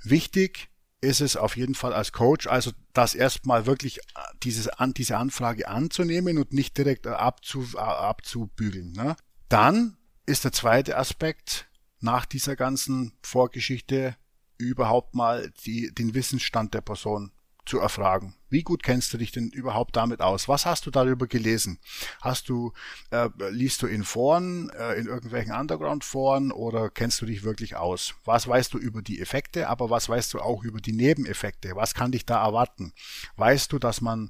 Wichtig 0.04 0.71
ist 1.02 1.20
es 1.20 1.36
auf 1.36 1.58
jeden 1.58 1.74
Fall 1.74 1.94
als 1.94 2.12
Coach, 2.12 2.48
also 2.48 2.72
das 2.94 3.16
erstmal 3.16 3.66
wirklich 3.66 3.98
äh, 3.98 4.02
dieses, 4.44 4.70
diese 4.96 5.18
Anfrage 5.18 5.68
anzunehmen 5.68 6.38
und 6.38 6.54
nicht 6.54 6.78
direkt 6.78 7.08
äh, 7.08 7.10
abzu, 7.10 7.66
äh, 7.74 7.80
abzubügeln. 7.80 8.94
Ne? 8.94 9.16
Dann 9.50 9.98
ist 10.28 10.46
der 10.46 10.52
zweite 10.52 10.98
Aspekt 10.98 11.68
nach 12.00 12.26
dieser 12.26 12.56
ganzen 12.56 13.14
Vorgeschichte 13.24 14.16
überhaupt 14.58 15.16
mal 15.16 15.52
die, 15.66 15.94
den 15.94 16.14
Wissensstand 16.14 16.74
der 16.76 16.82
Person 16.82 17.32
zu 17.66 17.80
erfragen. 17.80 18.36
Wie 18.52 18.64
gut 18.64 18.84
kennst 18.84 19.14
du 19.14 19.18
dich 19.18 19.32
denn 19.32 19.48
überhaupt 19.50 19.96
damit 19.96 20.20
aus? 20.20 20.50
Was 20.50 20.66
hast 20.66 20.86
du 20.86 20.92
darüber 20.92 21.26
gelesen? 21.26 21.80
Hast 22.22 22.50
du, 22.50 22.74
äh, 23.10 23.30
liest 23.50 23.82
du 23.82 23.88
in 23.88 24.04
Foren, 24.04 24.70
äh, 24.72 24.96
in 24.96 25.08
irgendwelchen 25.08 25.54
Underground-Foren 25.54 26.52
oder 26.52 26.90
kennst 26.90 27.22
du 27.22 27.26
dich 27.26 27.44
wirklich 27.44 27.78
aus? 27.78 28.14
Was 28.26 28.50
weißt 28.50 28.74
du 28.74 28.78
über 28.78 29.02
die 29.02 29.22
Effekte, 29.22 29.70
aber 29.70 29.90
was 29.90 30.10
weißt 30.10 30.34
du 30.34 30.42
auch 30.42 30.66
über 30.66 30.82
die 30.82 30.92
Nebeneffekte? 30.92 31.78
Was 31.78 31.94
kann 31.94 32.12
dich 32.12 32.26
da 32.26 32.44
erwarten? 32.44 32.92
Weißt 33.38 33.72
du, 33.72 33.80
dass 33.80 34.02
man 34.02 34.30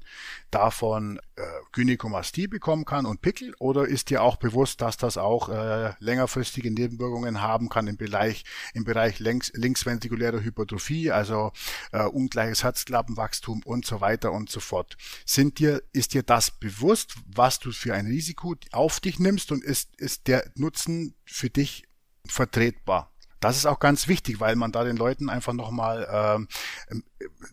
davon 0.52 1.18
äh, 1.34 1.42
Gynäkomastie 1.72 2.46
bekommen 2.46 2.84
kann 2.84 3.06
und 3.06 3.22
Pickel 3.22 3.56
oder 3.58 3.88
ist 3.88 4.10
dir 4.10 4.22
auch 4.22 4.36
bewusst, 4.36 4.82
dass 4.82 4.96
das 4.98 5.16
auch 5.16 5.48
äh, 5.48 5.94
längerfristige 5.98 6.70
Nebenwirkungen 6.70 7.42
haben 7.42 7.68
kann 7.68 7.88
im 7.88 7.96
Bereich, 7.96 8.44
im 8.72 8.84
Bereich 8.84 9.18
links, 9.18 9.50
linksventrikulärer 9.54 10.44
Hypertrophie, 10.44 11.10
also 11.10 11.50
äh, 11.90 12.04
ungleiches 12.04 12.62
Herzklappenwachstum 12.62 13.62
und 13.64 13.84
so 13.84 14.00
weiter 14.00 14.11
und 14.20 14.50
so 14.50 14.60
fort. 14.60 14.96
Sind 15.24 15.58
dir, 15.58 15.82
ist 15.92 16.14
dir 16.14 16.22
das 16.22 16.50
bewusst, 16.50 17.14
was 17.26 17.58
du 17.58 17.72
für 17.72 17.94
ein 17.94 18.06
Risiko 18.06 18.56
auf 18.72 19.00
dich 19.00 19.18
nimmst 19.18 19.52
und 19.52 19.64
ist, 19.64 19.96
ist 19.96 20.26
der 20.26 20.50
Nutzen 20.54 21.14
für 21.24 21.50
dich 21.50 21.84
vertretbar? 22.26 23.12
Das 23.40 23.56
ist 23.56 23.66
auch 23.66 23.80
ganz 23.80 24.06
wichtig, 24.06 24.38
weil 24.38 24.54
man 24.54 24.70
da 24.70 24.84
den 24.84 24.96
Leuten 24.96 25.28
einfach 25.28 25.52
nochmal, 25.52 26.06
ähm, 26.10 27.02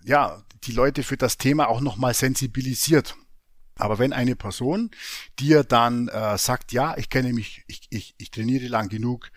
ja, 0.04 0.44
die 0.64 0.72
Leute 0.72 1.02
für 1.02 1.18
das 1.18 1.38
Thema 1.38 1.68
auch 1.68 1.82
nochmal 1.82 2.14
sensibilisiert. 2.14 3.16
Aber 3.76 3.98
wenn 3.98 4.14
eine 4.14 4.36
Person 4.36 4.92
dir 5.40 5.64
dann 5.64 6.10
äh, 6.10 6.38
sagt, 6.38 6.74
ja, 6.74 6.96
ich 6.98 7.10
kenne 7.10 7.34
mich, 7.34 7.64
ich, 7.66 7.88
ich, 7.90 8.14
ich 8.18 8.30
trainiere 8.30 8.68
lang 8.68 8.90
genug, 8.90 9.32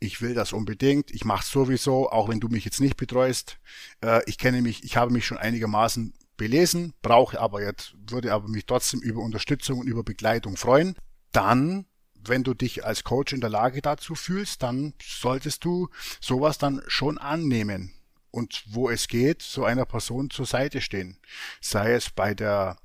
ich 0.00 0.20
will 0.20 0.34
das 0.34 0.52
unbedingt, 0.52 1.12
ich 1.12 1.24
mache 1.24 1.46
sowieso, 1.46 2.10
auch 2.10 2.28
wenn 2.28 2.40
du 2.40 2.48
mich 2.48 2.64
jetzt 2.64 2.80
nicht 2.80 2.96
betreust, 2.96 3.58
äh, 4.02 4.22
ich 4.26 4.38
kenne 4.38 4.60
mich, 4.60 4.82
ich 4.82 4.96
habe 4.96 5.12
mich 5.12 5.24
schon 5.24 5.38
einigermaßen 5.38 6.14
belesen, 6.36 6.94
brauche 7.02 7.38
aber 7.38 7.62
jetzt, 7.62 7.94
würde 8.08 8.32
aber 8.32 8.48
mich 8.48 8.66
trotzdem 8.66 9.00
über 9.00 9.20
Unterstützung 9.20 9.80
und 9.80 9.86
über 9.86 10.02
Begleitung 10.02 10.56
freuen, 10.56 10.96
dann 11.32 11.86
wenn 12.24 12.44
du 12.44 12.54
dich 12.54 12.84
als 12.84 13.04
Coach 13.04 13.32
in 13.32 13.40
der 13.40 13.50
Lage 13.50 13.82
dazu 13.82 14.14
fühlst, 14.14 14.62
dann 14.62 14.94
solltest 15.02 15.64
du 15.64 15.88
sowas 16.20 16.58
dann 16.58 16.80
schon 16.86 17.18
annehmen 17.18 17.92
und 18.30 18.64
wo 18.66 18.90
es 18.90 19.08
geht, 19.08 19.42
so 19.42 19.64
einer 19.64 19.84
Person 19.84 20.30
zur 20.30 20.46
Seite 20.46 20.80
stehen. 20.80 21.18
Sei 21.60 21.92
es 21.92 22.10
bei 22.10 22.34
der, 22.34 22.76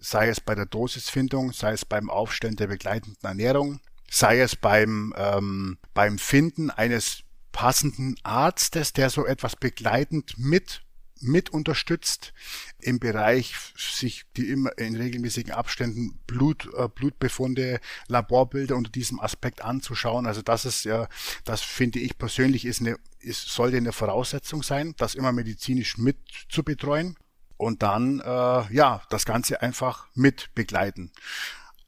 sei 0.00 0.28
es 0.28 0.40
bei 0.40 0.54
der 0.54 0.66
Dosisfindung, 0.66 1.52
sei 1.52 1.72
es 1.72 1.84
beim 1.84 2.10
Aufstellen 2.10 2.56
der 2.56 2.68
begleitenden 2.68 3.22
Ernährung, 3.22 3.80
sei 4.10 4.40
es 4.40 4.56
beim, 4.56 5.12
ähm, 5.16 5.78
beim 5.92 6.18
Finden 6.18 6.70
eines 6.70 7.22
passenden 7.52 8.16
Arztes, 8.22 8.92
der 8.92 9.10
so 9.10 9.26
etwas 9.26 9.56
begleitend 9.56 10.34
mit 10.38 10.83
mit 11.24 11.50
unterstützt 11.50 12.32
im 12.78 12.98
Bereich 12.98 13.54
sich 13.76 14.24
die 14.36 14.48
immer 14.50 14.76
in 14.78 14.96
regelmäßigen 14.96 15.52
Abständen 15.52 16.18
Blut, 16.26 16.68
äh, 16.76 16.88
Blutbefunde, 16.88 17.80
Laborbilder 18.08 18.76
unter 18.76 18.90
diesem 18.90 19.20
Aspekt 19.20 19.62
anzuschauen. 19.62 20.26
Also 20.26 20.42
das 20.42 20.64
ist 20.64 20.84
ja, 20.84 21.08
das 21.44 21.62
finde 21.62 21.98
ich 21.98 22.18
persönlich 22.18 22.64
ist 22.64 22.80
eine, 22.80 22.96
ist, 23.20 23.48
sollte 23.48 23.76
eine 23.76 23.92
Voraussetzung 23.92 24.62
sein, 24.62 24.94
das 24.96 25.14
immer 25.14 25.32
medizinisch 25.32 25.98
mit 25.98 26.18
zu 26.48 26.62
betreuen 26.62 27.16
und 27.56 27.82
dann 27.82 28.20
äh, 28.20 28.74
ja 28.74 29.02
das 29.10 29.24
Ganze 29.24 29.62
einfach 29.62 30.06
mit 30.14 30.54
begleiten. 30.54 31.10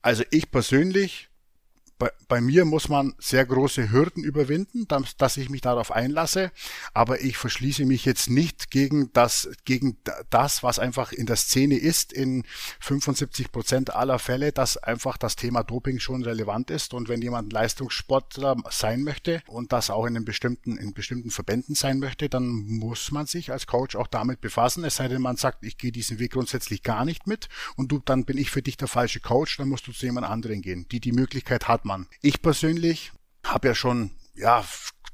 Also 0.03 0.25
ich 0.31 0.51
persönlich 0.51 1.29
bei, 1.99 2.11
bei 2.29 2.41
mir 2.41 2.65
muss 2.65 2.89
man 2.89 3.15
sehr 3.19 3.47
große 3.47 3.91
Hürden 3.91 4.23
überwinden, 4.23 4.87
dass, 4.87 5.17
dass 5.17 5.37
ich 5.37 5.49
mich 5.49 5.63
darauf 5.63 5.91
einlasse, 5.91 6.53
aber 6.93 7.23
ich 7.23 7.39
verschließe 7.39 7.87
mich 7.87 8.05
jetzt 8.05 8.29
nicht 8.29 8.71
gegen 8.71 9.13
das, 9.15 9.49
gegen 9.65 9.97
das, 10.29 10.63
was 10.63 10.79
einfach 10.79 11.13
in 11.13 11.27
der 11.27 11.37
Szene 11.37 11.79
ist, 11.79 12.13
in 12.13 12.45
75 12.81 13.51
Prozent 13.51 13.95
aller 13.95 14.19
Fälle, 14.19 14.53
dass 14.53 14.77
einfach 14.77 15.17
das 15.17 15.37
Thema 15.37 15.63
Doping 15.63 15.99
schon 15.99 16.23
relevant 16.23 16.71
ist. 16.71 16.93
Und 16.93 17.09
wenn 17.09 17.23
jemand 17.23 17.53
Leistungssportler 17.53 18.57
sein 18.71 19.03
möchte 19.03 19.43
und 19.47 19.73
das 19.73 19.89
auch 19.89 20.05
in 20.05 20.17
einem 20.17 20.25
bestimmten, 20.25 20.77
in 20.77 20.93
bestimmten 20.93 21.31
Verbänden 21.31 21.75
sein 21.75 21.99
möchte, 21.99 22.29
dann 22.29 22.47
muss 22.47 23.11
man 23.11 23.27
sich 23.27 23.53
als 23.53 23.67
Coach 23.67 23.97
auch 23.97 24.07
damit 24.07 24.41
befassen, 24.41 24.85
es 24.85 24.97
sei 24.97 25.09
denn, 25.09 25.23
man 25.23 25.37
sagt, 25.37 25.65
ich 25.65 25.79
gehe 25.79 25.93
diesen 25.93 26.19
Weg 26.19 26.33
grundsätzlich 26.33 26.83
gar 26.83 27.05
nicht 27.05 27.27
mit 27.27 27.49
und 27.77 27.91
du, 27.91 28.01
dann 28.05 28.25
bin 28.25 28.37
ich 28.37 28.51
für 28.51 28.63
dich 28.63 28.77
der 28.77 28.89
falsche 28.89 29.21
Coach, 29.21 29.57
dann 29.57 29.69
musst 29.69 29.87
du 29.87 29.93
zu 29.93 30.05
jemand 30.05 30.27
anderen 30.27 30.61
gehen, 30.61 30.87
die 30.91 31.01
die 31.01 31.13
Möglichkeit 31.13 31.69
hat 31.69 31.86
man. 31.87 32.07
Ich 32.21 32.43
persönlich 32.43 33.13
habe 33.45 33.69
ja 33.69 33.75
schon 33.75 34.11
ja 34.35 34.65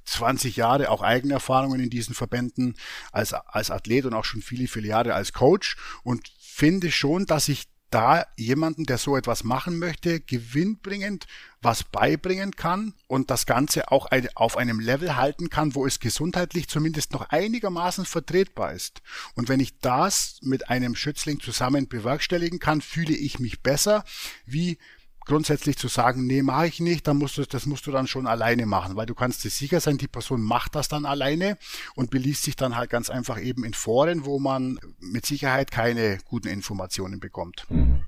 20 0.05 0.57
Jahre 0.57 0.91
auch 0.91 1.03
eigene 1.03 1.35
Erfahrungen 1.35 1.81
in 1.81 1.91
diesen 1.91 2.15
Verbänden 2.15 2.77
als, 3.13 3.33
als 3.33 3.71
Athlet 3.71 4.05
und 4.05 4.15
auch 4.15 4.25
schon 4.25 4.43
viele, 4.43 4.67
viele 4.67 4.89
Jahre 4.89 5.15
als 5.15 5.33
Coach 5.33 5.77
und 6.03 6.33
finde 6.41 6.91
schon, 6.91 7.27
dass 7.27 7.49
ich 7.49 7.69
da 7.93 8.25
jemanden, 8.37 8.85
der 8.85 8.97
so 8.97 9.17
etwas 9.17 9.45
machen 9.45 9.79
möchte, 9.79 10.21
gewinnbringend 10.21 11.27
was 11.61 11.85
beibringen 11.85 12.57
kann 12.57 12.95
und 13.07 13.31
das 13.31 13.45
Ganze 13.47 13.93
auch 13.93 14.09
auf 14.35 14.57
einem 14.57 14.81
Level 14.81 15.17
halten 15.17 15.51
kann, 15.51 15.75
wo 15.75 15.87
es 15.87 16.01
gesundheitlich 16.01 16.69
zumindest 16.69 17.13
noch 17.13 17.29
einigermaßen 17.29 18.07
vertretbar 18.07 18.73
ist. 18.73 19.03
Und 19.35 19.49
wenn 19.49 19.61
ich 19.61 19.79
das 19.79 20.39
mit 20.41 20.71
einem 20.71 20.97
Schützling 20.97 21.39
zusammen 21.41 21.87
bewerkstelligen 21.87 22.59
kann, 22.59 22.81
fühle 22.81 23.15
ich 23.15 23.39
mich 23.39 23.63
besser, 23.63 24.05
wie 24.47 24.79
grundsätzlich 25.25 25.77
zu 25.77 25.89
sagen, 25.89 26.27
nee, 26.27 26.43
mache 26.43 26.67
ich 26.67 26.81
nicht, 26.81 27.07
dann 27.07 27.17
musst 27.17 27.39
du, 27.39 27.45
das 27.45 27.67
musst 27.67 27.87
du 27.87 27.91
dann 27.91 28.07
schon 28.07 28.27
alleine 28.27 28.67
machen, 28.67 28.97
weil 28.97 29.07
du 29.07 29.15
kannst 29.15 29.45
dir 29.45 29.51
sicher 29.51 29.81
sein, 29.81 29.99
die 29.99 30.09
Person 30.09 30.43
macht 30.43 30.75
das 30.75 30.89
dann 30.89 31.05
alleine 31.05 31.59
und 31.95 32.11
beliest 32.11 32.43
sich 32.43 32.57
dann 32.57 32.77
halt 32.77 32.91
ganz 32.91 33.11
einfach 33.11 33.41
eben 33.41 33.65
in 33.65 33.75
Foren, 33.75 34.25
wo 34.25 34.39
man 34.39 34.79
mit 35.01 35.27
Sicherheit 35.27 35.71
keine 35.71 36.19
guten 36.25 36.49
Informationen 36.49 37.21
bekommt. 37.21 37.67
Mhm. 37.69 38.05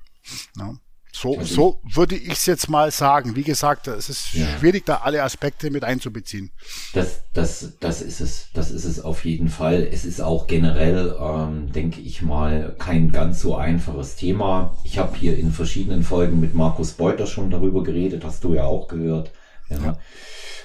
Ja. 0.56 0.74
So, 1.16 1.38
also 1.38 1.54
so 1.54 1.80
würde 1.84 2.16
ich 2.16 2.32
es 2.32 2.46
jetzt 2.46 2.68
mal 2.68 2.90
sagen. 2.90 3.36
Wie 3.36 3.44
gesagt, 3.44 3.86
es 3.86 4.08
ist 4.08 4.34
ja. 4.34 4.46
schwierig, 4.58 4.84
da 4.84 4.96
alle 4.96 5.22
Aspekte 5.22 5.70
mit 5.70 5.84
einzubeziehen. 5.84 6.50
Das, 6.92 7.22
das, 7.32 7.74
das 7.78 8.02
ist 8.02 8.20
es. 8.20 8.48
Das 8.52 8.72
ist 8.72 8.84
es 8.84 8.98
auf 8.98 9.24
jeden 9.24 9.48
Fall. 9.48 9.88
Es 9.92 10.04
ist 10.04 10.20
auch 10.20 10.48
generell, 10.48 11.14
ähm, 11.20 11.70
denke 11.72 12.00
ich 12.00 12.20
mal, 12.20 12.74
kein 12.80 13.12
ganz 13.12 13.40
so 13.40 13.54
einfaches 13.54 14.16
Thema. 14.16 14.76
Ich 14.82 14.98
habe 14.98 15.16
hier 15.16 15.38
in 15.38 15.52
verschiedenen 15.52 16.02
Folgen 16.02 16.40
mit 16.40 16.54
Markus 16.54 16.94
Beuter 16.94 17.28
schon 17.28 17.48
darüber 17.48 17.84
geredet. 17.84 18.24
Hast 18.24 18.42
du 18.42 18.54
ja 18.54 18.64
auch 18.64 18.88
gehört. 18.88 19.30
Ja. 19.70 19.78
ja. 19.78 19.98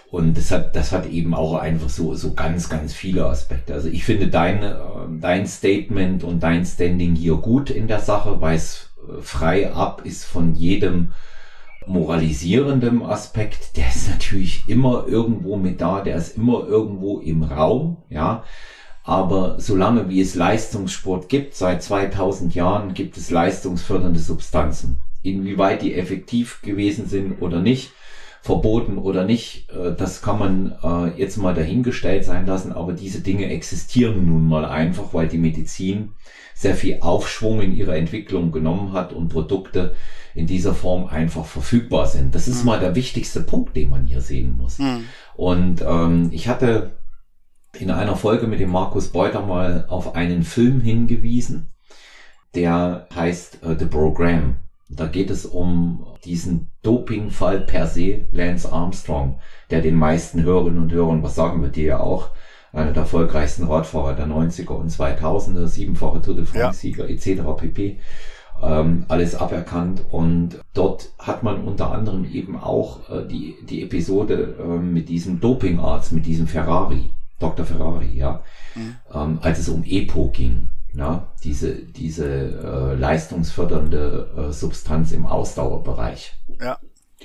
Und 0.09 0.35
das 0.35 0.49
hat, 0.49 0.75
das 0.75 0.91
hat 0.91 1.07
eben 1.07 1.35
auch 1.35 1.53
einfach 1.53 1.89
so, 1.89 2.15
so 2.15 2.33
ganz, 2.33 2.69
ganz 2.69 2.95
viele 2.95 3.27
Aspekte. 3.27 3.75
Also 3.75 3.87
ich 3.87 4.03
finde 4.03 4.29
dein, 4.29 4.63
äh, 4.63 4.75
dein 5.19 5.45
Statement 5.45 6.23
und 6.23 6.41
dein 6.41 6.65
Standing 6.65 7.13
hier 7.13 7.35
gut 7.35 7.69
in 7.69 7.87
der 7.87 7.99
Sache, 7.99 8.41
weil 8.41 8.55
es 8.55 8.88
frei 9.21 9.71
ab 9.73 10.01
ist 10.03 10.25
von 10.25 10.55
jedem 10.55 11.11
moralisierenden 11.85 13.01
Aspekt, 13.01 13.75
der 13.77 13.89
ist 13.89 14.09
natürlich 14.09 14.63
immer 14.67 15.05
irgendwo 15.07 15.57
mit 15.57 15.81
da, 15.81 16.01
der 16.01 16.15
ist 16.17 16.37
immer 16.37 16.65
irgendwo 16.67 17.19
im 17.19 17.43
Raum, 17.43 17.97
ja. 18.09 18.43
Aber 19.03 19.55
solange 19.59 20.07
wie 20.09 20.21
es 20.21 20.35
Leistungssport 20.35 21.29
gibt, 21.29 21.55
seit 21.55 21.81
2000 21.81 22.53
Jahren 22.53 22.93
gibt 22.93 23.17
es 23.17 23.31
leistungsfördernde 23.31 24.19
Substanzen. 24.19 24.97
Inwieweit 25.23 25.81
die 25.81 25.95
effektiv 25.95 26.61
gewesen 26.61 27.07
sind 27.07 27.41
oder 27.41 27.59
nicht, 27.59 27.91
verboten 28.41 28.97
oder 28.97 29.25
nicht, 29.25 29.69
äh, 29.71 29.95
das 29.95 30.21
kann 30.21 30.39
man 30.39 30.75
äh, 30.83 31.19
jetzt 31.19 31.37
mal 31.37 31.53
dahingestellt 31.55 32.23
sein 32.23 32.45
lassen, 32.45 32.71
aber 32.71 32.93
diese 32.93 33.21
Dinge 33.21 33.49
existieren 33.49 34.25
nun 34.27 34.47
mal 34.47 34.65
einfach, 34.65 35.13
weil 35.13 35.27
die 35.27 35.37
Medizin 35.37 36.13
sehr 36.59 36.75
viel 36.75 36.97
Aufschwung 36.99 37.61
in 37.61 37.73
ihrer 37.73 37.95
Entwicklung 37.95 38.51
genommen 38.51 38.91
hat 38.91 39.13
und 39.13 39.29
Produkte 39.29 39.95
in 40.35 40.45
dieser 40.45 40.73
Form 40.73 41.05
einfach 41.05 41.45
verfügbar 41.45 42.05
sind. 42.05 42.35
Das 42.35 42.49
ist 42.49 42.59
mhm. 42.59 42.65
mal 42.65 42.79
der 42.81 42.95
wichtigste 42.95 43.39
Punkt, 43.39 43.77
den 43.77 43.89
man 43.89 44.03
hier 44.03 44.19
sehen 44.19 44.57
muss. 44.57 44.77
Mhm. 44.77 45.05
Und 45.37 45.81
ähm, 45.87 46.31
ich 46.33 46.49
hatte 46.49 46.97
in 47.79 47.89
einer 47.91 48.17
Folge 48.17 48.45
mit 48.45 48.59
dem 48.59 48.71
Markus 48.71 49.07
Beuter 49.07 49.45
mal 49.45 49.85
auf 49.87 50.15
einen 50.15 50.43
Film 50.43 50.81
hingewiesen, 50.81 51.67
der 52.55 53.07
heißt 53.15 53.59
uh, 53.63 53.75
The 53.79 53.85
Program. 53.85 54.57
Da 54.89 55.05
geht 55.05 55.29
es 55.29 55.45
um 55.45 56.07
diesen 56.25 56.71
Dopingfall 56.81 57.61
per 57.61 57.87
se, 57.87 58.25
Lance 58.33 58.69
Armstrong, 58.69 59.39
der 59.69 59.79
den 59.79 59.95
meisten 59.95 60.43
Hörerinnen 60.43 60.81
und 60.81 60.91
Hörern, 60.91 61.23
was 61.23 61.35
sagen 61.35 61.61
wir 61.61 61.69
dir 61.69 61.85
ja 61.85 61.99
auch, 62.01 62.31
einer 62.73 62.91
der 62.91 63.03
erfolgreichsten 63.03 63.65
Radfahrer 63.65 64.13
der 64.13 64.27
90er 64.27 64.71
und 64.73 64.91
2000er, 64.91 65.67
siebenfache 65.67 66.21
Tour 66.21 66.35
de 66.35 66.45
France-Sieger 66.45 67.09
ja. 67.09 67.15
etc. 67.15 67.41
pp. 67.57 67.99
Ähm, 68.61 69.05
alles 69.07 69.35
aberkannt 69.35 70.01
und 70.11 70.59
dort 70.73 71.13
hat 71.17 71.43
man 71.43 71.63
unter 71.63 71.91
anderem 71.91 72.25
eben 72.25 72.59
auch 72.59 73.09
äh, 73.09 73.25
die, 73.25 73.55
die 73.63 73.83
Episode 73.83 74.57
äh, 74.59 74.77
mit 74.79 75.07
diesem 75.07 75.39
Dopingarzt, 75.39 76.11
mit 76.11 76.25
diesem 76.25 76.45
Ferrari, 76.45 77.11
Dr. 77.39 77.65
Ferrari, 77.65 78.17
ja, 78.17 78.43
mhm. 78.75 78.95
ähm, 79.13 79.39
als 79.41 79.59
es 79.59 79.69
um 79.69 79.83
EPO 79.85 80.31
ging. 80.33 80.67
Ja, 80.91 81.27
diese 81.43 81.75
diese 81.75 82.25
äh, 82.25 82.95
leistungsfördernde 82.95 84.49
äh, 84.49 84.51
Substanz 84.51 85.11
im 85.11 85.25
Ausdauerbereich. 85.27 86.33
Ja. 86.59 86.79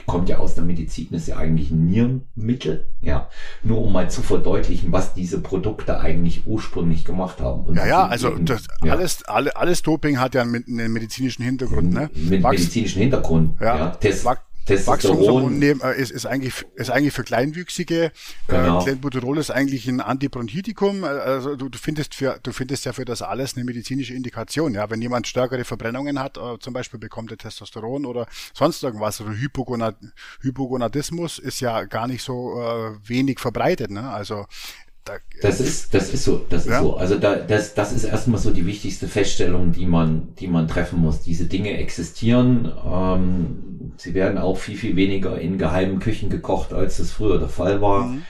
Kommt 0.06 0.28
ja 0.28 0.38
aus 0.38 0.54
der 0.54 0.64
Medizin, 0.64 1.08
ist 1.12 1.28
ja 1.28 1.36
eigentlich 1.36 1.70
ein 1.70 1.86
Nierenmittel, 1.86 2.86
ja, 3.00 3.28
nur 3.62 3.82
um 3.82 3.92
mal 3.92 4.10
zu 4.10 4.22
verdeutlichen, 4.22 4.92
was 4.92 5.14
diese 5.14 5.40
Produkte 5.40 6.00
eigentlich 6.00 6.46
ursprünglich 6.46 7.04
gemacht 7.04 7.40
haben. 7.40 7.64
Und 7.64 7.76
ja, 7.76 7.86
ja, 7.86 8.06
also 8.06 8.30
das, 8.36 8.66
ja. 8.84 8.92
alles, 8.92 9.24
alle, 9.24 9.56
alles 9.56 9.82
Doping 9.82 10.18
hat 10.18 10.34
ja 10.34 10.42
einen, 10.42 10.64
medizinischen 10.92 11.44
Hintergrund, 11.44 11.92
ne? 11.92 12.10
Mit 12.14 12.42
Wachs 12.42 12.58
medizinischen 12.58 13.02
Hintergrund, 13.02 13.60
ja. 13.60 13.76
ja. 13.76 13.90
Test, 13.90 14.24
Wachstumshormon 14.68 15.58
nehmen, 15.58 15.80
äh, 15.82 16.00
ist, 16.00 16.10
ist, 16.10 16.26
eigentlich, 16.26 16.64
ist 16.74 16.90
eigentlich 16.90 17.12
für 17.12 17.24
Kleinwüchsige. 17.24 18.04
Äh, 18.04 18.10
genau. 18.46 18.80
Äh, 18.80 18.84
Clenbuterol 18.84 19.38
ist 19.38 19.50
eigentlich 19.50 19.86
ein 19.88 20.00
Antibronchitikum. 20.00 21.04
Äh, 21.04 21.06
also 21.06 21.56
du, 21.56 21.68
du, 21.68 21.78
findest 21.78 22.14
für, 22.14 22.38
du 22.42 22.52
findest 22.52 22.84
ja 22.84 22.92
für 22.92 23.04
das 23.04 23.22
alles 23.22 23.56
eine 23.56 23.64
medizinische 23.64 24.14
Indikation. 24.14 24.74
Ja, 24.74 24.90
wenn 24.90 25.02
jemand 25.02 25.26
stärkere 25.26 25.64
Verbrennungen 25.64 26.18
hat, 26.18 26.38
äh, 26.38 26.58
zum 26.60 26.72
Beispiel 26.72 26.98
bekommt 26.98 27.30
er 27.30 27.38
Testosteron 27.38 28.06
oder 28.06 28.26
sonst 28.54 28.82
irgendwas. 28.82 29.20
Oder 29.20 29.34
Hypogonad 29.34 29.96
Hypogonadismus 30.40 31.38
ist 31.38 31.60
ja 31.60 31.84
gar 31.84 32.06
nicht 32.06 32.22
so 32.22 32.60
äh, 32.60 33.08
wenig 33.08 33.40
verbreitet. 33.40 33.90
Ne? 33.90 34.10
Also 34.10 34.46
da, 35.04 35.12
das 35.42 35.60
ist, 35.60 35.92
das 35.92 36.14
ist 36.14 36.24
so, 36.24 36.46
das 36.48 36.64
ja. 36.64 36.76
ist 36.76 36.82
so. 36.82 36.96
Also 36.96 37.18
da, 37.18 37.36
das, 37.36 37.74
das 37.74 37.92
ist 37.92 38.04
erstmal 38.04 38.40
so 38.40 38.50
die 38.50 38.64
wichtigste 38.64 39.06
Feststellung, 39.06 39.72
die 39.72 39.84
man, 39.84 40.34
die 40.36 40.48
man 40.48 40.66
treffen 40.66 40.98
muss. 41.00 41.20
Diese 41.20 41.44
Dinge 41.44 41.76
existieren. 41.76 42.72
Ähm, 42.86 43.73
sie 43.96 44.14
werden 44.14 44.38
auch 44.38 44.56
viel, 44.56 44.76
viel 44.76 44.96
weniger 44.96 45.38
in 45.38 45.58
geheimen 45.58 45.98
Küchen 45.98 46.28
gekocht, 46.28 46.72
als 46.72 46.98
das 46.98 47.10
früher 47.10 47.38
der 47.38 47.48
Fall 47.48 47.80
war. 47.80 48.06
Mhm. 48.06 48.22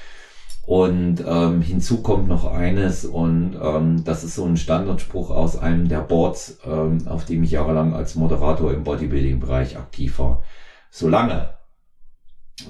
Und 0.67 1.23
ähm, 1.27 1.61
hinzu 1.61 2.01
kommt 2.03 2.27
noch 2.27 2.47
eines, 2.47 3.05
und 3.05 3.55
ähm, 3.61 4.03
das 4.05 4.25
ist 4.25 4.35
so 4.35 4.47
ein 4.47 4.57
Standardspruch 4.57 5.31
aus 5.31 5.59
einem 5.59 5.89
der 5.89 6.01
Boards, 6.01 6.59
ähm, 6.65 7.07
auf 7.07 7.27
dem 7.27 7.43
ich 7.43 7.51
jahrelang 7.51 7.93
als 7.93 8.15
Moderator 8.15 8.73
im 8.73 8.83
Bodybuilding-Bereich 8.83 9.77
aktiv 9.77 10.19
war. 10.19 10.43
Solange 10.91 11.51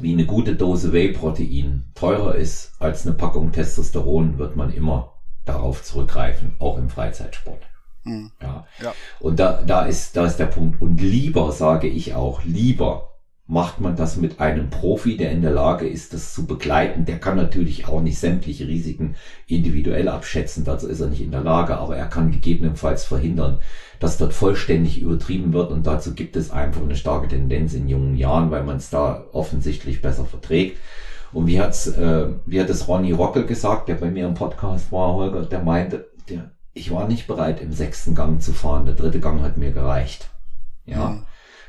wie 0.00 0.12
eine 0.12 0.26
gute 0.26 0.56
Dose 0.56 0.92
Whey-Protein 0.92 1.84
teurer 1.94 2.34
ist 2.34 2.72
als 2.80 3.06
eine 3.06 3.14
Packung 3.14 3.52
Testosteron, 3.52 4.38
wird 4.38 4.56
man 4.56 4.72
immer 4.72 5.12
darauf 5.44 5.84
zurückgreifen, 5.84 6.56
auch 6.58 6.78
im 6.78 6.88
Freizeitsport. 6.88 7.60
Mhm. 8.04 8.30
Ja. 8.40 8.66
ja. 8.82 8.94
Und 9.20 9.38
da, 9.38 9.62
da 9.66 9.84
ist, 9.84 10.16
da 10.16 10.26
ist 10.26 10.36
der 10.36 10.46
Punkt. 10.46 10.80
Und 10.80 11.00
lieber, 11.00 11.50
sage 11.52 11.88
ich 11.88 12.14
auch, 12.14 12.44
lieber 12.44 13.10
macht 13.46 13.78
man 13.78 13.94
das 13.94 14.16
mit 14.16 14.40
einem 14.40 14.70
Profi, 14.70 15.18
der 15.18 15.30
in 15.30 15.42
der 15.42 15.50
Lage 15.50 15.86
ist, 15.86 16.14
das 16.14 16.32
zu 16.32 16.46
begleiten. 16.46 17.04
Der 17.04 17.18
kann 17.18 17.36
natürlich 17.36 17.86
auch 17.86 18.00
nicht 18.00 18.18
sämtliche 18.18 18.66
Risiken 18.66 19.16
individuell 19.46 20.08
abschätzen, 20.08 20.64
dazu 20.64 20.88
ist 20.88 21.00
er 21.00 21.08
nicht 21.08 21.20
in 21.20 21.30
der 21.30 21.42
Lage, 21.42 21.76
aber 21.76 21.96
er 21.96 22.06
kann 22.06 22.30
gegebenenfalls 22.30 23.04
verhindern, 23.04 23.58
dass 24.00 24.16
dort 24.16 24.32
vollständig 24.32 25.00
übertrieben 25.00 25.52
wird 25.52 25.70
und 25.72 25.86
dazu 25.86 26.14
gibt 26.14 26.36
es 26.36 26.50
einfach 26.50 26.82
eine 26.82 26.96
starke 26.96 27.28
Tendenz 27.28 27.74
in 27.74 27.88
jungen 27.88 28.16
Jahren, 28.16 28.50
weil 28.50 28.64
man 28.64 28.76
es 28.76 28.88
da 28.88 29.26
offensichtlich 29.32 30.00
besser 30.00 30.24
verträgt. 30.24 30.78
Und 31.32 31.46
wie 31.46 31.60
hat's, 31.60 31.88
äh, 31.88 32.28
wie 32.46 32.60
hat 32.60 32.70
es 32.70 32.88
Ronny 32.88 33.12
Rockel 33.12 33.44
gesagt, 33.44 33.88
der 33.88 33.96
bei 33.96 34.10
mir 34.10 34.26
im 34.26 34.34
Podcast 34.34 34.90
war, 34.90 35.14
Holger, 35.14 35.42
der 35.42 35.62
meinte, 35.62 36.06
der, 36.30 36.52
ich 36.74 36.90
war 36.90 37.08
nicht 37.08 37.26
bereit, 37.26 37.60
im 37.60 37.72
sechsten 37.72 38.14
Gang 38.14 38.42
zu 38.42 38.52
fahren, 38.52 38.84
der 38.84 38.94
dritte 38.94 39.20
Gang 39.20 39.42
hat 39.42 39.56
mir 39.56 39.70
gereicht. 39.70 40.28
Ja. 40.84 41.10
Mhm. 41.10 41.26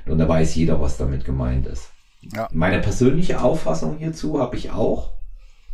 Und 0.08 0.18
da 0.18 0.28
weiß 0.28 0.56
jeder, 0.56 0.82
was 0.82 0.97
damit 0.97 1.26
gemeint 1.26 1.68
ist. 1.68 1.89
Ja. 2.22 2.47
Meine 2.51 2.80
persönliche 2.80 3.41
Auffassung 3.41 3.97
hierzu 3.97 4.39
habe 4.39 4.58
ich 4.58 4.72
auch. 4.72 5.14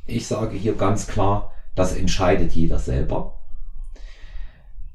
Ich 0.06 0.28
sage 0.28 0.56
hier 0.58 0.76
ganz 0.76 1.08
klar, 1.08 1.54
das 1.76 1.96
entscheidet 1.96 2.52
jeder 2.52 2.80
selber. 2.80 3.38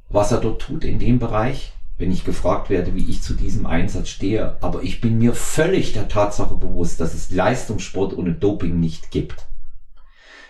Was 0.09 0.33
er 0.33 0.39
dort 0.39 0.63
tut 0.63 0.85
in 0.85 0.99
dem 0.99 1.19
Bereich, 1.19 1.73
wenn 1.99 2.13
ich 2.13 2.25
gefragt 2.25 2.69
werde, 2.69 2.95
wie 2.95 3.09
ich 3.09 3.23
zu 3.23 3.35
diesem 3.35 3.67
Einsatz 3.67 4.09
stehe. 4.09 4.59
Aber 4.61 4.83
ich 4.83 5.01
bin 5.01 5.19
mir 5.19 5.35
völlig 5.35 5.95
der 5.95 6.09
Tatsache 6.09 6.55
bewusst, 6.55 7.01
dass 7.01 7.15
es 7.15 7.31
Leistungssport 7.31 8.17
ohne 8.17 8.33
Doping 8.33 8.79
nicht 8.79 9.11
gibt. 9.11 9.47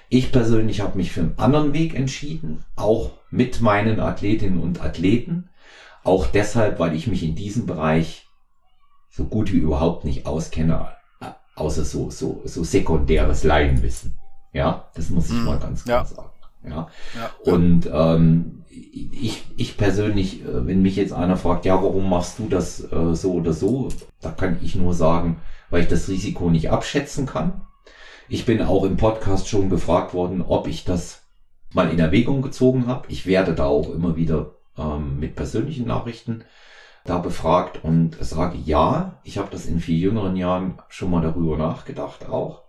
Ich 0.09 0.33
persönlich 0.33 0.81
habe 0.81 0.97
mich 0.97 1.13
für 1.13 1.21
einen 1.21 1.39
anderen 1.39 1.73
Weg 1.73 1.95
entschieden, 1.95 2.65
auch 2.77 3.13
mit 3.31 3.61
meinen 3.61 4.01
Athletinnen 4.01 4.61
und 4.61 4.81
Athleten. 4.81 5.49
Auch 6.05 6.27
deshalb, 6.27 6.79
weil 6.79 6.95
ich 6.95 7.07
mich 7.07 7.23
in 7.25 7.35
diesem 7.35 7.67
Bereich 7.67 8.27
so 9.11 9.25
gut 9.25 9.53
wie 9.53 9.59
überhaupt 9.59 10.05
nicht 10.05 10.27
auskenne, 10.27 10.89
außer 11.57 11.85
so, 11.85 12.11
so, 12.11 12.43
so 12.45 12.63
sekundäres 12.63 13.43
Laienwissen. 13.43 14.17
Ja, 14.53 14.89
das 14.95 15.11
muss 15.11 15.29
ich 15.29 15.37
mm, 15.37 15.45
mal 15.45 15.59
ganz 15.59 15.85
klar 15.85 16.03
ja. 16.03 16.05
sagen. 16.05 16.31
Ja. 16.65 16.89
ja. 17.15 17.53
Und 17.53 17.91
ähm, 17.93 18.65
ich, 18.71 19.45
ich 19.57 19.77
persönlich, 19.77 20.43
äh, 20.43 20.67
wenn 20.67 20.83
mich 20.83 20.97
jetzt 20.97 21.13
einer 21.13 21.37
fragt, 21.37 21.65
ja, 21.65 21.83
warum 21.83 22.09
machst 22.09 22.39
du 22.39 22.49
das 22.49 22.81
äh, 22.93 23.15
so 23.15 23.35
oder 23.35 23.53
so, 23.53 23.89
da 24.21 24.31
kann 24.31 24.59
ich 24.63 24.75
nur 24.75 24.95
sagen, 24.95 25.39
weil 25.71 25.83
ich 25.83 25.89
das 25.89 26.09
Risiko 26.09 26.51
nicht 26.51 26.71
abschätzen 26.71 27.27
kann. 27.27 27.63
Ich 28.29 28.45
bin 28.45 28.61
auch 28.63 28.85
im 28.85 28.97
Podcast 28.97 29.49
schon 29.49 29.71
gefragt 29.71 30.13
worden, 30.13 30.43
ob 30.43 30.67
ich 30.67 30.85
das 30.85 31.23
mal 31.73 31.91
in 31.91 31.99
Erwägung 31.99 32.43
gezogen 32.43 32.87
habe. 32.87 33.07
Ich 33.09 33.27
werde 33.27 33.55
da 33.55 33.67
auch 33.67 33.91
immer 33.91 34.17
wieder 34.17 34.55
ähm, 34.77 35.21
mit 35.21 35.37
persönlichen 35.37 35.87
Nachrichten 35.87 36.45
da 37.05 37.19
befragt 37.19 37.85
und 37.85 38.17
sage 38.21 38.59
ja, 38.65 39.21
ich 39.23 39.39
habe 39.39 39.49
das 39.53 39.67
in 39.67 39.79
vier 39.79 39.97
jüngeren 39.97 40.35
Jahren 40.35 40.79
schon 40.89 41.11
mal 41.11 41.23
darüber 41.23 41.57
nachgedacht 41.57 42.29
auch, 42.29 42.63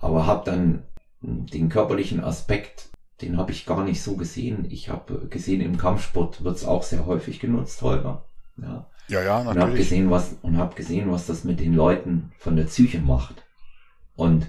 aber 0.00 0.26
habe 0.26 0.50
dann 0.50 0.84
den 1.20 1.68
körperlichen 1.68 2.24
Aspekt, 2.24 2.88
den 3.20 3.36
habe 3.36 3.52
ich 3.52 3.66
gar 3.66 3.84
nicht 3.84 4.02
so 4.02 4.16
gesehen. 4.16 4.66
Ich 4.70 4.88
habe 4.88 5.26
gesehen, 5.28 5.60
im 5.60 5.76
Kampfsport 5.76 6.44
wird 6.44 6.56
es 6.56 6.64
auch 6.64 6.82
sehr 6.82 7.04
häufig 7.04 7.40
genutzt, 7.40 7.82
Holger. 7.82 8.24
Ja, 8.56 8.86
ja, 9.08 9.22
ja 9.22 9.44
natürlich. 9.44 9.56
Und 9.56 9.62
habe 9.62 9.76
gesehen, 9.76 10.10
was 10.10 10.36
und 10.40 10.56
habe 10.56 10.74
gesehen, 10.74 11.10
was 11.10 11.26
das 11.26 11.44
mit 11.44 11.60
den 11.60 11.74
Leuten 11.74 12.32
von 12.38 12.56
der 12.56 12.64
Psyche 12.64 13.00
macht. 13.00 13.42
Und 14.16 14.46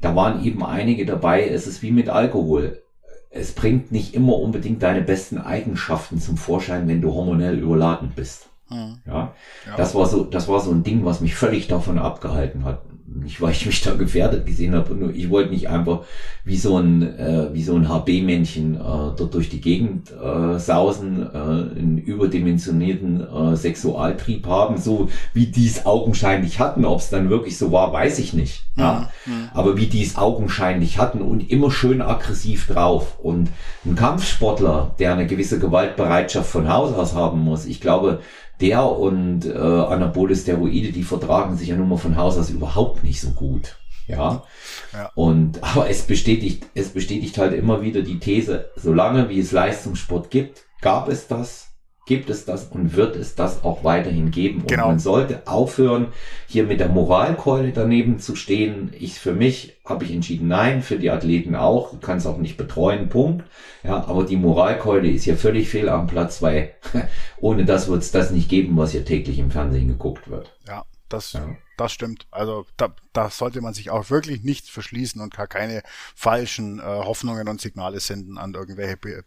da 0.00 0.14
waren 0.14 0.44
eben 0.44 0.64
einige 0.64 1.06
dabei. 1.06 1.48
Es 1.48 1.66
ist 1.66 1.82
wie 1.82 1.90
mit 1.90 2.08
Alkohol 2.08 2.82
es 3.30 3.52
bringt 3.52 3.92
nicht 3.92 4.14
immer 4.14 4.38
unbedingt 4.38 4.82
deine 4.82 5.02
besten 5.02 5.38
Eigenschaften 5.38 6.20
zum 6.20 6.36
Vorschein, 6.36 6.88
wenn 6.88 7.00
du 7.00 7.12
hormonell 7.12 7.58
überladen 7.58 8.12
bist. 8.14 8.48
Hm. 8.68 8.98
Ja? 9.06 9.34
ja, 9.66 9.76
das 9.76 9.94
war 9.94 10.06
so, 10.06 10.24
das 10.24 10.48
war 10.48 10.60
so 10.60 10.70
ein 10.70 10.82
Ding, 10.82 11.04
was 11.04 11.20
mich 11.20 11.34
völlig 11.34 11.68
davon 11.68 11.98
abgehalten 11.98 12.64
hat 12.64 12.82
nicht 13.14 13.40
weil 13.40 13.52
ich 13.52 13.66
mich 13.66 13.80
da 13.80 13.94
gefährdet 13.94 14.46
gesehen 14.46 14.74
habe, 14.74 14.94
nur 14.94 15.14
ich 15.14 15.30
wollte 15.30 15.50
nicht 15.50 15.68
einfach 15.68 16.00
wie 16.44 16.56
so 16.56 16.76
ein 16.78 17.02
äh, 17.02 17.52
wie 17.52 17.62
so 17.62 17.74
ein 17.74 17.88
HB-Männchen 17.88 18.76
äh, 18.76 18.78
dort 18.78 19.34
durch 19.34 19.48
die 19.48 19.60
Gegend 19.60 20.12
äh, 20.12 20.58
sausen, 20.58 21.22
äh, 21.22 21.36
einen 21.36 21.98
überdimensionierten 21.98 23.20
äh, 23.20 23.56
Sexualtrieb 23.56 24.46
haben, 24.46 24.78
so 24.78 25.08
wie 25.32 25.46
die 25.46 25.66
es 25.66 25.86
augenscheinlich 25.86 26.60
hatten. 26.60 26.84
Ob 26.84 27.00
es 27.00 27.10
dann 27.10 27.30
wirklich 27.30 27.56
so 27.58 27.72
war, 27.72 27.92
weiß 27.92 28.18
ich 28.18 28.34
nicht. 28.34 28.64
Ja. 28.76 29.10
Mhm. 29.26 29.48
Aber 29.54 29.76
wie 29.76 29.86
die 29.86 30.02
es 30.02 30.16
augenscheinlich 30.16 30.98
hatten 30.98 31.22
und 31.22 31.50
immer 31.50 31.70
schön 31.70 32.02
aggressiv 32.02 32.66
drauf. 32.66 33.18
Und 33.20 33.48
ein 33.84 33.94
Kampfsportler, 33.94 34.94
der 34.98 35.12
eine 35.12 35.26
gewisse 35.26 35.58
Gewaltbereitschaft 35.58 36.50
von 36.50 36.68
Haus 36.68 36.94
aus 36.94 37.14
haben 37.14 37.40
muss, 37.40 37.66
ich 37.66 37.80
glaube, 37.80 38.20
der 38.60 38.84
und 38.84 39.46
äh, 39.46 39.56
Anabole 39.56 40.34
Steroide, 40.34 40.92
die 40.92 41.04
vertragen 41.04 41.56
sich 41.56 41.68
ja 41.68 41.76
nun 41.76 41.88
mal 41.88 41.96
von 41.96 42.16
Haus 42.16 42.36
aus 42.38 42.50
überhaupt 42.50 43.04
nicht 43.04 43.20
so 43.20 43.30
gut. 43.30 43.76
Ja? 44.06 44.44
ja. 44.92 45.10
Und 45.14 45.62
aber 45.62 45.88
es 45.88 46.02
bestätigt, 46.02 46.66
es 46.74 46.90
bestätigt 46.90 47.38
halt 47.38 47.52
immer 47.52 47.82
wieder 47.82 48.02
die 48.02 48.18
These, 48.18 48.70
solange 48.76 49.28
wie 49.28 49.40
es 49.40 49.52
Leistungssport 49.52 50.30
gibt, 50.30 50.64
gab 50.80 51.08
es 51.08 51.28
das 51.28 51.67
gibt 52.08 52.30
es 52.30 52.46
das 52.46 52.64
und 52.68 52.96
wird 52.96 53.16
es 53.16 53.34
das 53.34 53.62
auch 53.64 53.84
weiterhin 53.84 54.30
geben. 54.30 54.62
Und 54.62 54.68
genau. 54.68 54.88
man 54.88 54.98
sollte 54.98 55.46
aufhören, 55.46 56.08
hier 56.48 56.64
mit 56.64 56.80
der 56.80 56.88
Moralkeule 56.88 57.70
daneben 57.72 58.18
zu 58.18 58.34
stehen. 58.34 58.94
Ich 58.98 59.20
für 59.20 59.34
mich 59.34 59.76
habe 59.84 60.04
ich 60.04 60.12
entschieden, 60.12 60.48
nein, 60.48 60.82
für 60.82 60.98
die 60.98 61.10
Athleten 61.10 61.54
auch. 61.54 61.90
Du 61.90 61.98
kannst 61.98 62.26
auch 62.26 62.38
nicht 62.38 62.56
betreuen, 62.56 63.10
Punkt. 63.10 63.44
Ja, 63.84 64.06
aber 64.06 64.24
die 64.24 64.36
Moralkeule 64.36 65.10
ist 65.10 65.24
hier 65.24 65.36
völlig 65.36 65.68
fehl 65.68 65.90
am 65.90 66.06
Platz, 66.06 66.40
weil 66.40 66.72
ohne 67.40 67.66
das 67.66 67.88
wird 67.88 68.02
es 68.02 68.10
das 68.10 68.30
nicht 68.30 68.48
geben, 68.48 68.76
was 68.78 68.92
hier 68.92 69.04
täglich 69.04 69.38
im 69.38 69.50
Fernsehen 69.50 69.88
geguckt 69.88 70.30
wird. 70.30 70.56
Ja, 70.66 70.84
das, 71.10 71.34
ja. 71.34 71.56
das 71.76 71.92
stimmt. 71.92 72.26
Also 72.30 72.64
da, 72.78 72.94
da 73.12 73.28
sollte 73.28 73.60
man 73.60 73.74
sich 73.74 73.90
auch 73.90 74.08
wirklich 74.08 74.42
nichts 74.42 74.70
verschließen 74.70 75.20
und 75.20 75.36
gar 75.36 75.46
keine 75.46 75.82
falschen 76.14 76.78
äh, 76.78 76.82
Hoffnungen 76.82 77.48
und 77.48 77.60
Signale 77.60 78.00
senden 78.00 78.38
an 78.38 78.54
irgendwelche 78.54 78.94
äh, 78.94 79.20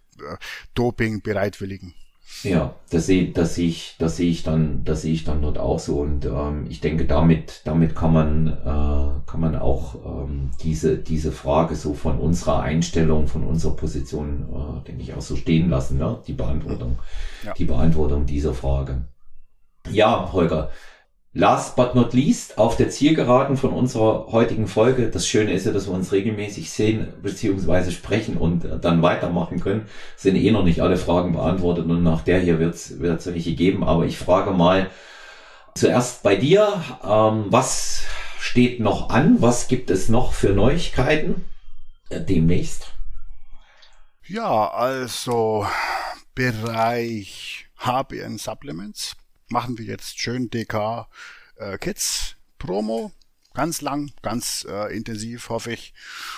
Doping-Bereitwilligen. 0.73 1.93
Ja, 2.43 2.73
das 2.89 3.05
sehe, 3.05 3.31
das 3.31 3.55
sehe 3.55 3.67
ich, 3.67 3.95
das 3.99 4.17
sehe 4.17 4.29
ich 4.29 4.41
dann, 4.41 4.83
das 4.83 5.03
sehe 5.03 5.13
ich 5.13 5.23
dann 5.23 5.41
dort 5.41 5.57
auch 5.57 5.79
so 5.79 5.99
und 5.99 6.25
ähm, 6.25 6.65
ich 6.69 6.79
denke, 6.81 7.05
damit, 7.05 7.61
damit 7.65 7.95
kann 7.95 8.13
man, 8.13 8.47
äh, 8.47 9.29
kann 9.29 9.39
man 9.39 9.55
auch 9.55 9.95
ähm, 10.23 10.49
diese, 10.63 10.97
diese 10.97 11.31
Frage 11.31 11.75
so 11.75 11.93
von 11.93 12.17
unserer 12.17 12.61
Einstellung, 12.61 13.27
von 13.27 13.43
unserer 13.43 13.75
Position, 13.75 14.47
äh, 14.49 14.87
denke 14.87 15.03
ich 15.03 15.13
auch 15.13 15.21
so 15.21 15.35
stehen 15.35 15.69
lassen, 15.69 15.97
ne? 15.99 16.19
Die 16.25 16.33
Beantwortung, 16.33 16.97
ja. 17.45 17.53
die 17.53 17.65
Beantwortung 17.65 18.25
dieser 18.25 18.53
Frage. 18.53 19.03
Ja, 19.89 20.31
Holger, 20.31 20.71
Last 21.33 21.77
but 21.77 21.95
not 21.95 22.13
least, 22.13 22.57
auf 22.57 22.75
der 22.75 22.89
Zielgeraden 22.89 23.55
von 23.55 23.71
unserer 23.71 24.27
heutigen 24.33 24.67
Folge. 24.67 25.09
Das 25.09 25.25
Schöne 25.25 25.53
ist 25.53 25.65
ja, 25.65 25.71
dass 25.71 25.87
wir 25.87 25.93
uns 25.93 26.11
regelmäßig 26.11 26.69
sehen 26.69 27.13
bzw. 27.21 27.91
sprechen 27.91 28.35
und 28.35 28.65
dann 28.81 29.01
weitermachen 29.01 29.61
können. 29.61 29.87
Sind 30.17 30.35
eh 30.35 30.51
noch 30.51 30.65
nicht 30.65 30.81
alle 30.81 30.97
Fragen 30.97 31.31
beantwortet 31.31 31.85
und 31.85 32.03
nach 32.03 32.21
der 32.21 32.39
hier 32.39 32.59
wird 32.59 32.75
es 32.75 32.99
welche 32.99 33.55
geben. 33.55 33.85
Aber 33.85 34.05
ich 34.05 34.17
frage 34.17 34.51
mal 34.51 34.89
zuerst 35.73 36.21
bei 36.21 36.35
dir. 36.35 36.83
Ähm, 37.01 37.45
was 37.47 38.03
steht 38.37 38.81
noch 38.81 39.09
an? 39.09 39.37
Was 39.39 39.69
gibt 39.69 39.89
es 39.89 40.09
noch 40.09 40.33
für 40.33 40.49
Neuigkeiten 40.49 41.45
äh, 42.09 42.19
demnächst? 42.19 42.91
Ja, 44.27 44.69
also 44.69 45.65
Bereich 46.35 47.67
HBN 47.77 48.37
Supplements 48.37 49.15
machen 49.51 49.77
wir 49.77 49.85
jetzt 49.85 50.19
schön 50.19 50.49
DK 50.49 51.07
äh, 51.57 51.77
Kids 51.77 52.35
Promo 52.57 53.11
ganz 53.53 53.81
lang, 53.81 54.11
ganz 54.21 54.65
äh, 54.69 54.95
intensiv, 54.95 55.49
hoffe 55.49 55.73
ich. 55.73 55.93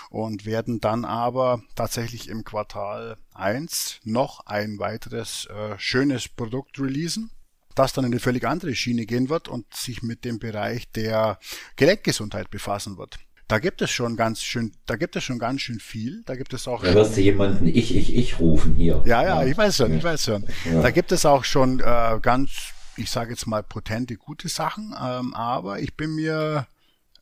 Und 0.10 0.46
werden 0.46 0.80
dann 0.80 1.06
aber 1.06 1.62
tatsächlich 1.76 2.28
im 2.30 2.44
Quartal 2.44 3.18
1 3.34 4.00
noch 4.04 4.46
ein 4.46 4.80
weiteres 4.80 5.46
äh, 5.46 5.78
schönes 5.78 6.28
Produkt 6.28 6.80
releasen, 6.80 7.32
das 7.76 7.94
dann 7.94 8.06
in 8.06 8.12
eine 8.12 8.20
völlig 8.20 8.46
andere 8.46 8.76
Schiene 8.76 9.06
gehen 9.06 9.30
wird 9.30 9.48
und 9.48 9.74
sich 9.76 10.02
mit 10.02 10.26
dem 10.26 10.40
Bereich 10.40 10.90
der 10.92 11.40
Gelenkgesundheit 11.76 12.50
befassen 12.50 12.98
wird. 12.98 13.18
Da 13.48 13.60
gibt 13.60 13.82
es 13.82 13.92
schon 13.92 14.16
ganz 14.16 14.42
schön, 14.42 14.72
da 14.86 14.96
gibt 14.96 15.16
es 15.16 15.24
schon 15.24 15.38
ganz 15.38 15.62
schön 15.62 15.80
viel. 15.80 16.24
Da 16.26 16.36
gibt 16.36 16.54
es 16.54 16.68
auch. 16.68 16.82
Da 16.82 16.94
wirst 16.94 17.18
du 17.18 17.22
jemanden 17.22 17.68
ich, 17.68 17.96
ich, 17.96 18.16
ich 18.16 18.40
rufen 18.40 18.74
hier. 18.74 19.04
Ja, 19.06 19.22
ja, 19.22 19.42
ja. 19.42 19.46
ich 19.46 19.58
weiß 19.58 19.78
schon, 19.78 19.92
ja. 19.92 19.98
ich 19.98 20.04
weiß 20.04 20.24
schon. 20.24 20.46
Ja. 20.66 20.82
Da 20.82 20.92
gibt 20.92 21.12
es 21.12 21.26
auch 21.26 21.44
schon 21.44 21.80
äh, 21.80 22.20
ganz, 22.22 22.50
ich 22.96 23.10
sage 23.10 23.32
jetzt 23.32 23.48
mal 23.48 23.64
potente, 23.64 24.16
gute 24.18 24.50
Sachen. 24.50 24.96
Ähm, 25.00 25.34
aber 25.34 25.80
ich 25.80 25.96
bin 25.96 26.16
mir 26.16 26.68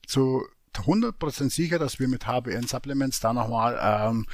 zu 0.06 0.44
100% 0.78 1.50
sicher, 1.50 1.80
dass 1.80 2.00
wir 2.00 2.08
mit 2.08 2.28
HBN 2.28 2.68
Supplements 2.68 3.20
da 3.20 3.34
nochmal 3.34 3.78
ähm, 3.82 4.26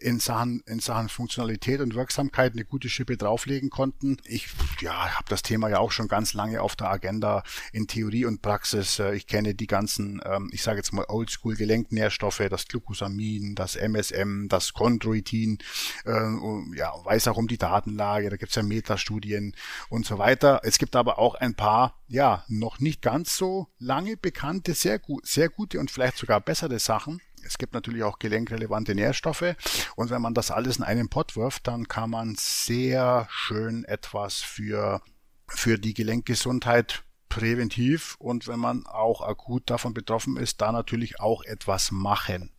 in 0.00 0.20
Sachen 0.20 0.62
in 0.66 0.80
Sachen 0.80 1.08
Funktionalität 1.08 1.80
und 1.80 1.94
Wirksamkeit 1.94 2.52
eine 2.52 2.64
gute 2.64 2.88
Schippe 2.88 3.16
drauflegen 3.16 3.70
konnten. 3.70 4.18
Ich 4.24 4.48
ja, 4.80 5.16
habe 5.16 5.24
das 5.28 5.42
Thema 5.42 5.68
ja 5.68 5.78
auch 5.78 5.90
schon 5.90 6.08
ganz 6.08 6.34
lange 6.34 6.62
auf 6.62 6.76
der 6.76 6.90
Agenda 6.90 7.42
in 7.72 7.86
Theorie 7.86 8.24
und 8.24 8.42
Praxis. 8.42 8.98
Äh, 8.98 9.14
ich 9.14 9.26
kenne 9.26 9.54
die 9.54 9.66
ganzen, 9.66 10.20
ähm, 10.24 10.50
ich 10.52 10.62
sage 10.62 10.78
jetzt 10.78 10.92
mal 10.92 11.06
Oldschool 11.08 11.56
Gelenknährstoffe, 11.56 12.42
das 12.50 12.68
Glucosamin, 12.68 13.54
das 13.54 13.76
MSM, 13.76 14.48
das 14.48 14.72
Chondroitin, 14.74 15.58
äh, 16.04 16.76
ja, 16.76 16.92
weiß 17.04 17.28
auch 17.28 17.36
um 17.36 17.48
die 17.48 17.58
Datenlage, 17.58 18.30
da 18.30 18.36
gibt's 18.36 18.54
ja 18.54 18.62
Metastudien 18.62 19.54
und 19.88 20.06
so 20.06 20.18
weiter. 20.18 20.60
Es 20.64 20.78
gibt 20.78 20.96
aber 20.96 21.18
auch 21.18 21.34
ein 21.34 21.54
paar, 21.54 21.94
ja, 22.08 22.44
noch 22.48 22.80
nicht 22.80 23.02
ganz 23.02 23.36
so 23.36 23.68
lange 23.78 24.16
bekannte, 24.16 24.74
sehr 24.74 24.98
gut, 24.98 25.26
sehr 25.26 25.48
gute 25.48 25.78
und 25.78 25.90
vielleicht 25.90 26.16
sogar 26.16 26.40
bessere 26.40 26.78
Sachen 26.78 27.20
es 27.44 27.58
gibt 27.58 27.74
natürlich 27.74 28.02
auch 28.02 28.18
gelenkrelevante 28.18 28.94
Nährstoffe 28.94 29.54
und 29.96 30.10
wenn 30.10 30.22
man 30.22 30.34
das 30.34 30.50
alles 30.50 30.78
in 30.78 30.84
einen 30.84 31.08
Pott 31.08 31.36
wirft, 31.36 31.66
dann 31.66 31.88
kann 31.88 32.10
man 32.10 32.36
sehr 32.38 33.26
schön 33.30 33.84
etwas 33.84 34.36
für, 34.36 35.00
für 35.46 35.78
die 35.78 35.94
Gelenkgesundheit 35.94 37.04
präventiv 37.28 38.16
und 38.18 38.48
wenn 38.48 38.60
man 38.60 38.86
auch 38.86 39.22
akut 39.22 39.70
davon 39.70 39.94
betroffen 39.94 40.36
ist, 40.36 40.60
da 40.60 40.72
natürlich 40.72 41.20
auch 41.20 41.42
etwas 41.44 41.90
machen. 41.90 42.52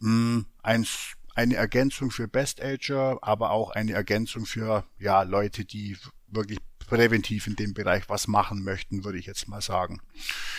Hm, 0.00 0.46
ein, 0.62 0.86
eine 1.34 1.56
Ergänzung 1.56 2.10
für 2.10 2.28
Best 2.28 2.62
Ager, 2.62 3.18
aber 3.20 3.50
auch 3.50 3.70
eine 3.70 3.92
Ergänzung 3.92 4.46
für 4.46 4.84
ja, 4.98 5.22
Leute, 5.22 5.64
die 5.64 5.98
wirklich 6.28 6.58
präventiv 6.78 7.46
in 7.46 7.56
dem 7.56 7.74
Bereich 7.74 8.08
was 8.08 8.28
machen 8.28 8.62
möchten, 8.62 9.04
würde 9.04 9.18
ich 9.18 9.26
jetzt 9.26 9.48
mal 9.48 9.60
sagen. 9.60 10.00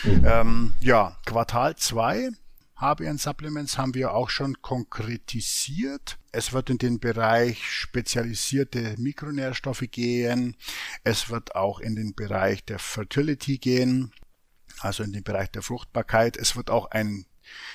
Mhm. 0.04 0.24
Ähm, 0.24 0.72
ja, 0.80 1.16
Quartal 1.24 1.76
2 1.76 2.30
HBN 2.80 3.18
Supplements 3.18 3.76
haben 3.76 3.94
wir 3.94 4.14
auch 4.14 4.30
schon 4.30 4.62
konkretisiert. 4.62 6.16
Es 6.30 6.52
wird 6.52 6.70
in 6.70 6.78
den 6.78 7.00
Bereich 7.00 7.68
spezialisierte 7.68 8.94
Mikronährstoffe 8.98 9.84
gehen. 9.90 10.56
Es 11.02 11.28
wird 11.28 11.56
auch 11.56 11.80
in 11.80 11.96
den 11.96 12.14
Bereich 12.14 12.64
der 12.64 12.78
Fertility 12.78 13.58
gehen, 13.58 14.12
also 14.78 15.02
in 15.02 15.12
den 15.12 15.24
Bereich 15.24 15.50
der 15.50 15.62
Fruchtbarkeit. 15.62 16.36
Es 16.36 16.54
wird 16.54 16.70
auch 16.70 16.92
ein, 16.92 17.26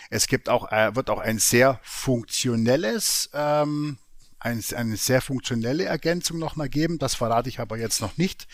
es 0.10 0.28
gibt 0.28 0.48
auch, 0.48 0.72
äh, 0.72 0.96
wird 0.96 1.10
auch 1.10 1.20
ein 1.20 1.38
sehr 1.38 1.82
funktionelles 1.84 3.30
ähm, 3.34 3.98
ein, 4.44 4.62
eine 4.76 4.98
sehr 4.98 5.22
funktionelle 5.22 5.86
Ergänzung 5.86 6.38
nochmal 6.38 6.70
geben. 6.70 7.00
Das 7.00 7.16
verrate 7.16 7.50
ich 7.50 7.60
aber 7.60 7.78
jetzt 7.78 8.02
noch 8.02 8.18
nicht. 8.18 8.48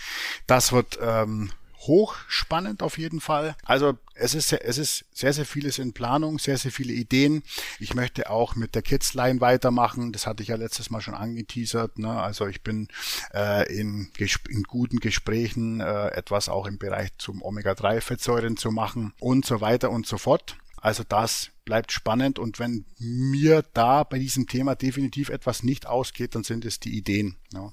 Das 0.45 0.71
wird 0.71 0.99
ähm, 1.01 1.51
hochspannend 1.79 2.83
auf 2.83 2.97
jeden 2.97 3.21
Fall. 3.21 3.55
Also 3.63 3.97
es 4.13 4.35
ist, 4.35 4.53
es 4.53 4.77
ist 4.77 5.05
sehr, 5.13 5.33
sehr 5.33 5.45
vieles 5.45 5.79
in 5.79 5.93
Planung, 5.93 6.37
sehr, 6.37 6.57
sehr 6.57 6.71
viele 6.71 6.93
Ideen. 6.93 7.41
Ich 7.79 7.95
möchte 7.95 8.29
auch 8.29 8.55
mit 8.55 8.75
der 8.75 8.81
Kidsline 8.81 9.41
weitermachen. 9.41 10.11
Das 10.11 10.27
hatte 10.27 10.43
ich 10.43 10.49
ja 10.49 10.57
letztes 10.57 10.89
Mal 10.89 11.01
schon 11.01 11.15
angeteasert. 11.15 11.97
Ne? 11.97 12.21
Also 12.21 12.47
ich 12.47 12.61
bin 12.61 12.89
äh, 13.33 13.73
in, 13.73 14.11
in 14.49 14.63
guten 14.63 14.99
Gesprächen, 14.99 15.79
äh, 15.79 16.09
etwas 16.09 16.49
auch 16.49 16.67
im 16.67 16.77
Bereich 16.77 17.09
zum 17.17 17.41
Omega-3-Fettsäuren 17.41 18.57
zu 18.57 18.71
machen 18.71 19.13
und 19.19 19.45
so 19.45 19.61
weiter 19.61 19.89
und 19.89 20.05
so 20.05 20.17
fort. 20.17 20.55
Also 20.81 21.03
das 21.07 21.49
bleibt 21.69 21.91
spannend 21.91 22.39
und 22.39 22.57
wenn 22.57 22.85
mir 22.97 23.63
da 23.75 24.03
bei 24.03 24.17
diesem 24.17 24.47
Thema 24.47 24.73
definitiv 24.73 25.29
etwas 25.29 25.61
nicht 25.61 25.85
ausgeht, 25.85 26.33
dann 26.33 26.43
sind 26.43 26.65
es 26.65 26.79
die 26.79 26.97
Ideen. 26.97 27.35
Ja. 27.53 27.71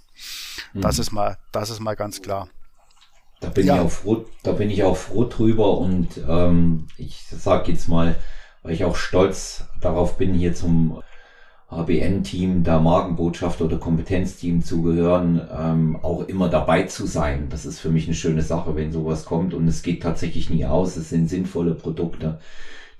Das 0.74 0.98
mhm. 0.98 1.00
ist 1.00 1.12
mal, 1.12 1.38
das 1.50 1.70
ist 1.70 1.80
mal 1.80 1.96
ganz 1.96 2.20
klar. 2.20 2.50
Da 3.40 3.48
bin, 3.48 3.66
ja. 3.66 3.76
ich 3.76 3.80
auch 3.80 3.90
froh, 3.90 4.26
da 4.42 4.52
bin 4.52 4.70
ich 4.70 4.82
auch 4.82 4.98
froh 4.98 5.24
drüber 5.24 5.78
und 5.78 6.08
ähm, 6.28 6.88
ich 6.98 7.24
sage 7.30 7.72
jetzt 7.72 7.88
mal, 7.88 8.16
weil 8.62 8.74
ich 8.74 8.84
auch 8.84 8.96
stolz 8.96 9.64
darauf 9.80 10.18
bin, 10.18 10.34
hier 10.34 10.54
zum 10.54 11.02
HBN-Team, 11.70 12.64
der 12.64 12.80
Markenbotschaft 12.80 13.62
oder 13.62 13.78
Kompetenzteam 13.78 14.62
zu 14.62 14.82
gehören, 14.82 15.40
ähm, 15.58 15.96
auch 16.02 16.28
immer 16.28 16.50
dabei 16.50 16.82
zu 16.82 17.06
sein. 17.06 17.46
Das 17.48 17.64
ist 17.64 17.80
für 17.80 17.88
mich 17.88 18.04
eine 18.04 18.14
schöne 18.14 18.42
Sache, 18.42 18.76
wenn 18.76 18.92
sowas 18.92 19.24
kommt 19.24 19.54
und 19.54 19.66
es 19.66 19.82
geht 19.82 20.02
tatsächlich 20.02 20.50
nie 20.50 20.66
aus. 20.66 20.96
Es 20.96 21.08
sind 21.08 21.30
sinnvolle 21.30 21.74
Produkte, 21.74 22.40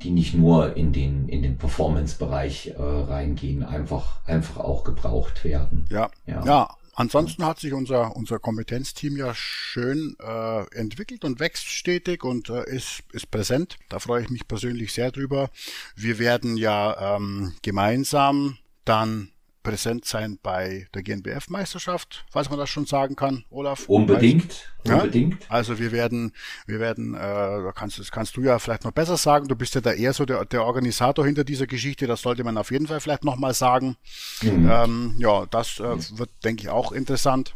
die 0.03 0.11
nicht 0.11 0.35
nur 0.35 0.77
in 0.77 0.93
den, 0.93 1.29
in 1.29 1.43
den 1.43 1.57
Performance-Bereich 1.57 2.75
äh, 2.77 2.83
reingehen, 2.83 3.63
einfach, 3.63 4.21
einfach 4.27 4.59
auch 4.59 4.85
gebraucht 4.85 5.45
werden. 5.45 5.87
Ja, 5.91 6.11
ja, 6.27 6.45
ja 6.45 6.77
Ansonsten 6.99 7.45
hat 7.45 7.61
sich 7.61 7.75
unser, 7.75 8.17
unser 8.17 8.39
Kompetenzteam 8.39 9.19
ja 9.19 9.35
schön 9.35 10.17
äh, 10.19 10.65
entwickelt 10.75 11.27
und 11.27 11.41
wächst 11.41 11.67
stetig 11.67 12.25
und 12.25 12.49
äh, 12.49 12.65
ist, 12.65 13.03
ist 13.13 13.31
präsent. 13.31 13.77
Da 13.91 13.99
freue 13.99 14.23
ich 14.23 14.31
mich 14.31 14.49
persönlich 14.49 14.95
sehr 14.95 15.13
drüber. 15.13 15.51
Wir 15.95 16.19
werden 16.19 16.57
ja 16.57 17.17
ähm, 17.17 17.53
gemeinsam 17.61 18.57
dann 18.87 19.29
präsent 19.67 20.05
sein 20.05 20.39
bei 20.43 20.87
der 20.95 21.03
GNBF-Meisterschaft, 21.03 22.25
falls 22.31 22.49
man 22.49 22.59
das 22.59 22.71
schon 22.71 22.87
sagen 22.87 23.17
kann, 23.17 23.45
Olaf. 23.51 23.89
Unbedingt, 23.89 24.73
ja? 24.85 24.95
unbedingt. 24.95 25.39
Also 25.49 25.81
wir 25.81 25.91
werden, 25.91 26.33
wir 26.67 26.79
werden, 26.79 27.15
äh, 27.15 27.19
da 27.19 27.73
kannst, 27.75 27.99
das 27.99 28.13
kannst 28.13 28.37
du 28.37 28.43
ja 28.43 28.61
vielleicht 28.61 28.85
noch 28.85 28.93
besser 28.93 29.17
sagen. 29.17 29.49
Du 29.49 29.57
bist 29.57 29.75
ja 29.75 29.81
da 29.81 29.93
eher 29.93 30.13
so 30.13 30.25
der, 30.25 30.45
der 30.45 30.65
Organisator 30.65 31.27
hinter 31.27 31.43
dieser 31.43 31.67
Geschichte. 31.67 32.07
Das 32.07 32.23
sollte 32.23 32.45
man 32.45 32.57
auf 32.59 32.71
jeden 32.71 32.87
Fall 32.87 33.01
vielleicht 33.01 33.25
nochmal 33.25 33.55
sagen. 33.55 33.97
Mhm. 34.43 34.71
Ähm, 34.71 35.15
ja, 35.19 35.47
das 35.51 35.81
äh, 35.81 35.97
wird, 36.19 36.31
denke 36.45 36.63
ich, 36.63 36.69
auch 36.69 36.93
interessant. 36.93 37.55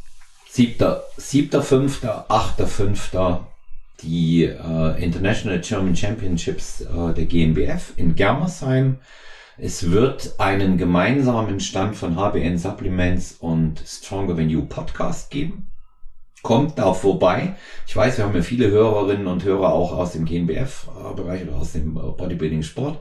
Siebter, 0.48 1.04
siebter, 1.16 1.62
fünfter, 1.62 2.26
achter, 2.28 2.66
fünfter 2.66 3.46
die 4.02 4.44
äh, 4.44 5.02
International 5.02 5.60
German 5.60 5.94
Championships 5.94 6.80
äh, 6.80 7.14
der 7.14 7.26
GmbF 7.26 7.92
in 7.96 8.16
Germersheim. 8.16 8.96
Es 9.62 9.90
wird 9.90 10.36
einen 10.38 10.78
gemeinsamen 10.78 11.60
Stand 11.60 11.94
von 11.94 12.16
HBN 12.16 12.56
Supplements 12.56 13.36
und 13.40 13.78
Stronger 13.86 14.34
Than 14.34 14.48
You 14.48 14.64
Podcast 14.64 15.30
geben. 15.30 15.70
Kommt 16.42 16.78
da 16.78 16.94
vorbei. 16.94 17.56
Ich 17.86 17.94
weiß, 17.94 18.16
wir 18.16 18.24
haben 18.24 18.34
ja 18.34 18.40
viele 18.40 18.70
Hörerinnen 18.70 19.26
und 19.26 19.44
Hörer 19.44 19.74
auch 19.74 19.92
aus 19.92 20.12
dem 20.12 20.24
GNBF-Bereich 20.24 21.42
oder 21.42 21.56
aus 21.56 21.72
dem 21.72 21.92
Bodybuilding-Sport. 21.92 23.00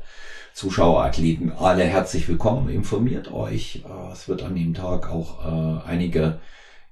Zuschauer, 0.54 1.06
Athleten, 1.06 1.54
alle 1.58 1.86
herzlich 1.86 2.28
willkommen. 2.28 2.68
Informiert 2.68 3.32
euch. 3.32 3.86
Äh, 3.88 4.12
es 4.12 4.28
wird 4.28 4.44
an 4.44 4.56
dem 4.56 4.74
Tag 4.74 5.10
auch 5.10 5.46
äh, 5.46 5.88
einige 5.88 6.40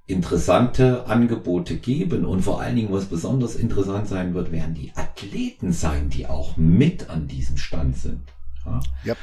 interessante 0.06 1.08
Angebote 1.08 1.76
geben 1.76 2.24
und 2.24 2.42
vor 2.42 2.62
allen 2.62 2.78
Dingen, 2.78 2.94
was 2.94 3.08
besonders 3.08 3.58
interessant 3.58 4.08
sein 4.08 4.34
wird, 4.34 4.54
werden 4.54 4.76
die 4.76 4.94
Athleten 4.96 5.74
sein, 5.74 6.08
die 6.08 6.26
auch 6.26 6.56
mit 6.56 7.10
an 7.10 7.28
diesem 7.28 7.58
Stand 7.58 7.98
sind. 7.98 8.22
Ja? 8.66 8.80
Yep. 9.06 9.18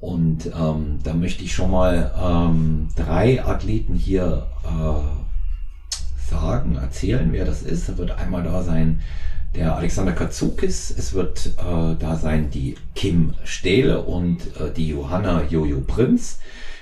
Und 0.00 0.46
ähm, 0.46 0.98
da 1.02 1.12
möchte 1.12 1.44
ich 1.44 1.52
schon 1.52 1.70
mal 1.70 2.12
ähm, 2.18 2.88
drei 2.96 3.44
Athleten 3.44 3.94
hier 3.94 4.46
äh, 4.64 6.30
sagen, 6.30 6.76
erzählen, 6.76 7.32
wer 7.32 7.44
das 7.44 7.62
ist. 7.62 7.88
Da 7.88 7.98
wird 7.98 8.12
einmal 8.12 8.42
da 8.42 8.62
sein 8.62 9.00
der 9.54 9.76
Alexander 9.76 10.12
Katsukis, 10.12 10.94
es 10.96 11.12
wird 11.12 11.46
äh, 11.58 11.96
da 11.98 12.16
sein 12.16 12.50
die 12.50 12.76
Kim 12.94 13.34
Stehle 13.44 14.02
und 14.02 14.56
äh, 14.56 14.72
die 14.74 14.88
Johanna 14.88 15.42
Jojo 15.48 15.80
Prinz. 15.80 16.38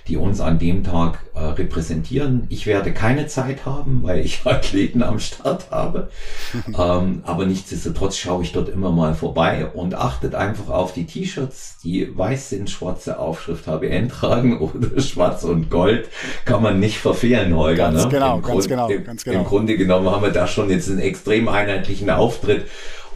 Die 0.08 0.16
uns 0.16 0.40
an 0.40 0.58
dem 0.58 0.82
Tag 0.82 1.20
äh, 1.34 1.40
repräsentieren. 1.40 2.46
Ich 2.48 2.66
werde 2.66 2.92
keine 2.92 3.26
Zeit 3.26 3.66
haben, 3.66 4.00
weil 4.02 4.20
ich 4.20 4.40
Athleten 4.44 5.02
am 5.02 5.20
Start 5.20 5.70
habe. 5.70 6.08
ähm, 6.66 7.20
aber 7.24 7.46
nichtsdestotrotz 7.46 8.16
schaue 8.16 8.42
ich 8.42 8.52
dort 8.52 8.68
immer 8.68 8.90
mal 8.90 9.14
vorbei 9.14 9.66
und 9.66 9.94
achtet 9.94 10.34
einfach 10.34 10.70
auf 10.70 10.92
die 10.94 11.04
T-Shirts, 11.04 11.78
die 11.84 12.16
weiß 12.16 12.48
sind, 12.50 12.70
schwarze 12.70 13.18
Aufschrift 13.18 13.66
HBN 13.66 14.08
tragen 14.08 14.58
oder 14.60 15.00
schwarz 15.00 15.44
und 15.44 15.70
gold. 15.70 16.08
Kann 16.44 16.62
man 16.62 16.80
nicht 16.80 16.98
verfehlen, 16.98 17.54
Holger. 17.54 17.92
Ganz 17.92 18.04
ne? 18.04 18.10
genau, 18.10 18.36
Im 18.36 18.42
ganz 18.42 18.54
Grund, 18.54 18.68
genau, 18.68 18.88
ganz 19.04 19.24
genau. 19.24 19.38
Im 19.40 19.44
Grunde 19.44 19.76
genommen 19.76 20.10
haben 20.10 20.22
wir 20.22 20.30
da 20.30 20.46
schon 20.46 20.70
jetzt 20.70 20.88
einen 20.88 21.00
extrem 21.00 21.48
einheitlichen 21.48 22.10
Auftritt. 22.10 22.66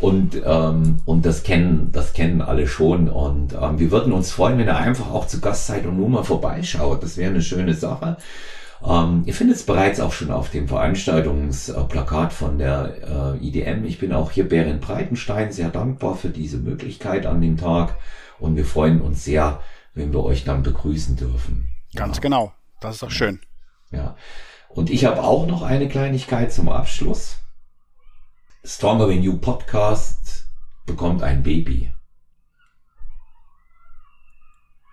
Und, 0.03 0.43
ähm, 0.45 1.01
und 1.05 1.25
das 1.25 1.45
kennen, 1.45 1.91
das 1.93 2.13
kennen 2.13 2.43
alle 2.43 2.67
schon. 2.67 3.09
Und 3.09 3.55
ähm, 3.55 3.79
wir 3.79 3.93
würden 3.93 4.13
uns 4.13 4.33
freuen, 4.33 4.59
wenn 4.59 4.67
ihr 4.67 4.77
einfach 4.77 5.13
auch 5.13 5.29
zu 5.29 5.41
Gast 5.41 5.69
seid 5.69 5.87
und 5.87 5.97
nur 5.97 6.09
mal 6.09 6.25
vorbeischaut. 6.25 7.05
Das 7.05 7.17
wäre 7.17 7.31
eine 7.31 7.41
schöne 7.41 7.73
Sache. 7.75 8.17
Ähm, 8.85 9.23
ihr 9.27 9.33
findet 9.33 9.59
es 9.59 9.63
bereits 9.65 10.01
auch 10.01 10.11
schon 10.11 10.33
auf 10.33 10.51
dem 10.51 10.67
Veranstaltungsplakat 10.67 12.33
von 12.33 12.59
der 12.59 13.37
äh, 13.41 13.47
IDM. 13.47 13.85
Ich 13.85 14.01
bin 14.01 14.13
auch 14.13 14.33
hier 14.33 14.49
Berin 14.49 14.81
Breitenstein 14.81 15.53
sehr 15.53 15.69
dankbar 15.69 16.17
für 16.17 16.31
diese 16.31 16.57
Möglichkeit 16.57 17.25
an 17.25 17.41
dem 17.41 17.57
Tag. 17.57 17.95
Und 18.41 18.57
wir 18.57 18.65
freuen 18.65 19.01
uns 19.01 19.25
sehr, 19.25 19.61
wenn 19.95 20.13
wir 20.13 20.25
euch 20.25 20.43
dann 20.43 20.65
begrüßen 20.65 21.15
dürfen. 21.15 21.69
Ganz 21.95 22.17
ja. 22.17 22.23
genau. 22.23 22.53
Das 22.81 22.97
ist 22.97 23.05
doch 23.05 23.11
schön. 23.13 23.39
Ja. 23.93 24.17
Und 24.69 24.91
ich 24.91 25.05
habe 25.05 25.23
auch 25.23 25.47
noch 25.47 25.63
eine 25.63 25.87
Kleinigkeit 25.87 26.53
zum 26.53 26.69
Abschluss. 26.69 27.37
Stronger 28.65 29.09
Than 29.09 29.25
You 29.25 29.39
Podcast 29.39 30.47
bekommt 30.87 31.25
ein 31.25 31.43
Baby. 31.43 31.91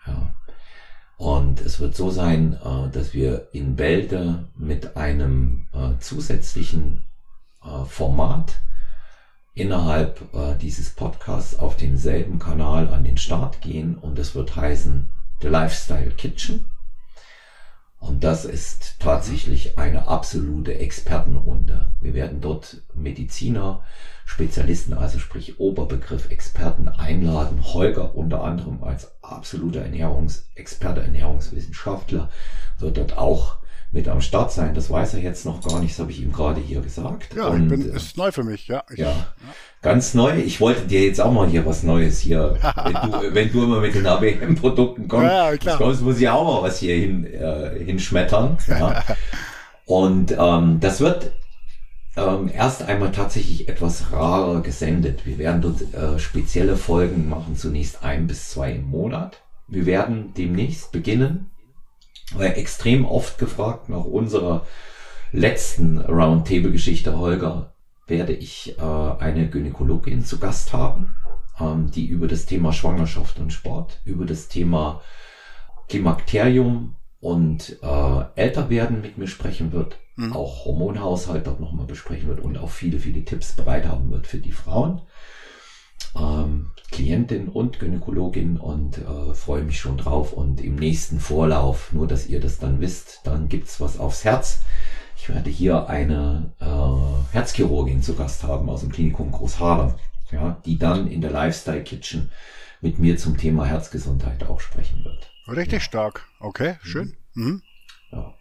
Ja. 0.08 0.34
Und 1.18 1.62
es 1.62 1.80
wird 1.80 1.96
so 1.96 2.10
sein, 2.10 2.54
äh, 2.54 2.90
dass 2.90 3.14
wir 3.14 3.50
in 3.54 3.76
Bälde 3.76 4.50
mit 4.56 4.98
einem 4.98 5.68
äh, 5.72 6.00
zusätzlichen 6.00 7.04
äh, 7.64 7.86
Format 7.86 8.60
innerhalb 9.54 10.24
dieses 10.62 10.92
Podcasts 10.92 11.60
auf 11.60 11.76
demselben 11.76 12.40
Kanal 12.40 12.94
an 12.94 13.04
den 13.04 13.18
Start 13.18 13.60
gehen 13.60 13.98
und 13.98 14.18
es 14.18 14.34
wird 14.34 14.56
heißen 14.56 15.10
The 15.42 15.50
Lifestyle 15.50 16.12
Kitchen. 16.12 16.72
Und 18.00 18.24
das 18.24 18.46
ist 18.46 18.96
tatsächlich 19.00 19.78
eine 19.78 20.08
absolute 20.08 20.80
Expertenrunde. 20.80 21.92
Wir 22.00 22.14
werden 22.14 22.40
dort 22.40 22.82
Mediziner, 22.94 23.84
Spezialisten, 24.26 24.94
also 24.94 25.20
sprich 25.20 25.60
Oberbegriff 25.60 26.30
Experten 26.32 26.88
einladen. 26.88 27.74
Holger 27.74 28.16
unter 28.16 28.44
anderem 28.44 28.84
als 28.84 29.12
absoluter 29.22 29.82
Ernährungsexperte, 29.82 31.02
Ernährungswissenschaftler 31.02 32.30
wird 32.80 32.98
dort 32.98 33.18
auch 33.18 33.58
mit 33.92 34.08
am 34.08 34.22
Start 34.22 34.52
sein. 34.52 34.74
Das 34.74 34.90
weiß 34.90 35.16
er 35.16 35.22
jetzt 35.22 35.46
noch 35.46 35.66
gar 35.66 35.80
nicht, 35.80 35.94
das 35.94 36.00
habe 36.00 36.12
ich 36.12 36.22
ihm 36.22 36.32
gerade 36.32 36.62
hier 36.62 36.82
gesagt. 36.82 37.36
Ja, 37.36 37.48
Und, 37.48 37.70
bin, 37.70 37.92
äh, 37.92 37.96
ist 37.96 38.18
neu 38.18 38.32
für 38.32 38.44
mich, 38.44 38.68
ja. 38.68 38.84
Ich, 38.92 39.00
ja, 39.00 39.14
ganz 39.82 40.14
neu. 40.14 40.38
Ich 40.38 40.62
wollte 40.62 40.82
dir 40.88 41.04
jetzt 41.06 41.20
auch 41.20 41.32
mal 41.32 41.48
hier 41.48 41.66
was 41.66 41.84
Neues 41.84 42.20
hier, 42.20 42.58
wenn 42.84 43.12
du, 43.12 43.34
wenn 43.36 43.52
du 43.52 43.64
immer 43.64 43.80
mit 43.80 43.96
den 43.96 44.06
ABM-Produkten 44.06 45.08
kommst, 45.08 45.26
Ja, 45.26 45.54
ja, 45.54 45.76
kommst, 45.78 46.02
muss 46.02 46.20
ich 46.20 46.30
auch 46.30 46.44
mal 46.46 46.68
was 46.68 46.80
hier 46.80 46.96
hin, 46.96 47.26
äh, 47.26 47.84
hinschmettern. 47.84 48.58
Ja. 48.68 49.04
Und 49.86 50.36
ähm, 50.38 50.80
das 50.80 51.00
wird 51.00 51.32
ähm, 52.16 52.52
erst 52.54 52.84
einmal 52.84 53.12
tatsächlich 53.12 53.68
etwas 53.68 54.12
rarer 54.12 54.62
gesendet. 54.62 55.26
Wir 55.26 55.40
werden 55.40 55.62
dort 55.62 55.82
äh, 55.94 56.20
spezielle 56.20 56.76
Folgen 56.76 57.28
machen, 57.28 57.56
zunächst 57.56 58.04
ein 58.04 58.28
bis 58.28 58.50
zwei 58.50 58.74
im 58.74 58.86
Monat. 58.86 59.42
Wir 59.68 59.86
werden 59.86 60.34
demnächst 60.38 60.92
beginnen, 60.92 61.50
weil 62.36 62.58
extrem 62.58 63.06
oft 63.06 63.38
gefragt 63.38 63.90
nach 63.90 64.04
unserer 64.04 64.66
letzten 65.32 66.00
Roundtable-Geschichte, 66.00 67.18
Holger, 67.18 67.74
werde 68.08 68.34
ich 68.34 68.76
äh, 68.78 68.82
eine 68.82 69.50
Gynäkologin 69.50 70.24
zu 70.26 70.40
Gast 70.40 70.74
haben, 70.74 71.16
ähm, 71.60 71.92
die 71.92 72.08
über 72.08 72.28
das 72.28 72.46
Thema 72.46 72.74
Schwangerschaft 72.74 73.40
und 73.40 73.54
Sport, 73.54 74.02
über 74.04 74.26
das 74.26 74.48
Thema 74.48 75.02
Klimakterium 75.88 76.96
und 77.20 77.78
äh, 77.82 78.22
Älterwerden 78.36 79.02
mit 79.02 79.18
mir 79.18 79.28
sprechen 79.28 79.72
wird, 79.72 80.00
Mhm. 80.20 80.34
auch 80.34 80.66
Hormonhaushalt 80.66 81.48
dort 81.48 81.62
nochmal 81.62 81.86
besprechen 81.86 82.28
wird 82.28 82.42
und 82.42 82.58
auch 82.58 82.70
viele, 82.70 83.00
viele 83.00 83.24
Tipps 83.24 83.54
bereit 83.54 83.88
haben 83.88 84.12
wird 84.12 84.28
für 84.28 84.40
die 84.40 84.52
Frauen. 84.52 85.02
Ähm, 86.16 86.72
Klientin 86.92 87.50
und 87.50 87.80
Gynäkologin 87.80 88.58
und 88.58 88.98
äh, 88.98 89.34
freue 89.34 89.64
mich 89.64 89.80
schon 89.80 89.98
drauf. 89.98 90.34
Und 90.34 90.62
im 90.62 90.76
nächsten 90.76 91.20
Vorlauf, 91.20 91.94
nur 91.94 92.08
dass 92.08 92.28
ihr 92.28 92.40
das 92.40 92.58
dann 92.58 92.82
wisst, 92.82 93.22
dann 93.24 93.48
gibt's 93.48 93.80
was 93.80 94.00
aufs 94.00 94.24
Herz. 94.24 94.62
Ich 95.16 95.30
werde 95.30 95.50
hier 95.50 95.88
eine 95.88 96.54
äh, 96.60 97.34
Herzchirurgin 97.34 98.02
zu 98.02 98.16
Gast 98.16 98.44
haben 98.44 98.70
aus 98.70 98.82
dem 98.82 98.92
Klinikum 98.92 99.32
Großhader, 99.32 100.00
ja, 100.32 100.62
die 100.66 100.78
dann 100.78 101.08
in 101.08 101.22
der 101.22 101.32
Lifestyle 101.32 101.84
Kitchen 101.84 102.32
mit 102.82 103.00
mir 103.00 103.18
zum 103.18 103.38
Thema 103.38 103.66
Herzgesundheit 103.66 104.46
auch 104.46 104.62
sprechen 104.62 105.04
wird. 105.04 105.32
Richtig 105.48 105.84
stark. 105.84 106.26
Okay, 106.40 106.78
schön. 106.82 107.18
Mhm. 107.34 107.62
Ja, 108.12 108.34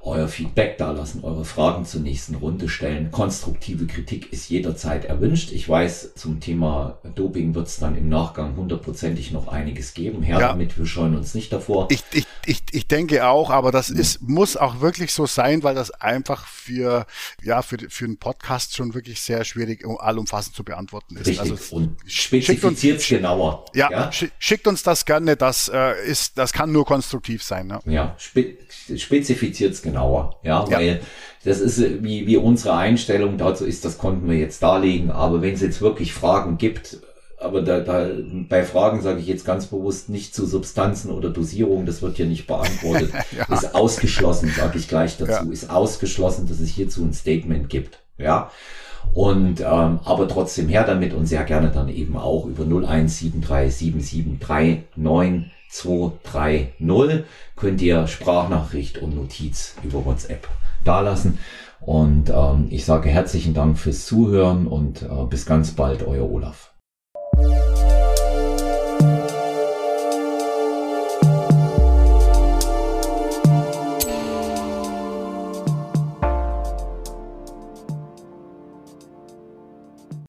euer 0.06 0.28
Feedback 0.28 0.78
dalassen, 0.78 1.24
eure 1.24 1.46
Fragen 1.46 1.86
zur 1.86 2.02
nächsten 2.02 2.36
Runde 2.36 2.68
stellen. 2.68 3.10
Konstruktive 3.12 3.88
Kritik 3.88 4.34
ist 4.34 4.50
jederzeit 4.50 5.06
erwünscht. 5.06 5.52
Ich 5.54 5.68
weiß, 5.70 6.16
zum 6.16 6.42
Thema 6.42 6.98
Doping 7.16 7.56
wird 7.56 7.68
es 7.68 7.78
dann 7.78 7.96
im 7.98 8.10
Nachgang 8.10 8.58
hundertprozentig 8.58 9.32
noch 9.32 9.48
einiges 9.48 9.94
geben. 9.94 10.22
Her 10.22 10.40
Ja. 10.40 10.48
damit, 10.50 10.78
wir 10.78 10.86
scheuen 10.86 11.16
uns 11.16 11.34
nicht 11.36 11.54
davor. 11.54 11.88
Ich, 11.90 12.04
ich, 12.12 12.26
ich, 12.46 12.64
ich 12.72 12.88
denke 12.88 13.26
auch, 13.26 13.50
aber 13.50 13.72
das 13.72 13.90
ist, 13.90 14.22
muss 14.22 14.58
auch 14.58 14.82
wirklich 14.82 15.14
so 15.14 15.26
sein, 15.26 15.64
weil 15.64 15.74
das 15.76 15.90
einfach 15.92 16.48
für, 16.48 17.06
ja, 17.42 17.62
für, 17.62 17.78
für 17.90 18.04
einen 18.06 18.18
Podcast 18.18 18.76
schon 18.76 18.94
wirklich 18.94 19.22
sehr 19.22 19.46
schwierig 19.46 19.86
um 19.86 19.98
allumfassend 20.00 20.54
zu 20.56 20.66
beantworten 20.66 21.16
ist. 21.16 21.28
Richtig. 21.28 21.40
Also, 21.52 21.76
und 21.78 21.96
spezifiziert 22.06 23.00
es 23.00 23.08
genauer. 23.08 23.66
ja, 23.74 23.90
ja? 23.90 24.10
schi- 24.10 24.32
schickt 24.38 24.68
uns 24.68 24.84
das 24.84 25.06
gerne, 25.06 25.38
das 25.38 25.70
äh, 25.74 25.94
ist, 26.06 26.38
das 26.38 26.52
kann 26.52 26.72
nur 26.74 26.86
konstruktiv 26.86 27.42
sein. 27.44 27.68
Ne? 27.68 27.80
Ja, 27.86 28.16
spe 28.18 28.58
spezifiziert 28.98 29.74
es 29.74 29.82
genauer. 29.94 30.36
Ja, 30.44 30.66
Ja. 30.70 30.78
weil 30.78 31.02
das 31.46 31.60
ist 31.60 31.80
äh, 31.80 32.04
wie, 32.04 32.26
wie 32.28 32.38
unsere 32.38 32.76
Einstellung 32.76 33.38
dazu 33.38 33.66
ist, 33.66 33.86
das 33.86 33.98
konnten 33.98 34.30
wir 34.30 34.38
jetzt 34.38 34.64
darlegen. 34.64 35.12
Aber 35.12 35.42
wenn 35.42 35.54
es 35.54 35.62
jetzt 35.62 35.82
wirklich 35.82 36.14
Fragen 36.14 36.58
gibt, 36.58 37.00
aber 37.40 37.62
da, 37.62 37.82
da 37.82 38.08
bei 38.48 38.64
Fragen 38.64 39.02
sage 39.02 39.20
ich 39.20 39.28
jetzt 39.28 39.46
ganz 39.46 39.66
bewusst 39.66 40.08
nicht 40.10 40.34
zu 40.34 40.46
Substanzen 40.46 41.12
oder 41.12 41.30
Dosierung, 41.30 41.86
das 41.86 42.02
wird 42.02 42.16
hier 42.16 42.26
nicht 42.26 42.48
beantwortet. 42.48 43.12
Ist 43.50 43.76
ausgeschlossen, 43.76 44.50
sage 44.56 44.78
ich 44.78 44.88
gleich 44.88 45.18
dazu. 45.18 45.52
Ist 45.52 45.70
ausgeschlossen, 45.70 46.48
dass 46.48 46.62
es 46.62 46.70
hierzu 46.70 47.04
ein 47.04 47.14
Statement 47.14 47.70
gibt. 47.70 48.00
Ja. 48.18 48.50
Und 49.14 49.60
ähm, 49.60 50.00
aber 50.06 50.28
trotzdem 50.30 50.70
her 50.70 50.86
damit 50.86 51.14
und 51.14 51.26
sehr 51.26 51.44
gerne 51.44 51.70
dann 51.70 51.90
eben 51.90 52.16
auch 52.16 52.46
über 52.46 52.64
01737739230 55.74 57.24
könnt 57.56 57.82
ihr 57.82 58.08
Sprachnachricht 58.08 58.98
und 59.00 59.16
Notiz 59.16 59.76
über 59.84 60.06
WhatsApp 60.06 60.48
dalassen. 60.84 61.40
Und 61.80 62.30
ähm, 62.30 62.68
ich 62.70 62.86
sage 62.86 63.10
herzlichen 63.10 63.54
Dank 63.54 63.78
fürs 63.78 64.06
Zuhören 64.06 64.68
und 64.68 65.02
äh, 65.02 65.26
bis 65.30 65.46
ganz 65.46 65.72
bald, 65.72 66.04
euer 66.04 66.30
Olaf. 66.30 66.73